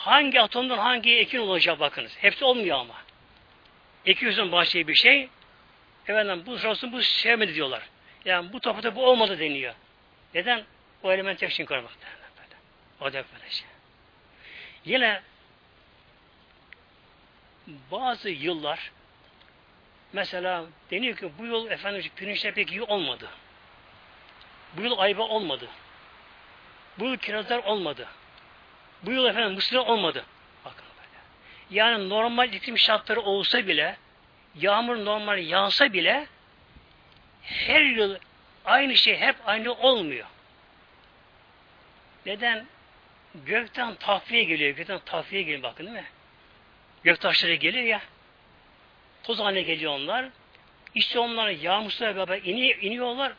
Hangi 0.00 0.40
atomdan 0.40 0.78
hangi 0.78 1.18
ekin 1.18 1.38
olacak 1.38 1.80
bakınız. 1.80 2.16
Hepsi 2.18 2.44
olmuyor 2.44 2.78
ama. 2.78 2.94
Ekiyorsun 4.06 4.52
bahçeye 4.52 4.88
bir 4.88 4.94
şey, 4.94 5.28
efendim 6.08 6.42
bu 6.46 6.68
olsun 6.68 6.92
bu 6.92 7.02
sevmedi 7.02 7.54
diyorlar. 7.54 7.82
Yani 8.24 8.52
bu 8.52 8.60
toprakta 8.60 8.96
bu 8.96 9.06
olmadı 9.06 9.38
deniyor. 9.38 9.74
Neden? 10.34 10.64
O 11.02 11.12
element 11.12 11.42
için 11.42 11.66
korumak. 11.66 11.90
O 13.00 13.04
da 13.04 13.12
böyle 13.12 13.50
şey. 13.50 13.66
Yine 14.84 15.22
bazı 17.90 18.30
yıllar 18.30 18.90
Mesela 20.12 20.64
deniyor 20.90 21.16
ki 21.16 21.32
bu 21.38 21.46
yıl 21.46 21.70
efendim 21.70 22.10
pirinçler 22.16 22.54
pek 22.54 22.70
iyi 22.70 22.82
olmadı. 22.82 23.28
Bu 24.76 24.82
yıl 24.82 24.98
ayva 24.98 25.22
olmadı. 25.22 25.68
Bu 26.98 27.04
yıl 27.04 27.16
kirazlar 27.16 27.58
olmadı. 27.58 28.08
Bu 29.02 29.12
yıl 29.12 29.26
efendim 29.26 29.52
mısır 29.52 29.76
olmadı. 29.76 30.24
Bakın 30.64 30.84
böyle. 30.96 31.18
Yani 31.80 32.08
normal 32.08 32.52
iklim 32.52 32.78
şartları 32.78 33.20
olsa 33.20 33.66
bile 33.66 33.96
yağmur 34.54 35.04
normal 35.04 35.38
yağsa 35.38 35.92
bile 35.92 36.26
her 37.42 37.80
yıl 37.80 38.18
aynı 38.64 38.96
şey 38.96 39.16
hep 39.16 39.36
aynı 39.46 39.72
olmuyor. 39.72 40.26
Neden? 42.26 42.66
Gökten 43.34 43.94
tahfiye 43.94 44.44
geliyor. 44.44 44.76
Gökten 44.76 44.98
tahfiye 44.98 45.42
geliyor 45.42 45.62
bakın 45.62 45.86
değil 45.86 45.96
mi? 45.96 46.04
Göktaşları 47.04 47.54
geliyor 47.54 47.84
ya 47.84 48.00
toz 49.22 49.38
haline 49.38 49.62
geliyor 49.62 49.92
onlar. 49.92 50.28
İşte 50.94 51.18
onlar 51.18 51.48
yağmurla 51.48 52.16
beraber 52.16 52.42
iniyor, 52.42 52.78
iniyorlar. 52.80 53.32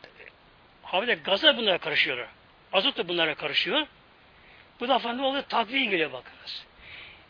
Havada 0.82 1.14
gaza 1.14 1.56
bunlara 1.56 1.78
karışıyorlar. 1.78 2.26
Azot 2.72 2.96
da 2.96 3.08
bunlara 3.08 3.34
karışıyor. 3.34 3.86
Bu 4.82 4.88
defa 4.88 5.12
ne 5.12 5.22
oluyor? 5.22 5.42
Takviye 5.48 5.84
geliyor 5.84 6.12
bakınız. 6.12 6.64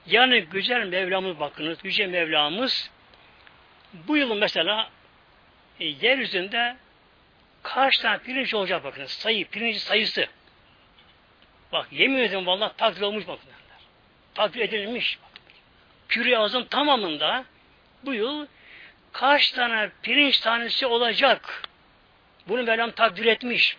Yani 0.07 0.41
güzel 0.41 0.87
Mevlamız 0.87 1.41
bakınız, 1.41 1.79
yüce 1.85 2.07
Mevlamız 2.07 2.91
bu 3.93 4.17
yılın 4.17 4.39
mesela 4.39 4.91
e, 5.81 5.85
yeryüzünde 5.85 6.77
kaç 7.63 7.99
tane 7.99 8.19
pirinç 8.19 8.55
olacak 8.55 8.85
bakınız. 8.85 9.11
Sayı, 9.11 9.49
pirinç 9.49 9.77
sayısı. 9.77 10.27
Bak 11.73 11.89
yemin 11.91 12.19
ederim 12.19 12.47
vallahi 12.47 12.77
takdir 12.77 13.03
olmuş 13.03 13.27
bakın. 13.29 13.51
Takdir 14.35 14.61
edilmiş. 14.61 15.19
Püri 16.09 16.39
ağzın 16.39 16.65
tamamında 16.65 17.45
bu 18.05 18.15
yıl 18.15 18.47
kaç 19.13 19.51
tane 19.51 19.91
pirinç 20.03 20.41
tanesi 20.41 20.87
olacak? 20.87 21.63
Bunu 22.49 22.63
Mevlam 22.63 22.91
takdir 22.91 23.27
etmiş. 23.27 23.77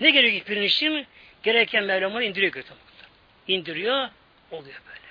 Ne 0.00 0.10
gerekiyor 0.10 0.44
pirinç 0.44 0.72
için? 0.72 1.06
Gereken 1.48 1.84
Mevlam 1.84 2.20
indiriyor 2.20 2.52
götür. 2.52 2.76
İndiriyor, 3.46 4.08
oluyor 4.50 4.80
böyle. 4.86 5.08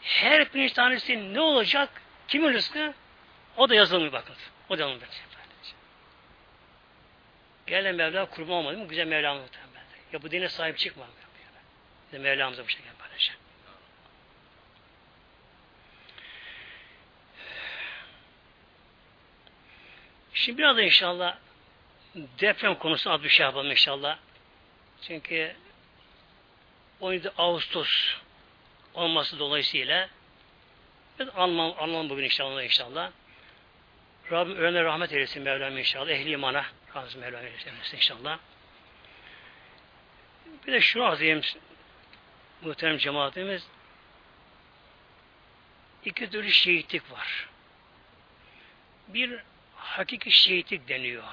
Her 0.00 0.48
pirinç 0.48 0.72
tanesi 0.72 1.34
ne 1.34 1.40
olacak? 1.40 2.02
Kimin 2.28 2.52
rızkı? 2.52 2.94
O 3.56 3.68
da 3.68 3.74
yazılmıyor 3.74 4.12
bakın. 4.12 4.34
O 4.68 4.78
da 4.78 4.82
yazılmıyor. 4.82 5.10
Gelen 7.66 7.94
Mevla 7.94 8.24
kurban 8.24 8.54
olmadı 8.54 8.78
mı? 8.78 8.88
Güzel 8.88 9.06
Mevlamız 9.06 9.50
Ya 10.12 10.22
bu 10.22 10.30
dine 10.30 10.48
sahip 10.48 10.78
çıkma. 10.78 11.06
Mevlamıza 12.12 12.64
bu 12.64 12.68
şekilde 12.68 12.92
paylaşacak. 12.98 13.38
Şimdi 20.34 20.58
biraz 20.58 20.76
da 20.76 20.82
inşallah 20.82 21.36
deprem 22.14 22.74
konusunda 22.74 23.14
az 23.14 23.22
bir 23.22 23.28
şey 23.28 23.46
yapalım 23.46 23.70
inşallah. 23.70 24.18
Çünkü 25.06 25.54
17 27.00 27.30
Ağustos 27.38 28.16
olması 28.94 29.38
dolayısıyla 29.38 30.08
biz 31.18 31.28
anlam, 31.36 31.74
anlam 31.78 32.10
bugün 32.10 32.24
inşallah 32.24 32.62
inşallah. 32.62 33.10
Rabbim 34.30 34.56
ölenlere 34.56 34.84
rahmet 34.84 35.12
eylesin 35.12 35.42
Mevlam 35.42 35.78
inşallah. 35.78 36.10
Ehli 36.10 36.30
imana 36.30 36.66
razı 36.96 37.18
Mevlam 37.18 37.46
eylesin 37.46 37.72
inşallah. 37.96 38.38
Bir 40.66 40.72
de 40.72 40.80
şunu 40.80 41.14
edeyim 41.14 41.40
muhterem 42.62 42.98
cemaatimiz. 42.98 43.66
iki 46.04 46.30
türlü 46.30 46.50
şehitlik 46.50 47.12
var. 47.12 47.48
Bir 49.08 49.38
hakiki 49.76 50.30
şehitlik 50.30 50.88
deniyor. 50.88 51.24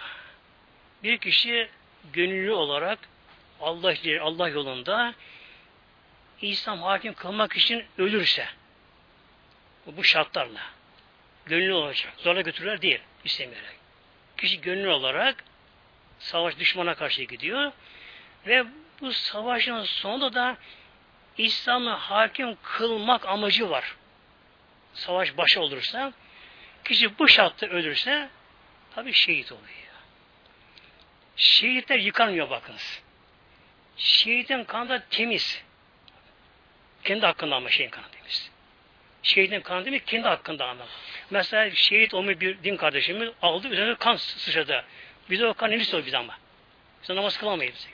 Bir 1.03 1.17
kişi 1.17 1.69
gönüllü 2.13 2.51
olarak 2.51 2.99
Allah 3.63 3.93
Allah 4.21 4.49
yolunda 4.49 5.13
İslam 6.41 6.81
hakim 6.81 7.13
kılmak 7.13 7.57
için 7.57 7.85
ölürse 7.97 8.47
bu 9.85 10.03
şartlarla 10.03 10.61
gönüllü 11.45 11.73
olacak. 11.73 12.13
Zorla 12.17 12.41
götürürler 12.41 12.81
değil 12.81 12.99
istemeyerek. 13.23 13.77
Kişi 14.37 14.61
gönüllü 14.61 14.89
olarak 14.89 15.43
savaş 16.19 16.59
düşmana 16.59 16.95
karşı 16.95 17.23
gidiyor 17.23 17.71
ve 18.47 18.65
bu 19.01 19.13
savaşın 19.13 19.83
sonunda 19.83 20.33
da 20.33 20.57
İslam'ı 21.37 21.93
hakim 21.93 22.57
kılmak 22.63 23.25
amacı 23.25 23.69
var. 23.69 23.95
Savaş 24.93 25.37
başı 25.37 25.61
olursa 25.61 26.13
kişi 26.83 27.19
bu 27.19 27.27
şartta 27.27 27.67
ölürse 27.67 28.29
tabi 28.95 29.13
şehit 29.13 29.51
oluyor. 29.51 29.67
Şehitler 31.35 31.99
yıkanmıyor 31.99 32.49
bakınız. 32.49 33.01
Şehitin 33.97 34.63
kanı 34.63 34.89
da 34.89 35.03
temiz. 35.09 35.63
Kendi 37.03 37.25
hakkında 37.25 37.55
ama 37.55 37.69
şeyin 37.69 37.89
kanı 37.89 38.05
temiz. 38.11 38.51
Şehitin 39.23 39.61
kanı 39.61 39.85
değil 39.85 39.95
mi? 39.95 40.05
Kendi 40.05 40.27
hakkında 40.27 40.65
ama. 40.65 40.85
Mesela 41.29 41.75
şehit 41.75 42.13
olmuş 42.13 42.39
bir 42.39 42.63
din 42.63 42.77
kardeşimiz 42.77 43.29
aldı, 43.41 43.67
üzerine 43.67 43.95
kan 43.95 44.15
sıçradı. 44.15 44.85
Bize 45.29 45.47
o 45.47 45.53
kan 45.53 45.71
nefis 45.71 45.93
biz 45.93 46.13
ama. 46.13 46.37
Biz 47.01 47.09
namaz 47.09 47.37
kılamayız. 47.37 47.87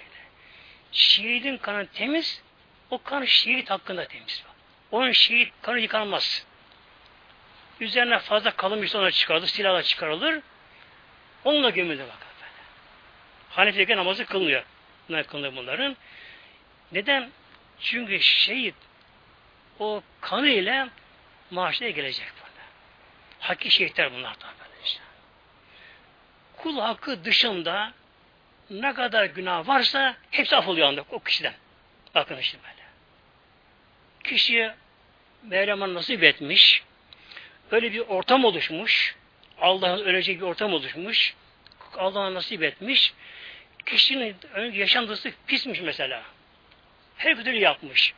Şehidin 0.91 1.57
kanı 1.57 1.87
temiz, 1.87 2.41
o 2.89 3.03
kan 3.03 3.25
şehit 3.25 3.69
hakkında 3.69 4.07
temiz. 4.07 4.43
Onun 4.91 5.11
şehit 5.11 5.53
kanı 5.61 5.79
yıkanmaz. 5.79 6.45
Üzerine 7.79 8.19
fazla 8.19 8.51
kalın 8.51 8.81
bir 8.81 8.87
şey 8.87 8.91
sonra 8.91 9.11
çıkarılır, 9.11 9.47
silahla 9.47 9.83
çıkarılır. 9.83 10.39
Onunla 11.43 11.69
gömülür 11.69 11.99
bakın. 11.99 12.29
Hanefi'deki 13.49 13.97
namazı 13.97 14.25
kılmıyor. 14.25 14.63
Ne 15.09 15.23
kılınıyor 15.23 15.55
bunların? 15.55 15.97
Neden? 16.91 17.29
Çünkü 17.79 18.19
şehit 18.19 18.75
o 19.79 20.03
kanı 20.21 20.47
ile 20.47 20.89
maaşına 21.51 21.89
gelecek 21.89 22.27
böyle. 22.37 22.65
Hakki 23.39 23.71
şehitler 23.71 24.13
bunlar 24.13 24.41
da 24.41 24.47
işte. 24.85 25.01
Kul 26.57 26.79
hakkı 26.79 27.25
dışında 27.25 27.93
ne 28.69 28.93
kadar 28.93 29.25
günah 29.25 29.67
varsa 29.67 30.17
hepsi 30.31 30.55
af 30.55 30.67
oluyor 30.67 30.87
anda 30.87 31.05
o 31.11 31.19
kişiden. 31.19 31.53
Bakın 32.15 32.37
işte 32.37 32.57
böyle. 32.63 32.83
Kişiye 34.23 34.75
Mevlam 35.43 35.93
nasip 35.93 36.23
etmiş, 36.23 36.83
öyle 37.71 37.93
bir 37.93 37.99
ortam 37.99 38.45
oluşmuş, 38.45 39.15
Allah'ın 39.61 40.05
ölecek 40.05 40.37
bir 40.37 40.45
ortam 40.45 40.73
oluşmuş, 40.73 41.33
Allah'a 41.97 42.33
nasip 42.33 42.63
etmiş, 42.63 43.13
kişinin 43.89 44.35
yaşantısı 44.71 45.31
pismiş 45.47 45.81
mesela. 45.81 46.23
Her 47.17 47.35
türlü 47.35 47.57
yapmış. 47.57 48.13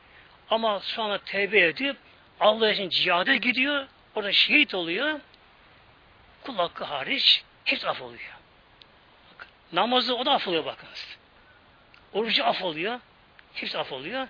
Ama 0.50 0.80
sonra 0.80 1.18
tevbe 1.18 1.60
edip 1.62 1.98
Allah 2.40 2.72
için 2.72 2.90
cihada 2.90 3.36
gidiyor, 3.36 3.88
orada 4.16 4.32
şehit 4.32 4.74
oluyor, 4.74 5.20
kul 6.44 6.56
hakkı 6.56 6.84
hariç 6.84 7.44
hepsi 7.66 7.90
af 7.90 8.02
oluyor. 8.02 8.32
Bak, 9.34 9.48
namazı 9.74 10.16
o 10.16 10.26
da 10.26 10.32
af 10.32 10.48
oluyor 10.48 10.66
bakınız. 10.66 11.18
Orucu 12.14 12.46
af 12.46 12.62
oluyor, 12.62 13.00
hepsi 13.54 13.78
af 13.78 13.92
oluyor. 13.92 14.28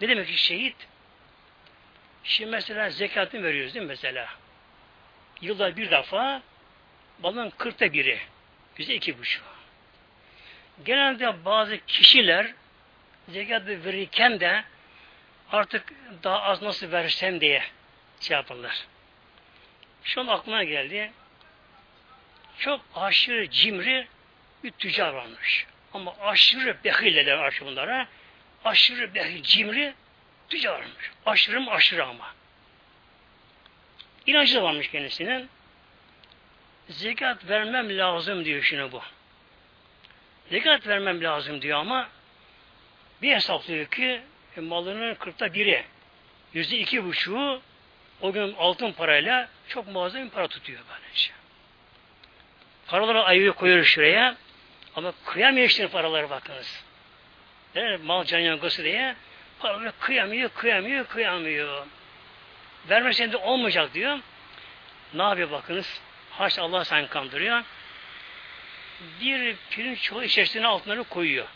Ne 0.00 0.08
demek 0.08 0.26
ki 0.26 0.38
şehit? 0.38 0.76
Şimdi 2.24 2.50
mesela 2.50 2.90
zekatını 2.90 3.42
veriyoruz 3.42 3.74
değil 3.74 3.84
mi 3.84 3.88
mesela? 3.88 4.28
Yılda 5.40 5.76
bir 5.76 5.90
defa 5.90 6.42
balın 7.18 7.50
kırkta 7.50 7.92
biri. 7.92 8.18
Yüzde 8.78 8.94
iki 8.94 9.18
buçuk. 9.18 9.55
Genelde 10.84 11.44
bazı 11.44 11.78
kişiler 11.86 12.54
zekat 13.28 13.66
verirken 13.66 14.40
de 14.40 14.64
artık 15.52 15.92
daha 16.22 16.42
az 16.42 16.62
nasıl 16.62 16.92
versem 16.92 17.40
diye 17.40 17.62
şey 18.20 18.36
yaparlar. 18.36 18.86
Şu 20.04 20.20
an 20.20 20.26
aklıma 20.26 20.64
geldi. 20.64 21.12
Çok 22.58 22.80
aşırı 22.94 23.50
cimri 23.50 24.08
bir 24.64 24.70
tüccar 24.70 25.12
varmış. 25.12 25.66
Ama 25.94 26.14
aşırı 26.20 26.76
behilleler 26.84 27.38
var 27.38 27.60
bunlara. 27.64 28.08
Aşırı 28.64 29.14
behil, 29.14 29.42
cimri 29.42 29.94
tüccar 30.48 30.72
varmış. 30.72 31.10
Aşırı 31.26 31.60
mı 31.60 31.70
aşırı 31.70 32.04
ama. 32.04 32.34
İnancı 34.26 34.54
da 34.54 34.62
varmış 34.62 34.90
kendisinin. 34.90 35.48
Zekat 36.88 37.48
vermem 37.48 37.98
lazım 37.98 38.44
diyor 38.44 38.62
şimdi 38.62 38.92
bu. 38.92 39.02
Zekat 40.50 40.86
vermem 40.86 41.24
lazım 41.24 41.62
diyor 41.62 41.78
ama 41.78 42.08
bir 43.22 43.34
hesaplıyor 43.34 43.86
ki 43.86 44.20
e, 44.56 44.60
malının 44.60 45.14
kırkta 45.14 45.54
biri 45.54 45.84
yüzde 46.54 46.78
iki 46.78 47.04
buçuğu 47.04 47.60
o 48.20 48.32
gün 48.32 48.54
altın 48.58 48.92
parayla 48.92 49.48
çok 49.68 49.86
muazzam 49.86 50.24
bir 50.24 50.30
para 50.30 50.48
tutuyor 50.48 50.80
böylece. 50.90 51.30
Paraları 52.86 53.24
ayırıyor 53.24 53.54
koyuyor 53.54 53.84
şuraya 53.84 54.36
ama 54.96 55.12
kıyamıyor 55.24 55.66
işte 55.66 55.88
paraları 55.88 56.30
bakınız. 56.30 56.84
Yani 57.74 57.96
mal 57.96 58.24
can 58.24 58.38
yangısı 58.38 58.84
diye 58.84 59.16
paraları 59.58 59.92
kıyamıyor, 60.00 60.48
kıyamıyor, 60.48 61.06
kıyamıyor. 61.06 61.86
Vermesen 62.88 63.32
de 63.32 63.36
olmayacak 63.36 63.94
diyor. 63.94 64.18
Ne 65.14 65.22
yapıyor 65.22 65.50
bakınız? 65.50 66.00
Haş 66.30 66.58
Allah 66.58 66.84
sen 66.84 67.06
kandırıyor. 67.06 67.62
Bir 69.20 69.56
pirinç 69.70 70.02
çuvalı 70.02 70.24
içerisine 70.24 70.66
altınları 70.66 71.04
koyuyor. 71.04 71.46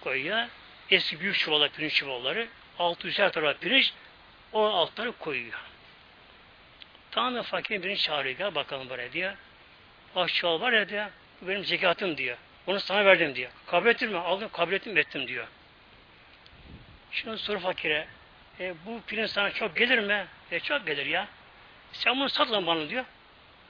Koyuyor. 0.00 0.46
Eski 0.90 1.20
büyük 1.20 1.38
çuvala 1.38 1.68
pirinç 1.68 1.94
çuvalları. 1.94 2.48
Altı 2.78 3.08
üzer 3.08 3.32
tarafa 3.32 3.58
pirinç. 3.58 3.92
O 4.52 4.64
altları 4.64 5.12
koyuyor. 5.12 5.60
Tamamen 7.10 7.42
fakirin 7.42 7.82
birini 7.82 7.96
çağırıyor. 7.96 8.38
Gel 8.38 8.54
bakalım 8.54 8.88
buraya 8.88 9.12
diyor. 9.12 9.32
Bak 10.14 10.34
çuval 10.34 10.60
var 10.60 10.72
ya 10.72 10.88
diyor. 10.88 11.06
Bu 11.42 11.48
benim 11.48 11.64
zekatım 11.64 12.16
diyor. 12.16 12.36
Onu 12.66 12.80
sana 12.80 13.04
verdim 13.04 13.34
diyor. 13.34 13.50
Kabul 13.66 13.86
ettin 13.86 14.10
mi? 14.10 14.18
Aldım, 14.18 14.48
kabul 14.52 14.72
ettim, 14.72 14.96
ettim 14.96 15.28
diyor. 15.28 15.46
Şunu 17.10 17.38
sor 17.38 17.58
fakire. 17.58 18.06
E, 18.60 18.74
bu 18.86 19.00
pirinç 19.06 19.30
sana 19.30 19.50
çok 19.50 19.76
gelir 19.76 19.98
mi? 19.98 20.26
E, 20.50 20.60
çok 20.60 20.86
gelir 20.86 21.06
ya. 21.06 21.28
Sen 21.92 22.16
bunu 22.16 22.28
sat 22.28 22.50
lan 22.50 22.66
bana 22.66 22.88
diyor. 22.88 23.04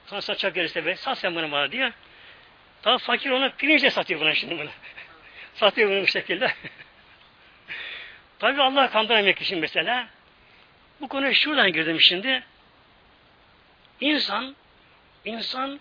Sana 0.05 0.21
satacak 0.21 0.55
gelirse 0.55 0.85
be, 0.85 0.95
sat 0.95 1.17
sen 1.17 1.35
bunu 1.35 1.51
bana 1.51 1.71
diyor. 1.71 1.91
Daha 2.85 2.97
fakir 2.97 3.29
ona 3.29 3.49
pirinçle 3.49 3.89
satıyor 3.89 4.19
buna 4.19 4.33
şimdi 4.33 4.59
bunu. 4.59 4.69
satıyor 5.53 5.89
bunu 5.89 6.01
bu 6.01 6.07
şekilde. 6.07 6.53
Tabi 8.39 8.61
Allah 8.61 8.91
kandıramak 8.91 9.41
için 9.41 9.59
mesela. 9.59 10.07
Bu 11.01 11.07
konuya 11.07 11.33
şuradan 11.33 11.73
girdim 11.73 12.01
şimdi. 12.01 12.43
İnsan, 14.01 14.55
insan 15.25 15.79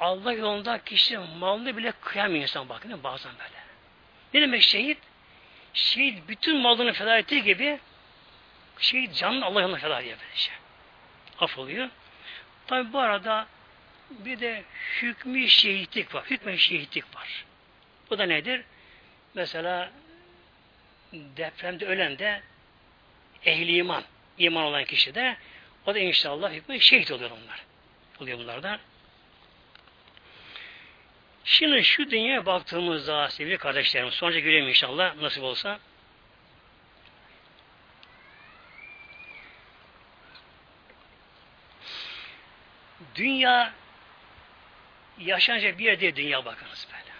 Allah 0.00 0.32
yolunda 0.32 0.84
kişi 0.84 1.18
malını 1.18 1.76
bile 1.76 1.92
kıyamıyor 2.00 2.42
insan 2.42 2.68
bakın 2.68 3.02
bazen 3.04 3.32
böyle. 3.32 3.62
Ne 4.34 4.40
demek 4.40 4.62
şehit? 4.62 4.98
Şehit 5.74 6.28
bütün 6.28 6.56
malını 6.56 6.92
feda 6.92 7.18
ettiği 7.18 7.42
gibi 7.42 7.78
şehit 8.78 9.14
canını 9.14 9.44
Allah 9.46 9.60
yolunda 9.60 9.78
feda 9.78 10.00
ediyor 10.00 10.18
böylece. 10.20 10.52
Af 11.38 11.58
oluyor. 11.58 11.88
Tabi 12.66 12.92
bu 12.92 12.98
arada 12.98 13.46
bir 14.24 14.40
de 14.40 14.64
hükmü 15.02 15.48
şehitlik 15.48 16.14
var. 16.14 16.24
Hükmü 16.24 16.58
şehitlik 16.58 17.16
var. 17.16 17.44
Bu 18.10 18.18
da 18.18 18.24
nedir? 18.26 18.64
Mesela 19.34 19.90
depremde 21.12 21.86
ölen 21.86 22.18
de 22.18 22.42
ehli 23.44 23.76
iman, 23.76 24.04
iman 24.38 24.64
olan 24.64 24.84
kişi 24.84 25.14
de 25.14 25.36
o 25.86 25.94
da 25.94 25.98
inşallah 25.98 26.52
hükmü 26.52 26.80
şehit 26.80 27.10
oluyor 27.10 27.30
onlar. 27.30 27.64
Oluyor 28.20 28.38
bunlar 28.38 28.62
da. 28.62 28.80
Şimdi 31.44 31.84
şu 31.84 32.10
dünyaya 32.10 32.46
baktığımızda 32.46 33.28
sevgili 33.28 33.58
kardeşlerim, 33.58 34.10
sonuca 34.10 34.38
görelim 34.38 34.68
inşallah 34.68 35.16
nasip 35.16 35.42
olsa. 35.42 35.78
Dünya 43.14 43.72
yaşanacak 45.18 45.78
bir 45.78 45.84
yer 45.84 46.00
değil 46.00 46.16
dünya 46.16 46.44
bakınız 46.44 46.88
böyle. 46.92 47.12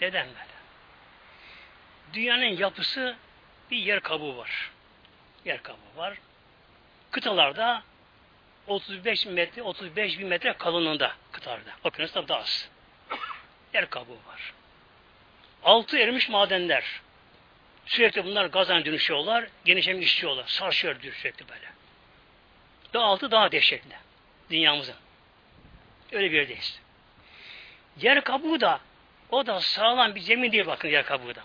Neden 0.00 0.26
böyle? 0.26 0.56
Dünyanın 2.12 2.56
yapısı 2.56 3.16
bir 3.70 3.76
yer 3.76 4.00
kabuğu 4.00 4.36
var. 4.36 4.70
Yer 5.44 5.62
kabuğu 5.62 5.96
var. 5.96 6.18
Kıtalarda 7.10 7.82
35 8.66 9.26
metre, 9.26 9.62
35 9.62 10.18
bin 10.18 10.26
metre 10.28 10.52
kalınlığında 10.52 11.12
kıtalarda. 11.32 11.70
Okyanusda 11.84 12.28
da 12.28 12.36
az. 12.38 12.68
Yer 13.74 13.90
kabuğu 13.90 14.20
var. 14.26 14.52
Altı 15.64 15.98
erimiş 15.98 16.28
madenler. 16.28 16.84
Sürekli 17.86 18.24
bunlar 18.24 18.46
gazdan 18.46 18.84
dönüşüyorlar, 18.84 19.46
genişlemek 19.64 20.06
istiyorlar. 20.06 20.44
Sarsıyor 20.46 20.96
sürekli 21.00 21.48
böyle. 21.48 21.66
ve 22.94 22.98
altı 22.98 23.30
daha 23.30 23.52
dehşetli. 23.52 23.96
Dünyamızın. 24.50 24.94
Öyle 26.12 26.32
bir 26.32 26.36
yerdeyiz. 26.36 26.80
Yer 28.00 28.24
kabuğu 28.24 28.60
da 28.60 28.80
o 29.30 29.46
da 29.46 29.60
sağlam 29.60 30.14
bir 30.14 30.20
zemin 30.20 30.52
değil 30.52 30.66
bakın 30.66 30.88
yer 30.88 31.06
kabuğu 31.06 31.34
da. 31.34 31.42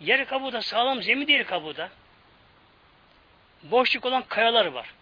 Yer 0.00 0.26
kabuğu 0.26 0.52
da 0.52 0.62
sağlam 0.62 1.02
zemin 1.02 1.26
değil 1.26 1.44
kabuğu 1.44 1.76
da. 1.76 1.90
Boşluk 3.62 4.04
olan 4.04 4.22
kayalar 4.28 4.66
var. 4.66 4.94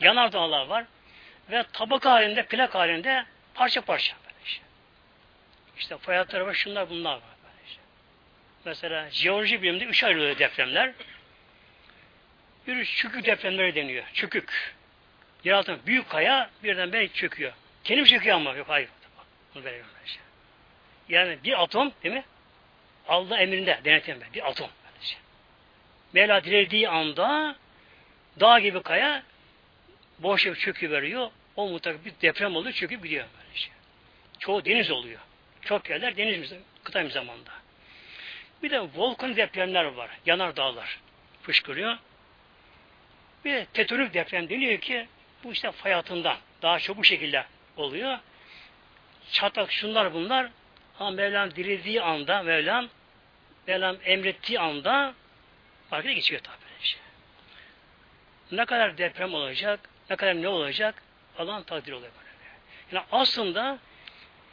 Yanardağlar 0.00 0.66
var. 0.66 0.84
Ve 1.50 1.64
tabaka 1.72 2.10
halinde, 2.10 2.46
plak 2.46 2.74
halinde 2.74 3.24
parça 3.54 3.80
parça. 3.80 4.16
Böyle 4.24 4.36
işte. 4.46 4.62
işte 5.78 5.98
fay 5.98 6.16
hatları 6.16 6.46
var, 6.46 6.54
şunlar 6.54 6.90
bunlar 6.90 7.14
var. 7.14 7.22
Böyle 7.44 7.68
işte. 7.68 7.80
Mesela 8.64 9.10
jeoloji 9.10 9.62
biliminde 9.62 9.84
üç 9.84 10.04
ayrılıyor 10.04 10.38
depremler. 10.38 10.92
Bir 12.66 12.84
çükük 12.84 13.26
depremleri 13.26 13.74
deniyor. 13.74 14.04
Çükük. 14.14 14.77
Yer 15.44 15.52
altında 15.52 15.86
büyük 15.86 16.10
kaya 16.10 16.50
birden 16.62 16.92
belki 16.92 17.14
çöküyor. 17.14 17.52
Kendim 17.84 18.04
çöküyor 18.04 18.36
ama 18.36 18.54
yok 18.54 18.68
hayır. 18.68 18.88
Bunu 19.54 19.64
böyle 19.64 19.82
şey. 20.06 20.22
Yani 21.08 21.38
bir 21.44 21.62
atom 21.62 21.92
değil 22.02 22.14
mi? 22.14 22.24
Allah 23.08 23.38
emrinde 23.38 23.80
denetim 23.84 24.20
bir 24.34 24.48
atom. 24.48 24.70
Şey. 25.00 25.18
Mevla 26.12 26.44
dilediği 26.44 26.88
anda 26.88 27.56
dağ 28.40 28.58
gibi 28.58 28.82
kaya 28.82 29.22
boşluk 30.18 30.60
çökü 30.60 30.90
veriyor. 30.90 31.30
O 31.56 31.68
mutlaka 31.68 32.04
bir 32.04 32.12
deprem 32.22 32.56
oluyor 32.56 32.74
çöküp 32.74 33.02
gidiyor 33.02 33.26
böyle 33.38 33.58
şey. 33.58 33.72
Çoğu 34.38 34.64
deniz 34.64 34.90
oluyor. 34.90 35.20
Çok 35.62 35.90
yerler 35.90 36.16
deniz 36.16 36.52
kıta 36.84 37.08
zamanda. 37.08 37.50
Bir 38.62 38.70
de 38.70 38.80
volkan 38.80 39.36
depremler 39.36 39.84
var. 39.84 40.10
Yanar 40.26 40.56
dağlar 40.56 41.00
fışkırıyor. 41.42 41.98
Bir 43.44 43.52
de 43.52 43.66
tetonik 43.72 44.14
deprem 44.14 44.48
deniyor 44.48 44.80
ki 44.80 45.06
bu 45.44 45.52
işte 45.52 45.72
fay 45.72 45.94
altından 45.94 46.36
daha 46.62 46.78
bu 46.96 47.04
şekilde 47.04 47.46
oluyor. 47.76 48.18
Çatak 49.32 49.72
şunlar 49.72 50.14
bunlar 50.14 50.50
ama 50.98 51.10
Mevlam 51.10 51.54
dilediği 51.54 52.02
anda 52.02 52.42
Mevlam 52.42 52.88
Mevlam 53.66 53.96
emrettiği 54.04 54.60
anda 54.60 55.14
farkına 55.90 56.12
geçiyor 56.12 56.40
tabi. 56.40 56.56
Şey. 56.80 57.00
Ne 58.52 58.64
kadar 58.64 58.98
deprem 58.98 59.34
olacak, 59.34 59.80
ne 60.10 60.16
kadar 60.16 60.42
ne 60.42 60.48
olacak 60.48 61.02
Allah'ın 61.38 61.62
takdiri 61.62 61.94
oluyor 61.94 62.12
böyle. 62.12 62.28
Yani 62.92 63.06
aslında 63.12 63.78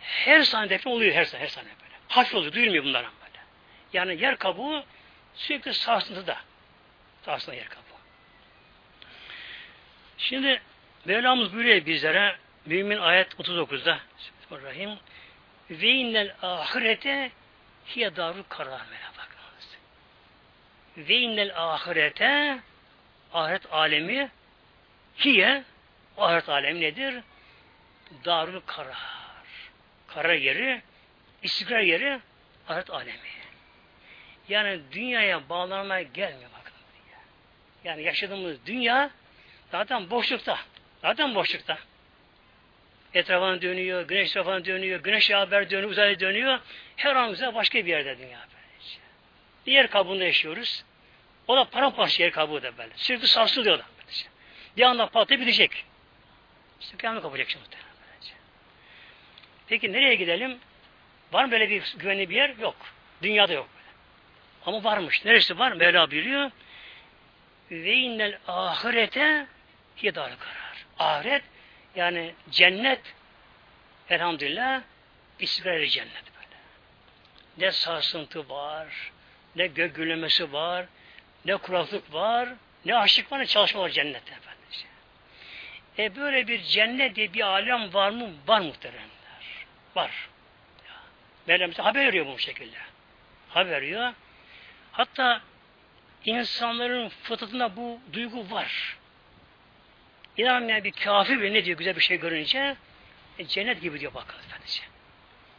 her 0.01 0.41
saniye 0.41 0.69
deprem 0.69 0.93
oluyor 0.93 1.13
her 1.13 1.25
saniye, 1.25 1.47
her 1.47 1.51
saniye 1.51 1.73
böyle. 1.83 1.93
Hafif 2.07 2.35
oluyor, 2.35 2.53
duyulmuyor 2.53 2.83
bunlar 2.83 3.03
böyle. 3.03 3.43
Yani 3.93 4.21
yer 4.21 4.37
kabuğu 4.37 4.83
sürekli 5.35 5.73
sarsıntıda. 5.73 6.37
Sarsıntıda 7.25 7.55
yer 7.55 7.69
kabuğu. 7.69 7.81
Şimdi 10.17 10.61
Mevlamız 11.05 11.53
buyuruyor 11.53 11.85
bizlere 11.85 12.35
Mümin 12.65 12.97
ayet 12.97 13.33
39'da 13.33 13.99
Bismillahirrahmanirrahim 14.17 14.99
ve 15.69 15.87
innel 15.87 16.35
ahirete 16.41 17.31
hiye 17.87 18.15
daru 18.15 18.45
karar 18.49 18.81
bakınız. 19.17 19.77
Ve 20.97 21.15
innel 21.15 21.51
ahirete 21.55 22.59
ahiret 23.33 23.73
alemi 23.73 24.29
hiye 25.17 25.63
ahiret 26.17 26.49
alemi 26.49 26.81
nedir? 26.81 27.15
Darul 28.25 28.61
karar. 28.65 28.97
Karar 30.07 30.33
yeri, 30.33 30.81
istikrar 31.43 31.79
yeri 31.79 32.19
ahiret 32.69 32.89
alemi. 32.89 33.19
Yani 34.49 34.79
dünyaya 34.91 35.49
bağlanmaya 35.49 36.01
gelmiyor 36.01 36.49
bakın. 36.59 36.73
Yani 37.83 38.03
yaşadığımız 38.03 38.65
dünya 38.65 39.09
zaten 39.71 40.09
boşlukta. 40.09 40.59
Zaten 41.05 41.35
boşlukta. 41.35 41.77
Etrafına 43.13 43.61
dönüyor, 43.61 44.07
güneş 44.07 44.29
etrafına 44.29 44.65
dönüyor, 44.65 44.99
güneş 44.99 45.31
haber 45.31 45.69
dönüyor, 45.69 45.89
uzayda 45.89 46.19
dönüyor. 46.19 46.59
Her 46.95 47.15
an 47.15 47.33
bize 47.33 47.53
başka 47.53 47.79
bir 47.79 47.89
yerde 47.89 48.17
dünya 48.17 48.39
böylece. 48.39 48.99
Bir 49.65 49.71
yer 49.71 49.89
kabuğunda 49.89 50.23
yaşıyoruz. 50.23 50.83
O 51.47 51.57
da 51.57 51.63
paramparça 51.63 52.23
yer 52.23 52.31
kabuğu 52.31 52.63
da 52.63 52.77
böyle. 52.77 52.91
Sürekli 52.95 53.27
sarsılıyor 53.27 53.79
da 53.79 53.85
böylece. 53.99 54.25
Bir 54.77 54.81
anda 54.81 55.07
patlayıp 55.07 55.41
bitecek. 55.41 55.85
İşte 56.81 56.97
kıyamet 56.97 57.21
kapacak 57.21 57.49
şimdi. 57.49 57.65
Peki 59.67 59.93
nereye 59.93 60.15
gidelim? 60.15 60.57
Var 61.31 61.45
mı 61.45 61.51
böyle 61.51 61.69
bir 61.69 61.95
güvenli 61.97 62.29
bir 62.29 62.35
yer? 62.35 62.49
Yok. 62.49 62.75
Dünyada 63.21 63.53
yok 63.53 63.69
böyle. 63.75 63.89
Ama 64.65 64.83
varmış. 64.83 65.25
Neresi 65.25 65.59
var? 65.59 65.71
Mevla 65.71 66.11
biliyor. 66.11 66.51
Ve 67.71 67.93
innel 67.93 68.37
ahirete 68.47 69.47
hidar 70.03 70.39
karar. 70.39 70.64
Ahiret 70.99 71.43
yani 71.95 72.33
cennet 72.51 73.01
elhamdülillah 74.09 74.81
istikrar 75.39 75.85
cennet 75.85 76.23
böyle. 76.35 76.57
Ne 77.57 77.71
sarsıntı 77.71 78.49
var, 78.49 79.11
ne 79.55 79.67
gök 79.67 79.95
gürlemesi 79.95 80.53
var, 80.53 80.85
ne 81.45 81.57
kuraklık 81.57 82.13
var, 82.13 82.49
ne 82.85 82.95
aşık 82.95 83.31
var, 83.31 83.39
ne 83.39 83.45
çalışma 83.45 83.81
var 83.81 83.89
cennette 83.89 84.31
efendim. 84.31 84.55
E 85.97 86.15
böyle 86.15 86.47
bir 86.47 86.61
cennet 86.61 87.15
diye 87.15 87.33
bir 87.33 87.41
alem 87.41 87.93
var 87.93 88.09
mı? 88.09 88.29
Var 88.47 88.61
muhteremler. 88.61 89.65
Var. 89.95 90.11
Mevlam 91.47 91.71
haber 91.71 92.07
veriyor 92.07 92.25
bu 92.25 92.39
şekilde. 92.39 92.77
Haber 93.49 93.71
veriyor. 93.71 94.13
Hatta 94.91 95.41
insanların 96.25 97.09
fıtratında 97.09 97.75
bu 97.75 97.99
duygu 98.13 98.51
var. 98.51 98.97
İnanmayan 100.37 100.83
bir 100.83 100.91
kafir 100.91 101.41
bile 101.41 101.53
ne 101.53 101.65
diyor 101.65 101.77
güzel 101.77 101.95
bir 101.95 102.01
şey 102.01 102.19
görünce 102.19 102.75
e, 103.39 103.45
cennet 103.45 103.81
gibi 103.81 103.99
diyor 103.99 104.13
bakın 104.13 104.39
efendice. 104.39 104.81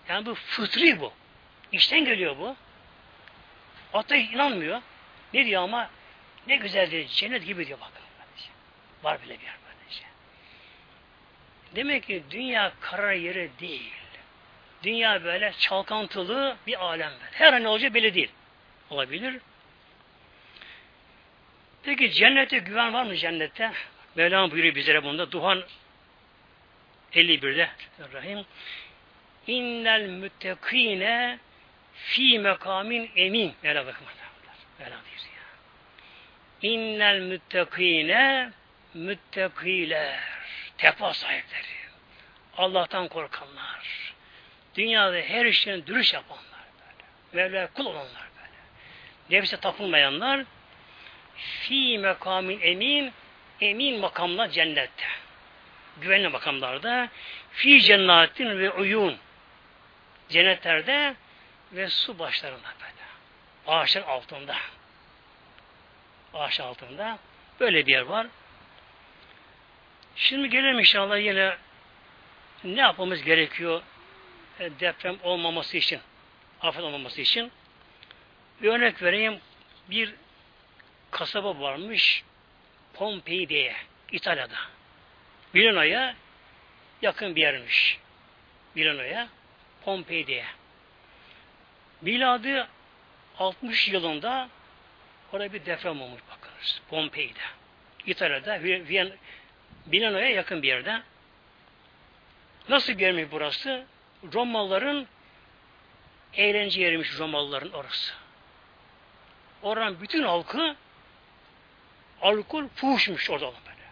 Yani 0.08 0.26
bu 0.26 0.34
fıtri 0.34 1.00
bu. 1.00 1.12
İşten 1.72 2.04
geliyor 2.04 2.36
bu. 2.38 2.56
Hatta 3.92 4.16
inanmıyor. 4.16 4.82
Ne 5.34 5.46
diyor 5.46 5.62
ama 5.62 5.90
ne 6.46 6.56
güzel 6.56 6.90
diyor. 6.90 7.06
Cennet 7.06 7.46
gibi 7.46 7.66
diyor 7.66 7.80
bakın 7.80 8.02
efendice. 8.14 8.48
Var 9.02 9.22
bile 9.22 9.38
bir 9.40 9.44
yer 9.44 9.54
efendice. 9.54 10.04
Demek 11.76 12.06
ki 12.06 12.22
dünya 12.30 12.72
karar 12.80 13.12
yeri 13.12 13.50
değil. 13.60 13.92
Dünya 14.82 15.24
böyle 15.24 15.52
çalkantılı 15.58 16.56
bir 16.66 16.84
alem. 16.84 17.12
Her 17.32 17.52
an 17.52 17.62
ne 17.62 17.68
olacağı 17.68 17.94
belli 17.94 18.14
değil. 18.14 18.30
Olabilir. 18.90 19.40
Peki 21.82 22.12
cennete 22.12 22.58
güven 22.58 22.92
var 22.92 23.02
mı 23.02 23.16
cennette? 23.16 23.72
Mevlam 24.16 24.50
buyuruyor 24.50 24.74
bizlere 24.74 25.04
bunda. 25.04 25.32
Duhan 25.32 25.62
51'de 27.12 27.70
Rahim 28.12 28.44
İnnel 29.46 30.08
müttekine 30.08 31.38
fi 31.94 32.38
mekamin 32.38 33.10
emin. 33.16 33.54
Mevla 33.62 33.86
bakın. 33.86 34.06
Mevla 34.78 34.96
buyuruyor. 34.96 35.36
İnnel 36.62 37.20
müttekine 37.20 38.50
müttekiler. 38.94 40.20
Tepa 40.78 41.14
sahipleri. 41.14 41.76
Allah'tan 42.56 43.08
korkanlar. 43.08 44.14
Dünyada 44.74 45.16
her 45.16 45.46
işlerini 45.46 45.86
dürüst 45.86 46.14
yapanlar. 46.14 46.42
Böyle. 47.34 47.44
Mevla'ya 47.44 47.72
kul 47.72 47.86
olanlar 47.86 48.28
böyle. 48.36 49.38
Nefse 49.40 49.56
tapılmayanlar 49.56 50.44
fi 51.36 51.98
mekamin 51.98 52.60
emin 52.60 53.12
emin 53.60 54.00
makamla 54.00 54.50
cennette. 54.50 55.04
Güvenli 56.00 56.28
makamlarda 56.28 57.08
fi 57.52 57.80
cennetin 57.82 58.58
ve 58.58 58.70
uyun 58.70 59.18
cennetlerde 60.28 61.14
ve 61.72 61.88
su 61.88 62.18
başlarında 62.18 62.68
böyle. 62.80 63.76
Ağaçın 63.78 64.02
altında. 64.02 64.56
Ağaç 66.34 66.60
altında. 66.60 67.18
Böyle 67.60 67.86
bir 67.86 67.92
yer 67.92 68.02
var. 68.02 68.26
Şimdi 70.16 70.50
gelelim 70.50 70.78
inşallah 70.78 71.18
yine 71.18 71.56
ne 72.64 72.80
yapmamız 72.80 73.22
gerekiyor 73.22 73.82
e, 74.60 74.70
deprem 74.80 75.16
olmaması 75.22 75.76
için, 75.76 76.00
afet 76.60 76.82
olmaması 76.82 77.20
için. 77.20 77.52
Bir 78.62 78.68
örnek 78.68 79.02
vereyim. 79.02 79.40
Bir 79.90 80.14
kasaba 81.10 81.60
varmış. 81.60 82.24
Pompei 82.96 83.48
diye 83.48 83.76
İtalya'da. 84.12 84.56
Milano'ya 85.52 86.14
yakın 87.02 87.36
bir 87.36 87.40
yermiş. 87.40 87.98
Milano'ya 88.74 89.28
Pompei 89.84 90.26
diye. 90.26 90.44
Miladı 92.00 92.68
60 93.38 93.88
yılında 93.88 94.48
orada 95.32 95.52
bir 95.52 95.66
deprem 95.66 96.02
olmuş 96.02 96.20
bakınız. 96.30 96.80
Pompei'de. 96.90 97.40
İtalya'da 98.06 98.62
Vien, 98.62 99.12
Milano'ya 99.86 100.30
yakın 100.30 100.62
bir 100.62 100.68
yerde. 100.68 101.02
Nasıl 102.68 102.92
bir 102.92 103.02
yermiş 103.02 103.24
burası? 103.30 103.86
Romalıların 104.34 105.06
eğlence 106.34 106.80
yeriymiş 106.80 107.18
Romalıların 107.18 107.72
orası. 107.72 108.14
Oranın 109.62 110.00
bütün 110.00 110.22
halkı 110.22 110.76
alkol 112.26 112.68
fuhuşmuş 112.68 113.30
orada 113.30 113.44
böyle. 113.46 113.86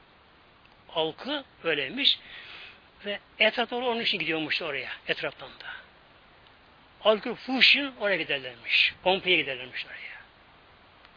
Halkı 0.88 1.44
öyleymiş. 1.64 2.18
Ve 3.06 3.18
etrafta 3.38 3.76
onun 3.76 4.00
için 4.00 4.18
gidiyormuş 4.18 4.62
oraya. 4.62 4.90
Etraftan 5.08 5.48
da. 5.48 5.66
Alkol 7.04 7.34
fuhuşun 7.34 7.94
oraya 8.00 8.16
giderlermiş. 8.16 8.94
Pompaya 9.02 9.36
giderlermiş 9.36 9.86
oraya. 9.86 10.14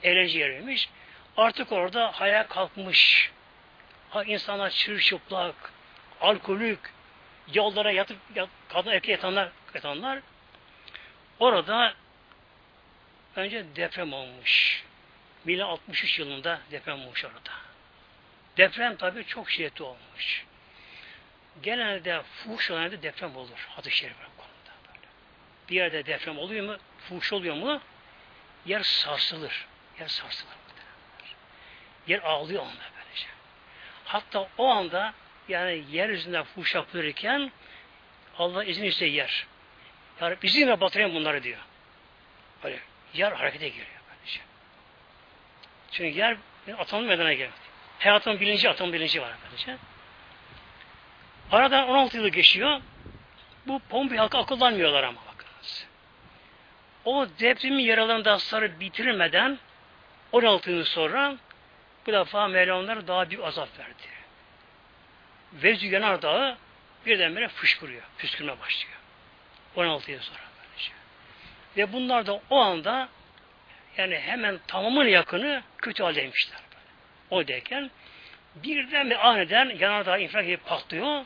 Eğlence 0.04 0.40
yeriymiş. 0.40 0.90
Artık 1.38 1.72
orada 1.72 2.12
hayal 2.12 2.44
kalkmış. 2.44 3.32
Ha, 4.10 4.24
insanlar 4.24 4.70
çırçıplak, 4.70 5.72
alkolük, 6.22 6.80
yollara 7.54 7.92
yatıp 7.92 8.18
yat, 8.36 8.50
kadın 8.70 8.92
erkek 8.92 9.10
yatanlar, 9.10 9.50
yatanlar 9.74 10.20
orada 11.40 11.94
önce 13.36 13.66
deprem 13.76 14.14
olmuş. 14.14 14.84
Mila 15.48 15.66
63 15.66 16.20
yılında 16.20 16.62
deprem 16.72 17.02
olmuş 17.02 17.26
orada. 17.26 17.52
Deprem 18.58 18.96
tabi 18.96 19.26
çok 19.26 19.52
şiddetli 19.52 19.84
olmuş. 19.84 20.46
Genelde 21.62 22.22
fuhuş 22.22 22.72
olan 22.72 22.82
yerde 22.82 23.02
deprem 23.02 23.36
olur. 23.36 23.68
Hadis-i 23.70 23.96
şerif 23.96 24.18
konuda 24.18 24.74
böyle. 24.88 25.08
Bir 25.70 25.76
yerde 25.76 26.06
deprem 26.06 26.38
oluyor 26.38 26.66
mu? 26.66 26.78
Fuhuş 27.10 27.34
oluyor 27.34 27.56
mu? 27.56 27.82
Yer 28.66 28.84
sarsılır. 28.84 29.66
Yer 30.00 30.08
sarsılır. 30.08 30.54
Yer 32.08 32.20
ağlıyor 32.20 32.62
onda 32.62 32.84
böylece. 32.98 33.28
Hatta 34.06 34.50
o 34.58 34.68
anda 34.68 35.14
yani 35.50 35.84
yeryüzünde 35.92 36.44
fuhuş 36.44 36.76
yapılırken 36.76 37.52
Allah 38.38 38.64
izin 38.64 38.84
ise 38.84 39.06
yer. 39.06 39.48
Yani 40.22 40.38
bizimle 40.42 40.82
batırayım 40.82 41.16
bunları 41.16 41.44
diyor. 41.44 41.60
Böyle 42.64 42.80
yer 43.14 43.32
harekete 43.32 43.70
giriyor. 43.70 43.97
Çünkü 45.92 46.18
yer 46.18 46.38
atom 46.78 47.06
meydana 47.06 47.34
geliyor. 47.34 47.52
Her 48.00 48.14
atom 48.14 48.40
bilinci, 48.40 48.70
atom 48.70 48.94
bilinci 48.94 49.22
var 49.22 49.32
böylece. 49.46 49.78
Aradan 51.52 51.90
16 51.90 52.18
yıl 52.18 52.28
geçiyor. 52.28 52.82
Bu 53.68 53.80
Pompei 53.80 54.18
halkı 54.18 54.38
akıllanmıyorlar 54.38 55.04
ama 55.04 55.20
bakınız. 55.34 55.88
O 57.06 57.28
depremin 57.40 57.84
yaralarında 57.84 58.32
hasarı 58.32 58.80
bitirmeden 58.80 59.60
16 60.32 60.72
yıl 60.72 60.84
sonra 60.84 61.36
bu 62.08 62.14
defa 62.14 62.48
Mevla 62.48 63.08
daha 63.08 63.30
büyük 63.30 63.44
azap 63.44 63.80
verdi. 63.80 64.04
Vezü 65.54 65.88
Yanar 65.88 66.22
Dağı 66.22 66.58
birdenbire 67.06 67.48
fışkırıyor. 67.48 68.02
Püskürme 68.18 68.60
başlıyor. 68.60 68.98
16 69.76 70.12
yıl 70.12 70.20
sonra. 70.20 70.40
Böylece. 70.62 70.92
Ve 71.78 71.94
bunlar 71.94 72.28
da 72.28 72.42
o 72.50 72.58
anda 72.58 73.10
yani 73.98 74.20
hemen 74.20 74.60
tamamın 74.68 75.06
yakını 75.06 75.64
kötü 75.78 76.04
haldeymişler. 76.04 76.60
O 77.30 77.48
derken 77.48 77.92
birden 78.56 79.10
bir 79.10 79.28
aniden 79.28 79.76
yanardağ 79.80 80.18
infilak 80.18 80.46
edip 80.46 80.66
patlıyor. 80.66 81.26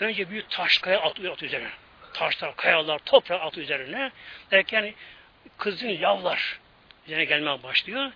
Önce 0.00 0.30
büyük 0.30 0.50
taş 0.50 0.78
kaya 0.78 1.00
atıyor 1.00 1.32
at 1.32 1.42
üzerine. 1.42 1.68
Taşlar, 2.14 2.56
kayalar, 2.56 2.98
toprak 2.98 3.42
atıyor 3.42 3.64
üzerine. 3.64 4.10
Derken 4.50 4.94
kızın 5.58 5.88
yavlar 5.88 6.58
üzerine 7.06 7.24
gelmeye 7.24 7.62
başlıyor. 7.62 8.12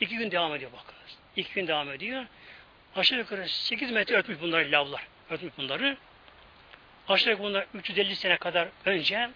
İki 0.00 0.16
gün 0.16 0.30
devam 0.30 0.54
ediyor 0.54 0.72
bakınız. 0.72 1.18
İki 1.36 1.54
gün 1.54 1.66
devam 1.66 1.92
ediyor. 1.92 2.24
Aşağı 2.96 3.18
yukarı 3.18 3.48
8 3.48 3.90
metre 3.90 4.16
örtmüş 4.16 4.40
bunları 4.40 4.72
lavlar. 4.72 5.06
Örtmüş 5.30 5.52
bunları. 5.58 5.96
Aşağı 7.08 7.30
yukarı 7.30 7.48
bunlar 7.48 7.66
350 7.74 8.16
sene 8.16 8.36
kadar 8.36 8.68
önce 8.84 9.30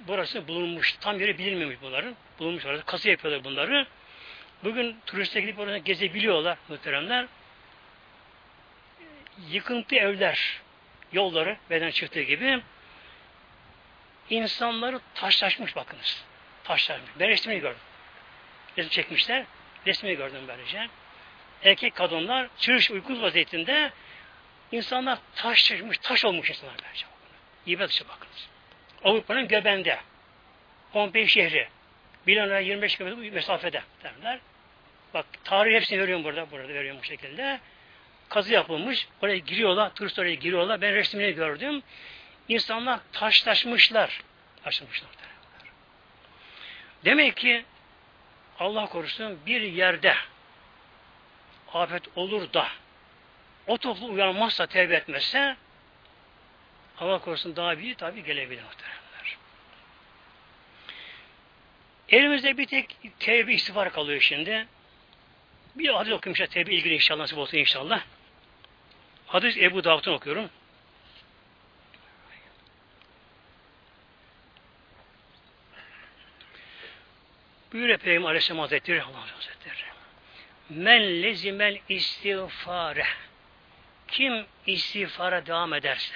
burası 0.00 0.48
bulunmuş. 0.48 0.96
Tam 1.00 1.20
yeri 1.20 1.38
bilinmemiş 1.38 1.76
bunların. 1.82 2.14
Bulunmuş 2.38 2.66
orada. 2.66 2.82
Kası 2.82 3.08
yapıyorlar 3.08 3.44
bunları. 3.44 3.86
Bugün 4.64 4.96
turistler 5.06 5.40
gidip 5.40 5.58
orada 5.58 5.78
gezebiliyorlar 5.78 6.58
muhteremler. 6.68 7.26
Yıkıntı 9.50 9.96
evler, 9.96 10.60
yolları 11.12 11.56
beden 11.70 11.90
çıktığı 11.90 12.22
gibi 12.22 12.62
insanları 14.30 15.00
taşlaşmış 15.14 15.76
bakınız. 15.76 16.24
Taşlaşmış. 16.64 17.10
Ben 17.20 17.28
resmini 17.28 17.60
gördüm. 17.60 17.80
Resim 18.78 18.90
çekmişler. 18.90 19.44
Resmini 19.86 20.16
gördüm 20.16 20.40
böylece. 20.48 20.88
Erkek 21.64 21.94
kadınlar 21.94 22.48
çırış 22.58 22.90
uykuz 22.90 23.22
vaziyetinde 23.22 23.92
insanlar 24.72 25.18
taş 25.34 25.64
çekmiş, 25.64 25.98
taş 25.98 26.24
olmuş 26.24 26.50
insanlar 26.50 26.74
böylece. 26.84 27.06
İbret 27.66 27.88
dışı 27.88 28.08
bakınız. 28.08 28.48
Avrupa'nın 29.06 29.48
göbende. 29.48 29.98
Pompei 30.92 31.28
şehri. 31.28 31.68
Milano'ya 32.26 32.60
25 32.60 32.96
km 32.96 33.34
mesafede 33.34 33.82
derler. 34.02 34.38
Bak 35.14 35.26
tarih 35.44 35.74
hepsini 35.74 36.00
veriyorum 36.00 36.24
burada. 36.24 36.50
Burada 36.50 36.68
veriyorum 36.68 37.00
bu 37.02 37.04
şekilde. 37.04 37.60
Kazı 38.28 38.52
yapılmış. 38.52 39.08
Oraya 39.22 39.38
giriyorlar. 39.38 39.94
Turist 39.94 40.18
oraya 40.18 40.34
giriyorlar. 40.34 40.80
Ben 40.80 40.94
resmini 40.94 41.32
gördüm. 41.32 41.82
İnsanlar 42.48 43.00
taşlaşmışlar. 43.12 44.22
Taşlaşmışlar. 44.64 45.10
Demek 47.04 47.36
ki 47.36 47.64
Allah 48.58 48.86
korusun 48.86 49.38
bir 49.46 49.60
yerde 49.60 50.14
afet 51.74 52.02
olur 52.16 52.52
da 52.52 52.68
o 53.66 53.78
toplu 53.78 54.06
uyanmazsa, 54.06 54.66
tevbe 54.66 54.94
etmezse 54.94 55.56
Allah 57.00 57.18
korusun 57.18 57.56
daha 57.56 57.78
büyük 57.78 57.98
tabi 57.98 58.24
gelebilir 58.24 58.62
muhteremler. 58.62 59.38
Elimizde 62.08 62.58
bir 62.58 62.66
tek 62.66 62.96
tevbe 63.18 63.54
istiğfar 63.54 63.92
kalıyor 63.92 64.20
şimdi. 64.20 64.66
Bir 65.74 65.88
hadis 65.88 66.12
okuyayım 66.12 66.32
işte 66.32 66.46
tevbe 66.46 66.74
ilgili 66.74 66.94
inşallah 66.94 67.20
nasip 67.20 67.38
olsun 67.38 67.58
inşallah. 67.58 68.02
Hadis 69.26 69.56
Ebu 69.56 69.84
Davud'dan 69.84 70.14
okuyorum. 70.14 70.50
Buyuruyor 77.72 77.98
Peygamber 77.98 78.28
Aleyhisselam 78.28 78.60
Hazretleri 78.60 79.02
Allah 79.02 79.34
Hazretleri. 79.34 79.76
Men 80.70 81.22
lezimel 81.22 81.78
istiğfare 81.88 83.06
kim 84.08 84.46
istiğfara 84.66 85.46
devam 85.46 85.74
ederse 85.74 86.14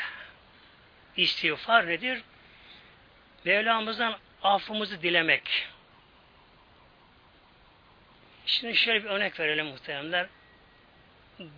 istiğfar 1.16 1.86
nedir? 1.86 2.22
Mevlamızdan 3.44 4.16
affımızı 4.42 5.02
dilemek. 5.02 5.68
Şimdi 8.46 8.76
şöyle 8.76 9.04
bir 9.04 9.08
örnek 9.08 9.40
verelim 9.40 9.66
muhteremler. 9.66 10.26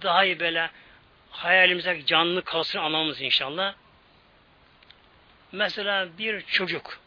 Daha 0.03 0.24
iyi 0.24 0.41
böyle 0.41 0.70
hayalimize 1.31 2.07
canlı 2.07 2.45
kalsın 2.45 2.79
anlamamız 2.79 3.20
inşallah. 3.20 3.74
Mesela 5.53 6.19
bir 6.19 6.41
çocuk 6.41 7.01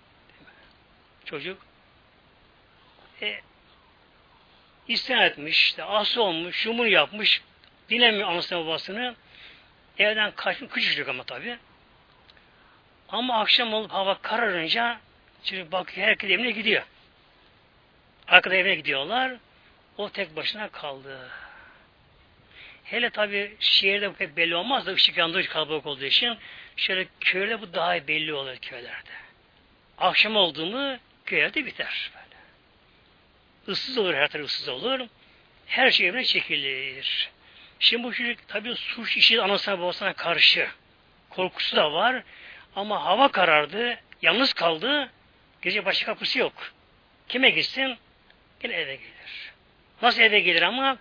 çocuk 1.26 1.66
e, 3.22 3.42
isyan 4.88 5.22
etmiş, 5.22 5.64
işte 5.64 5.84
ası 5.84 6.22
olmuş, 6.22 6.56
şumur 6.56 6.86
yapmış, 6.86 7.42
dinlemiyor 7.90 8.30
anasını 8.30 8.66
babasını. 8.66 9.16
Evden 9.98 10.32
kaçmış, 10.32 10.72
küçücük 10.72 11.10
ama 11.10 11.24
tabi. 11.24 11.58
Ama 13.16 13.40
akşam 13.40 13.74
olup 13.74 13.92
hava 13.92 14.18
kararınca 14.22 15.00
çocuk 15.44 15.72
bakıyor, 15.72 16.08
herkes 16.08 16.30
evine 16.30 16.52
gidiyor. 16.52 16.84
Arkada 18.28 18.56
evine 18.56 18.76
gidiyorlar. 18.76 19.34
O 19.98 20.10
tek 20.10 20.36
başına 20.36 20.70
kaldı. 20.70 21.30
Hele 22.84 23.10
tabi 23.10 23.56
şehirde 23.60 24.14
pek 24.14 24.38
belli 24.38 24.56
olmaz 24.56 24.86
da 24.86 24.94
ışık 24.94 25.18
yandığı 25.18 25.48
kalabalık 25.48 25.86
olduğu 25.86 26.06
için 26.06 26.38
şöyle 26.78 27.08
köyde 27.20 27.62
bu 27.62 27.74
daha 27.74 28.08
belli 28.08 28.34
olur 28.34 28.56
köylerde. 28.58 29.12
Akşam 29.98 30.36
oldu 30.36 30.66
mu 30.66 30.98
köylerde 31.26 31.66
biter 31.66 32.12
böyle. 32.16 32.42
Issız 33.74 33.98
olur 33.98 34.14
her 34.14 34.28
taraf 34.28 34.46
ıssız 34.46 34.68
olur. 34.68 35.00
Her 35.66 35.92
şey 35.92 36.08
evine 36.08 36.24
çekilir. 36.24 37.30
Şimdi 37.80 38.04
bu 38.04 38.14
çocuk 38.14 38.48
tabi 38.48 38.76
suç 38.76 39.18
işi 39.18 39.42
anasına 39.42 39.80
babasına 39.80 40.14
karşı. 40.14 40.68
Korkusu 41.30 41.76
da 41.76 41.94
var. 41.94 42.24
Ama 42.76 43.06
hava 43.06 43.32
karardı. 43.32 44.00
Yalnız 44.22 44.54
kaldı. 44.54 45.10
Gece 45.62 45.86
başka 45.86 46.06
kapısı 46.06 46.40
yok. 46.40 46.54
Kime 47.28 47.50
gitsin? 47.50 47.98
Yine 48.64 48.74
eve 48.74 48.96
gelir. 48.96 49.54
Nasıl 50.02 50.22
eve 50.22 50.40
gelir 50.40 50.62
ama? 50.62 50.98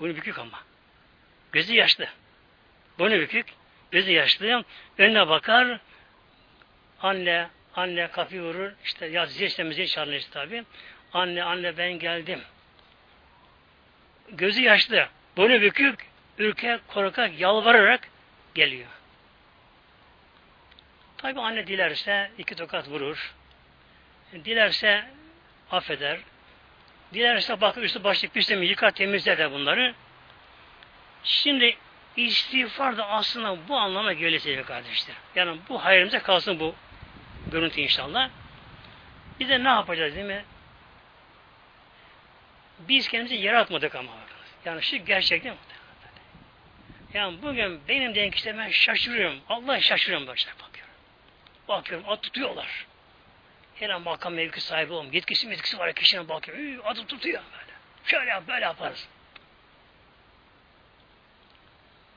Bunu 0.00 0.16
bükük 0.16 0.38
ama. 0.38 0.62
Gözü 1.52 1.74
yaşlı. 1.74 2.08
Boynu 2.98 3.14
bükük. 3.14 3.46
Gözü 3.90 4.12
yaşlı. 4.12 4.64
Önüne 4.98 5.28
bakar. 5.28 5.78
Anne, 7.02 7.48
anne 7.74 8.08
kapıyı 8.08 8.42
vurur. 8.42 8.72
İşte 8.84 9.06
ya 9.06 9.26
zil 9.26 9.46
istemezi 9.46 9.88
çağırır 9.88 10.26
tabi. 10.30 10.64
Anne, 11.12 11.44
anne 11.44 11.78
ben 11.78 11.92
geldim. 11.92 12.40
Gözü 14.28 14.62
yaşlı. 14.62 15.08
Boynu 15.36 15.60
bükük. 15.60 16.06
Ürkek, 16.38 16.88
korkak, 16.88 17.40
yalvararak 17.40 18.08
geliyor. 18.54 18.99
Tabi 21.22 21.40
anne 21.40 21.66
dilerse 21.66 22.30
iki 22.38 22.54
tokat 22.54 22.88
vurur. 22.88 23.34
Dilerse 24.44 25.04
affeder. 25.70 26.18
Dilerse 27.14 27.60
bak 27.60 27.78
üstü 27.78 28.04
başlık 28.04 28.34
pislemeyi 28.34 28.70
yıkar 28.70 28.90
temizler 28.90 29.38
de 29.38 29.52
bunları. 29.52 29.94
Şimdi 31.24 31.76
istiğfar 32.16 32.96
da 32.96 33.08
aslında 33.08 33.68
bu 33.68 33.76
anlama 33.76 34.12
geliyor 34.12 34.40
sevgili 34.40 34.64
kardeşler. 34.64 35.16
Yani 35.34 35.58
bu 35.68 35.84
hayrımıza 35.84 36.22
kalsın 36.22 36.60
bu 36.60 36.74
görüntü 37.52 37.80
inşallah. 37.80 38.30
Biz 39.40 39.48
de 39.48 39.64
ne 39.64 39.68
yapacağız 39.68 40.14
değil 40.14 40.26
mi? 40.26 40.44
Biz 42.78 43.08
kendimizi 43.08 43.34
yaratmadık 43.34 43.94
ama. 43.94 44.12
Yani 44.64 44.82
şu 44.82 44.96
gerçekten 44.96 45.54
yani 47.14 47.42
bugün 47.42 47.80
benim 47.88 48.14
denk 48.14 48.34
işte 48.34 48.58
ben 48.58 48.70
şaşırıyorum. 48.70 49.40
Allah 49.48 49.80
şaşırıyorum 49.80 50.26
başlar 50.26 50.54
bakıyorum. 51.70 52.08
At 52.08 52.22
tutuyorlar. 52.22 52.86
Her 53.74 53.90
an 53.90 54.02
makam 54.02 54.34
mevki 54.34 54.60
sahibi 54.60 54.92
olmuş. 54.92 55.14
Yetkisi 55.14 55.48
yetkisi 55.48 55.78
var 55.78 55.92
kişinin 55.92 56.28
bakıyor. 56.28 56.84
Adı 56.84 57.06
tutuyor 57.06 57.42
böyle. 57.52 57.72
Şöyle 58.04 58.30
yap 58.30 58.44
böyle 58.48 58.64
yaparız. 58.64 59.08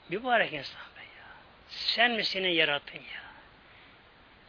Mübarek 0.09 0.53
insan 0.53 0.81
be 0.95 0.99
ya. 0.99 1.25
Sen 1.69 2.11
mi 2.11 2.25
seni 2.25 2.55
yarattın 2.55 2.97
ya? 2.97 3.23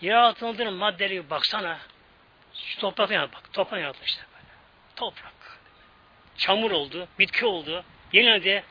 Yaratıldığın 0.00 0.74
maddeleri 0.74 1.30
baksana. 1.30 1.78
Şu 2.54 2.80
topraktan 2.80 3.32
bak. 3.32 3.52
Toprak 3.52 3.80
yaratmışlar 3.80 4.26
böyle. 4.32 4.52
Toprak. 4.96 5.32
Çamur 6.36 6.70
oldu. 6.70 7.08
Bitki 7.18 7.46
oldu. 7.46 7.84
Yenildi. 8.12 8.64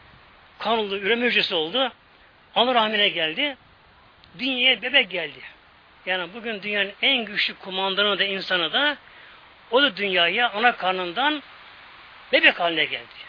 Kan 0.60 0.78
oldu. 0.78 0.98
Üreme 0.98 1.26
hücresi 1.26 1.56
oldu. 1.56 1.92
Ana 2.56 2.76
rahmine 2.76 3.10
geldi. 3.10 3.58
Dünyaya 4.40 4.82
bebek 4.82 5.12
geldi. 5.12 5.40
Yani 6.06 6.34
bugün 6.34 6.62
dünyanın 6.64 6.94
en 7.02 7.26
güçlü 7.26 7.56
kumandanı 7.56 8.20
da 8.20 8.24
insanı 8.24 8.74
da 8.74 8.98
o 9.72 9.82
da 9.82 9.98
dünyaya 9.98 10.50
ana 10.50 10.76
karnından 10.76 11.44
bebek 12.32 12.60
haline 12.60 12.86
geldi. 12.86 13.24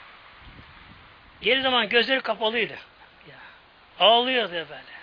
Geri 1.41 1.63
zaman 1.63 1.89
gözleri 1.89 2.21
kapalıydı. 2.21 2.75
Ağlıyordu 4.01 4.53
böyle. 4.53 4.95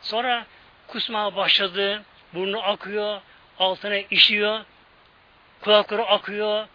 Sonra 0.00 0.46
kusmaya 0.86 1.36
başladı. 1.36 2.02
Burnu 2.34 2.62
akıyor. 2.62 3.20
Altına 3.58 3.96
işiyor. 3.96 4.64
Kulakları 5.60 6.06
akıyor. 6.06 6.66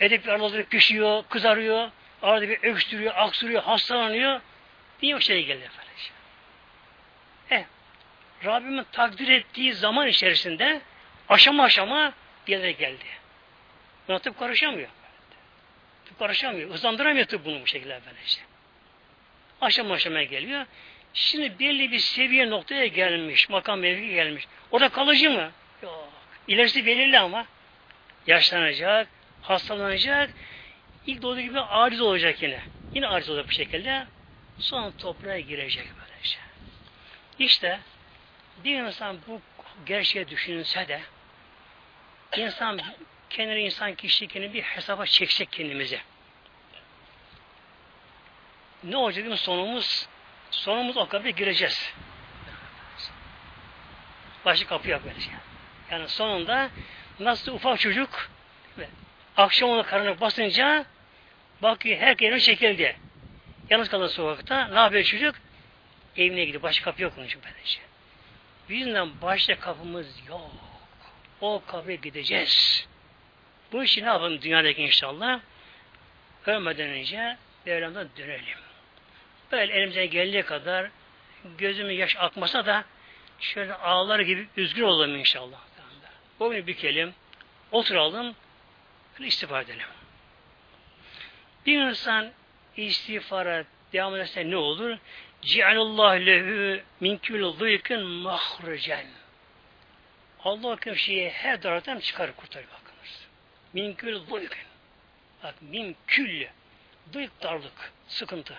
Edip 0.00 0.28
araları 0.28 0.64
pişiyor. 0.64 1.24
Kızarıyor. 1.28 1.90
Arada 2.22 2.48
bir 2.48 2.62
öksürüyor, 2.62 3.12
aksırıyor, 3.16 3.62
hastalanıyor. 3.62 4.40
Niye 5.02 5.16
o 5.16 5.20
şey 5.20 5.44
geldi 5.44 5.64
efendim? 5.64 5.85
Rabbimin 8.46 8.86
takdir 8.92 9.28
ettiği 9.28 9.74
zaman 9.74 10.08
içerisinde 10.08 10.80
aşama 11.28 11.62
aşama 11.62 12.12
bir 12.46 12.52
yere 12.52 12.72
geldi. 12.72 13.04
Buna 14.08 14.18
tıp 14.18 14.38
karışamıyor. 14.38 14.88
Tıp 16.04 16.18
karışamıyor. 16.18 16.70
Hızlandıramıyor 16.70 17.26
tıp 17.26 17.44
bunu 17.44 17.62
bu 17.62 17.66
şekilde 17.66 18.00
işte. 18.26 18.42
Aşama 19.60 19.94
aşama 19.94 20.22
geliyor. 20.22 20.66
Şimdi 21.14 21.58
belli 21.58 21.92
bir 21.92 21.98
seviye 21.98 22.50
noktaya 22.50 22.86
gelmiş, 22.86 23.48
makam 23.48 23.80
mevki 23.80 24.08
gelmiş. 24.08 24.46
Orada 24.70 24.88
kalıcı 24.88 25.30
mı? 25.30 25.50
Yok. 25.82 26.08
İlerisi 26.48 26.86
belirli 26.86 27.18
ama. 27.18 27.46
Yaşlanacak, 28.26 29.08
hastalanacak. 29.42 30.30
İlk 31.06 31.22
doğduğu 31.22 31.40
gibi 31.40 31.60
aciz 31.60 32.00
olacak 32.00 32.42
yine. 32.42 32.60
Yine 32.94 33.08
aciz 33.08 33.30
olacak 33.30 33.48
bir 33.48 33.54
şekilde. 33.54 34.06
Sonra 34.58 34.92
toprağa 34.98 35.38
girecek 35.38 35.86
böylece. 36.00 36.38
İşte 37.38 37.80
bir 38.64 38.82
insan 38.82 39.18
bu 39.26 39.40
gerçeği 39.86 40.28
düşünse 40.28 40.88
de 40.88 41.00
insan 42.36 42.80
kendini 43.30 43.60
insan 43.60 43.94
kişiliğini 43.94 44.54
bir 44.54 44.62
hesaba 44.62 45.06
çekecek 45.06 45.52
kendimizi. 45.52 46.00
Ne 48.84 48.96
olacak 48.96 49.24
değil 49.24 49.32
mi 49.32 49.38
sonumuz? 49.38 50.08
Sonumuz 50.50 50.96
o 50.96 51.08
kapıya 51.08 51.30
gireceğiz. 51.30 51.92
Başka 54.44 54.68
kapı 54.68 54.90
yok 54.90 55.02
böylece. 55.04 55.30
Yani 55.90 56.08
sonunda 56.08 56.70
nasıl 57.20 57.52
ufak 57.52 57.80
çocuk 57.80 58.30
akşam 59.36 59.70
ona 59.70 59.82
karnına 59.82 60.20
basınca 60.20 60.84
bakıyor 61.62 61.98
her 61.98 62.16
yerine 62.20 62.40
çekildi. 62.40 62.96
Yalnız 63.70 63.88
kalır 63.88 64.08
sokakta. 64.08 64.68
Ne 64.68 64.78
yapıyor 64.78 65.04
çocuk? 65.04 65.34
Evine 66.16 66.44
gidiyor. 66.44 66.62
Başka 66.62 66.84
kapı 66.84 67.02
yok 67.02 67.12
onun 67.16 67.26
için 67.26 67.40
böylece. 67.44 67.85
Bizden 68.68 69.10
başka 69.22 69.60
kapımız 69.60 70.28
yok. 70.28 70.50
O 71.40 71.62
kapıya 71.66 71.96
gideceğiz. 71.96 72.86
Bu 73.72 73.84
işi 73.84 74.02
ne 74.02 74.06
yapalım 74.06 74.42
dünyadaki 74.42 74.82
inşallah? 74.82 75.40
Ölmeden 76.46 76.88
önce 76.88 77.36
Mevlam'dan 77.66 78.08
dönelim. 78.18 78.58
Böyle 79.52 79.72
elimize 79.72 80.06
geldiği 80.06 80.42
kadar 80.42 80.90
gözümün 81.58 81.94
yaş 81.94 82.16
akmasa 82.16 82.66
da 82.66 82.84
şöyle 83.40 83.74
ağlar 83.74 84.20
gibi 84.20 84.48
üzgün 84.56 84.82
olalım 84.82 85.16
inşallah. 85.16 85.58
Boynu 86.40 86.66
bükelim, 86.66 87.14
oturalım, 87.72 88.34
istiğfar 89.20 89.62
edelim. 89.62 89.86
Bir 91.66 91.80
insan 91.80 92.30
istiğfara 92.76 93.64
devam 93.92 94.14
ederse 94.14 94.50
ne 94.50 94.56
olur? 94.56 94.98
Ci'alallah 95.42 96.26
lehu 96.26 96.80
min 97.00 97.18
külü 97.18 97.52
zıyıkın 97.52 98.06
mahrucen. 98.06 99.06
Allah 100.44 100.78
şeyi 100.96 101.30
her 101.30 101.62
taraftan 101.62 101.98
çıkar 101.98 102.36
kurtarır 102.36 102.66
bakınız. 102.66 103.26
Min 103.72 103.94
külü 103.94 104.18
zıyıkın. 104.18 104.58
Bak 105.42 105.54
min 105.62 105.96
küllü. 106.06 106.48
Dıyık 107.12 107.42
darlık, 107.42 107.92
sıkıntı. 108.08 108.54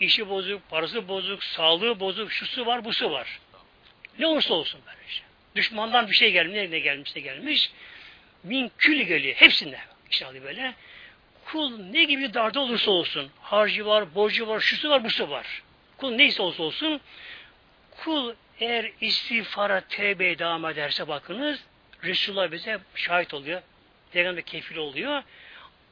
İşi 0.00 0.28
bozuk, 0.28 0.70
parası 0.70 1.08
bozuk, 1.08 1.44
sağlığı 1.44 2.00
bozuk, 2.00 2.32
şusu 2.32 2.66
var, 2.66 2.84
busu 2.84 3.10
var. 3.10 3.40
Ne 4.18 4.26
olursa 4.26 4.54
olsun 4.54 4.80
böyle 4.86 5.08
şey. 5.08 5.24
Düşmandan 5.54 6.08
bir 6.08 6.14
şey 6.14 6.32
gelmiş, 6.32 6.70
ne 6.70 6.78
gelmiş 6.78 7.14
de 7.14 7.20
gelmiş. 7.20 7.70
Min 8.42 8.72
kül 8.78 9.02
geliyor. 9.02 9.34
Hepsinde. 9.36 9.78
İşte 10.10 10.42
böyle. 10.44 10.74
Kul 11.46 11.78
ne 11.78 12.04
gibi 12.04 12.34
darda 12.34 12.60
olursa 12.60 12.90
olsun. 12.90 13.30
Harcı 13.40 13.86
var, 13.86 14.14
borcu 14.14 14.46
var, 14.46 14.60
şusu 14.60 14.90
var, 14.90 15.04
busu 15.04 15.30
var. 15.30 15.62
Kul 15.96 16.10
neyse 16.10 16.42
olsa 16.42 16.62
olsun. 16.62 17.00
Kul 17.96 18.34
eğer 18.60 18.92
istiğfara, 19.00 19.80
tevbeye 19.80 20.38
devam 20.38 20.64
ederse 20.64 21.08
bakınız. 21.08 21.60
Resulullah 22.04 22.52
bize 22.52 22.78
şahit 22.94 23.34
oluyor. 23.34 23.62
Peygamber 24.12 24.42
kefil 24.42 24.76
oluyor. 24.76 25.22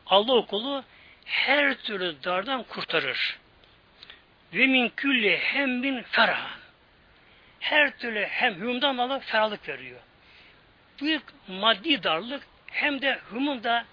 Allah 0.07 0.33
okulu 0.33 0.85
her 1.25 1.75
türlü 1.75 2.17
dardan 2.25 2.63
kurtarır. 2.63 3.39
Ve 4.55 4.67
min 4.67 4.89
külli 4.89 5.39
hem 5.39 5.83
bin 5.83 6.03
ferah. 6.03 6.51
Her 7.61 7.99
türlü 7.99 8.25
hem 8.25 8.55
hümdan 8.55 8.99
Allah 8.99 9.19
ferahlık 9.21 9.69
veriyor. 9.69 10.01
Büyük 11.01 11.23
maddi 11.49 12.03
darlık 12.03 12.43
hem 12.71 13.03
de 13.03 13.21
hümunda 13.33 13.85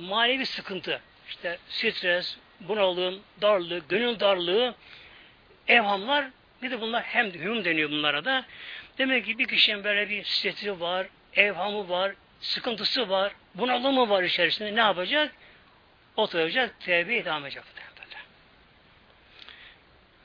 manevi 0.00 0.46
sıkıntı. 0.46 1.00
İşte 1.28 1.58
stres, 1.68 2.36
bunalım, 2.60 3.20
darlık, 3.42 3.88
gönül 3.88 4.20
darlığı, 4.20 4.74
evhamlar 5.68 6.30
bir 6.62 6.70
de 6.70 6.80
bunlar 6.80 7.02
hem 7.02 7.34
de 7.34 7.38
hüm 7.38 7.64
deniyor 7.64 7.90
bunlara 7.90 8.24
da. 8.24 8.44
Demek 8.98 9.26
ki 9.26 9.38
bir 9.38 9.48
kişinin 9.48 9.84
böyle 9.84 10.10
bir 10.10 10.24
stresi 10.24 10.80
var, 10.80 11.06
evhamı 11.34 11.88
var, 11.88 12.14
sıkıntısı 12.40 13.08
var, 13.08 13.32
bunalımı 13.54 14.08
var 14.08 14.22
içerisinde 14.22 14.76
ne 14.76 14.80
yapacak? 14.80 15.34
Oturacak, 16.16 16.80
tevbe 16.80 17.24
devam 17.24 17.46
edecek. 17.46 17.62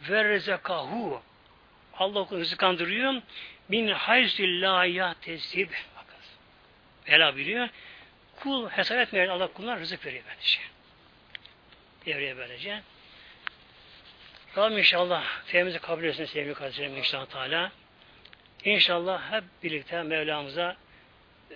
Ve 0.09 0.23
rezekahu 0.23 1.21
Allah 1.97 2.19
okulu 2.19 2.39
rızıkandırıyor. 2.39 3.21
Min 3.69 3.87
hayzü 3.87 4.61
la 4.61 4.85
yatezib. 4.85 5.69
Bakın. 5.69 6.17
Ela 7.07 7.35
biliyor. 7.35 7.69
Kul 8.43 8.69
hesap 8.69 8.97
etmeyen 8.97 9.27
Allah 9.27 9.47
kuluna 9.47 9.79
rızık 9.79 10.05
veriyor 10.05 10.23
böylece. 10.29 10.59
Devreye 12.05 12.37
böylece. 12.37 12.81
Rabbim 14.57 14.77
inşallah 14.77 15.23
teyimizi 15.47 15.79
kabul 15.79 16.03
etsin 16.03 16.25
sevgili 16.25 16.53
kardeşlerim 16.53 16.97
inşallah 16.97 17.25
Teala. 17.25 17.71
İnşallah 18.63 19.31
hep 19.31 19.43
birlikte 19.63 20.03
Mevlamıza 20.03 20.77
e, 21.51 21.55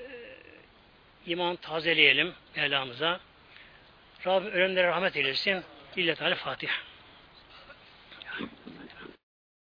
iman 1.26 1.55
tazeleyelim 1.55 2.34
Mevlamıza. 2.55 3.19
Rabbim 4.26 4.51
ölenlere 4.51 4.88
rahmet 4.88 5.18
eylesin. 5.18 5.64
İlle 5.95 6.15
Teala 6.15 6.35
Fatiha. 6.35 6.76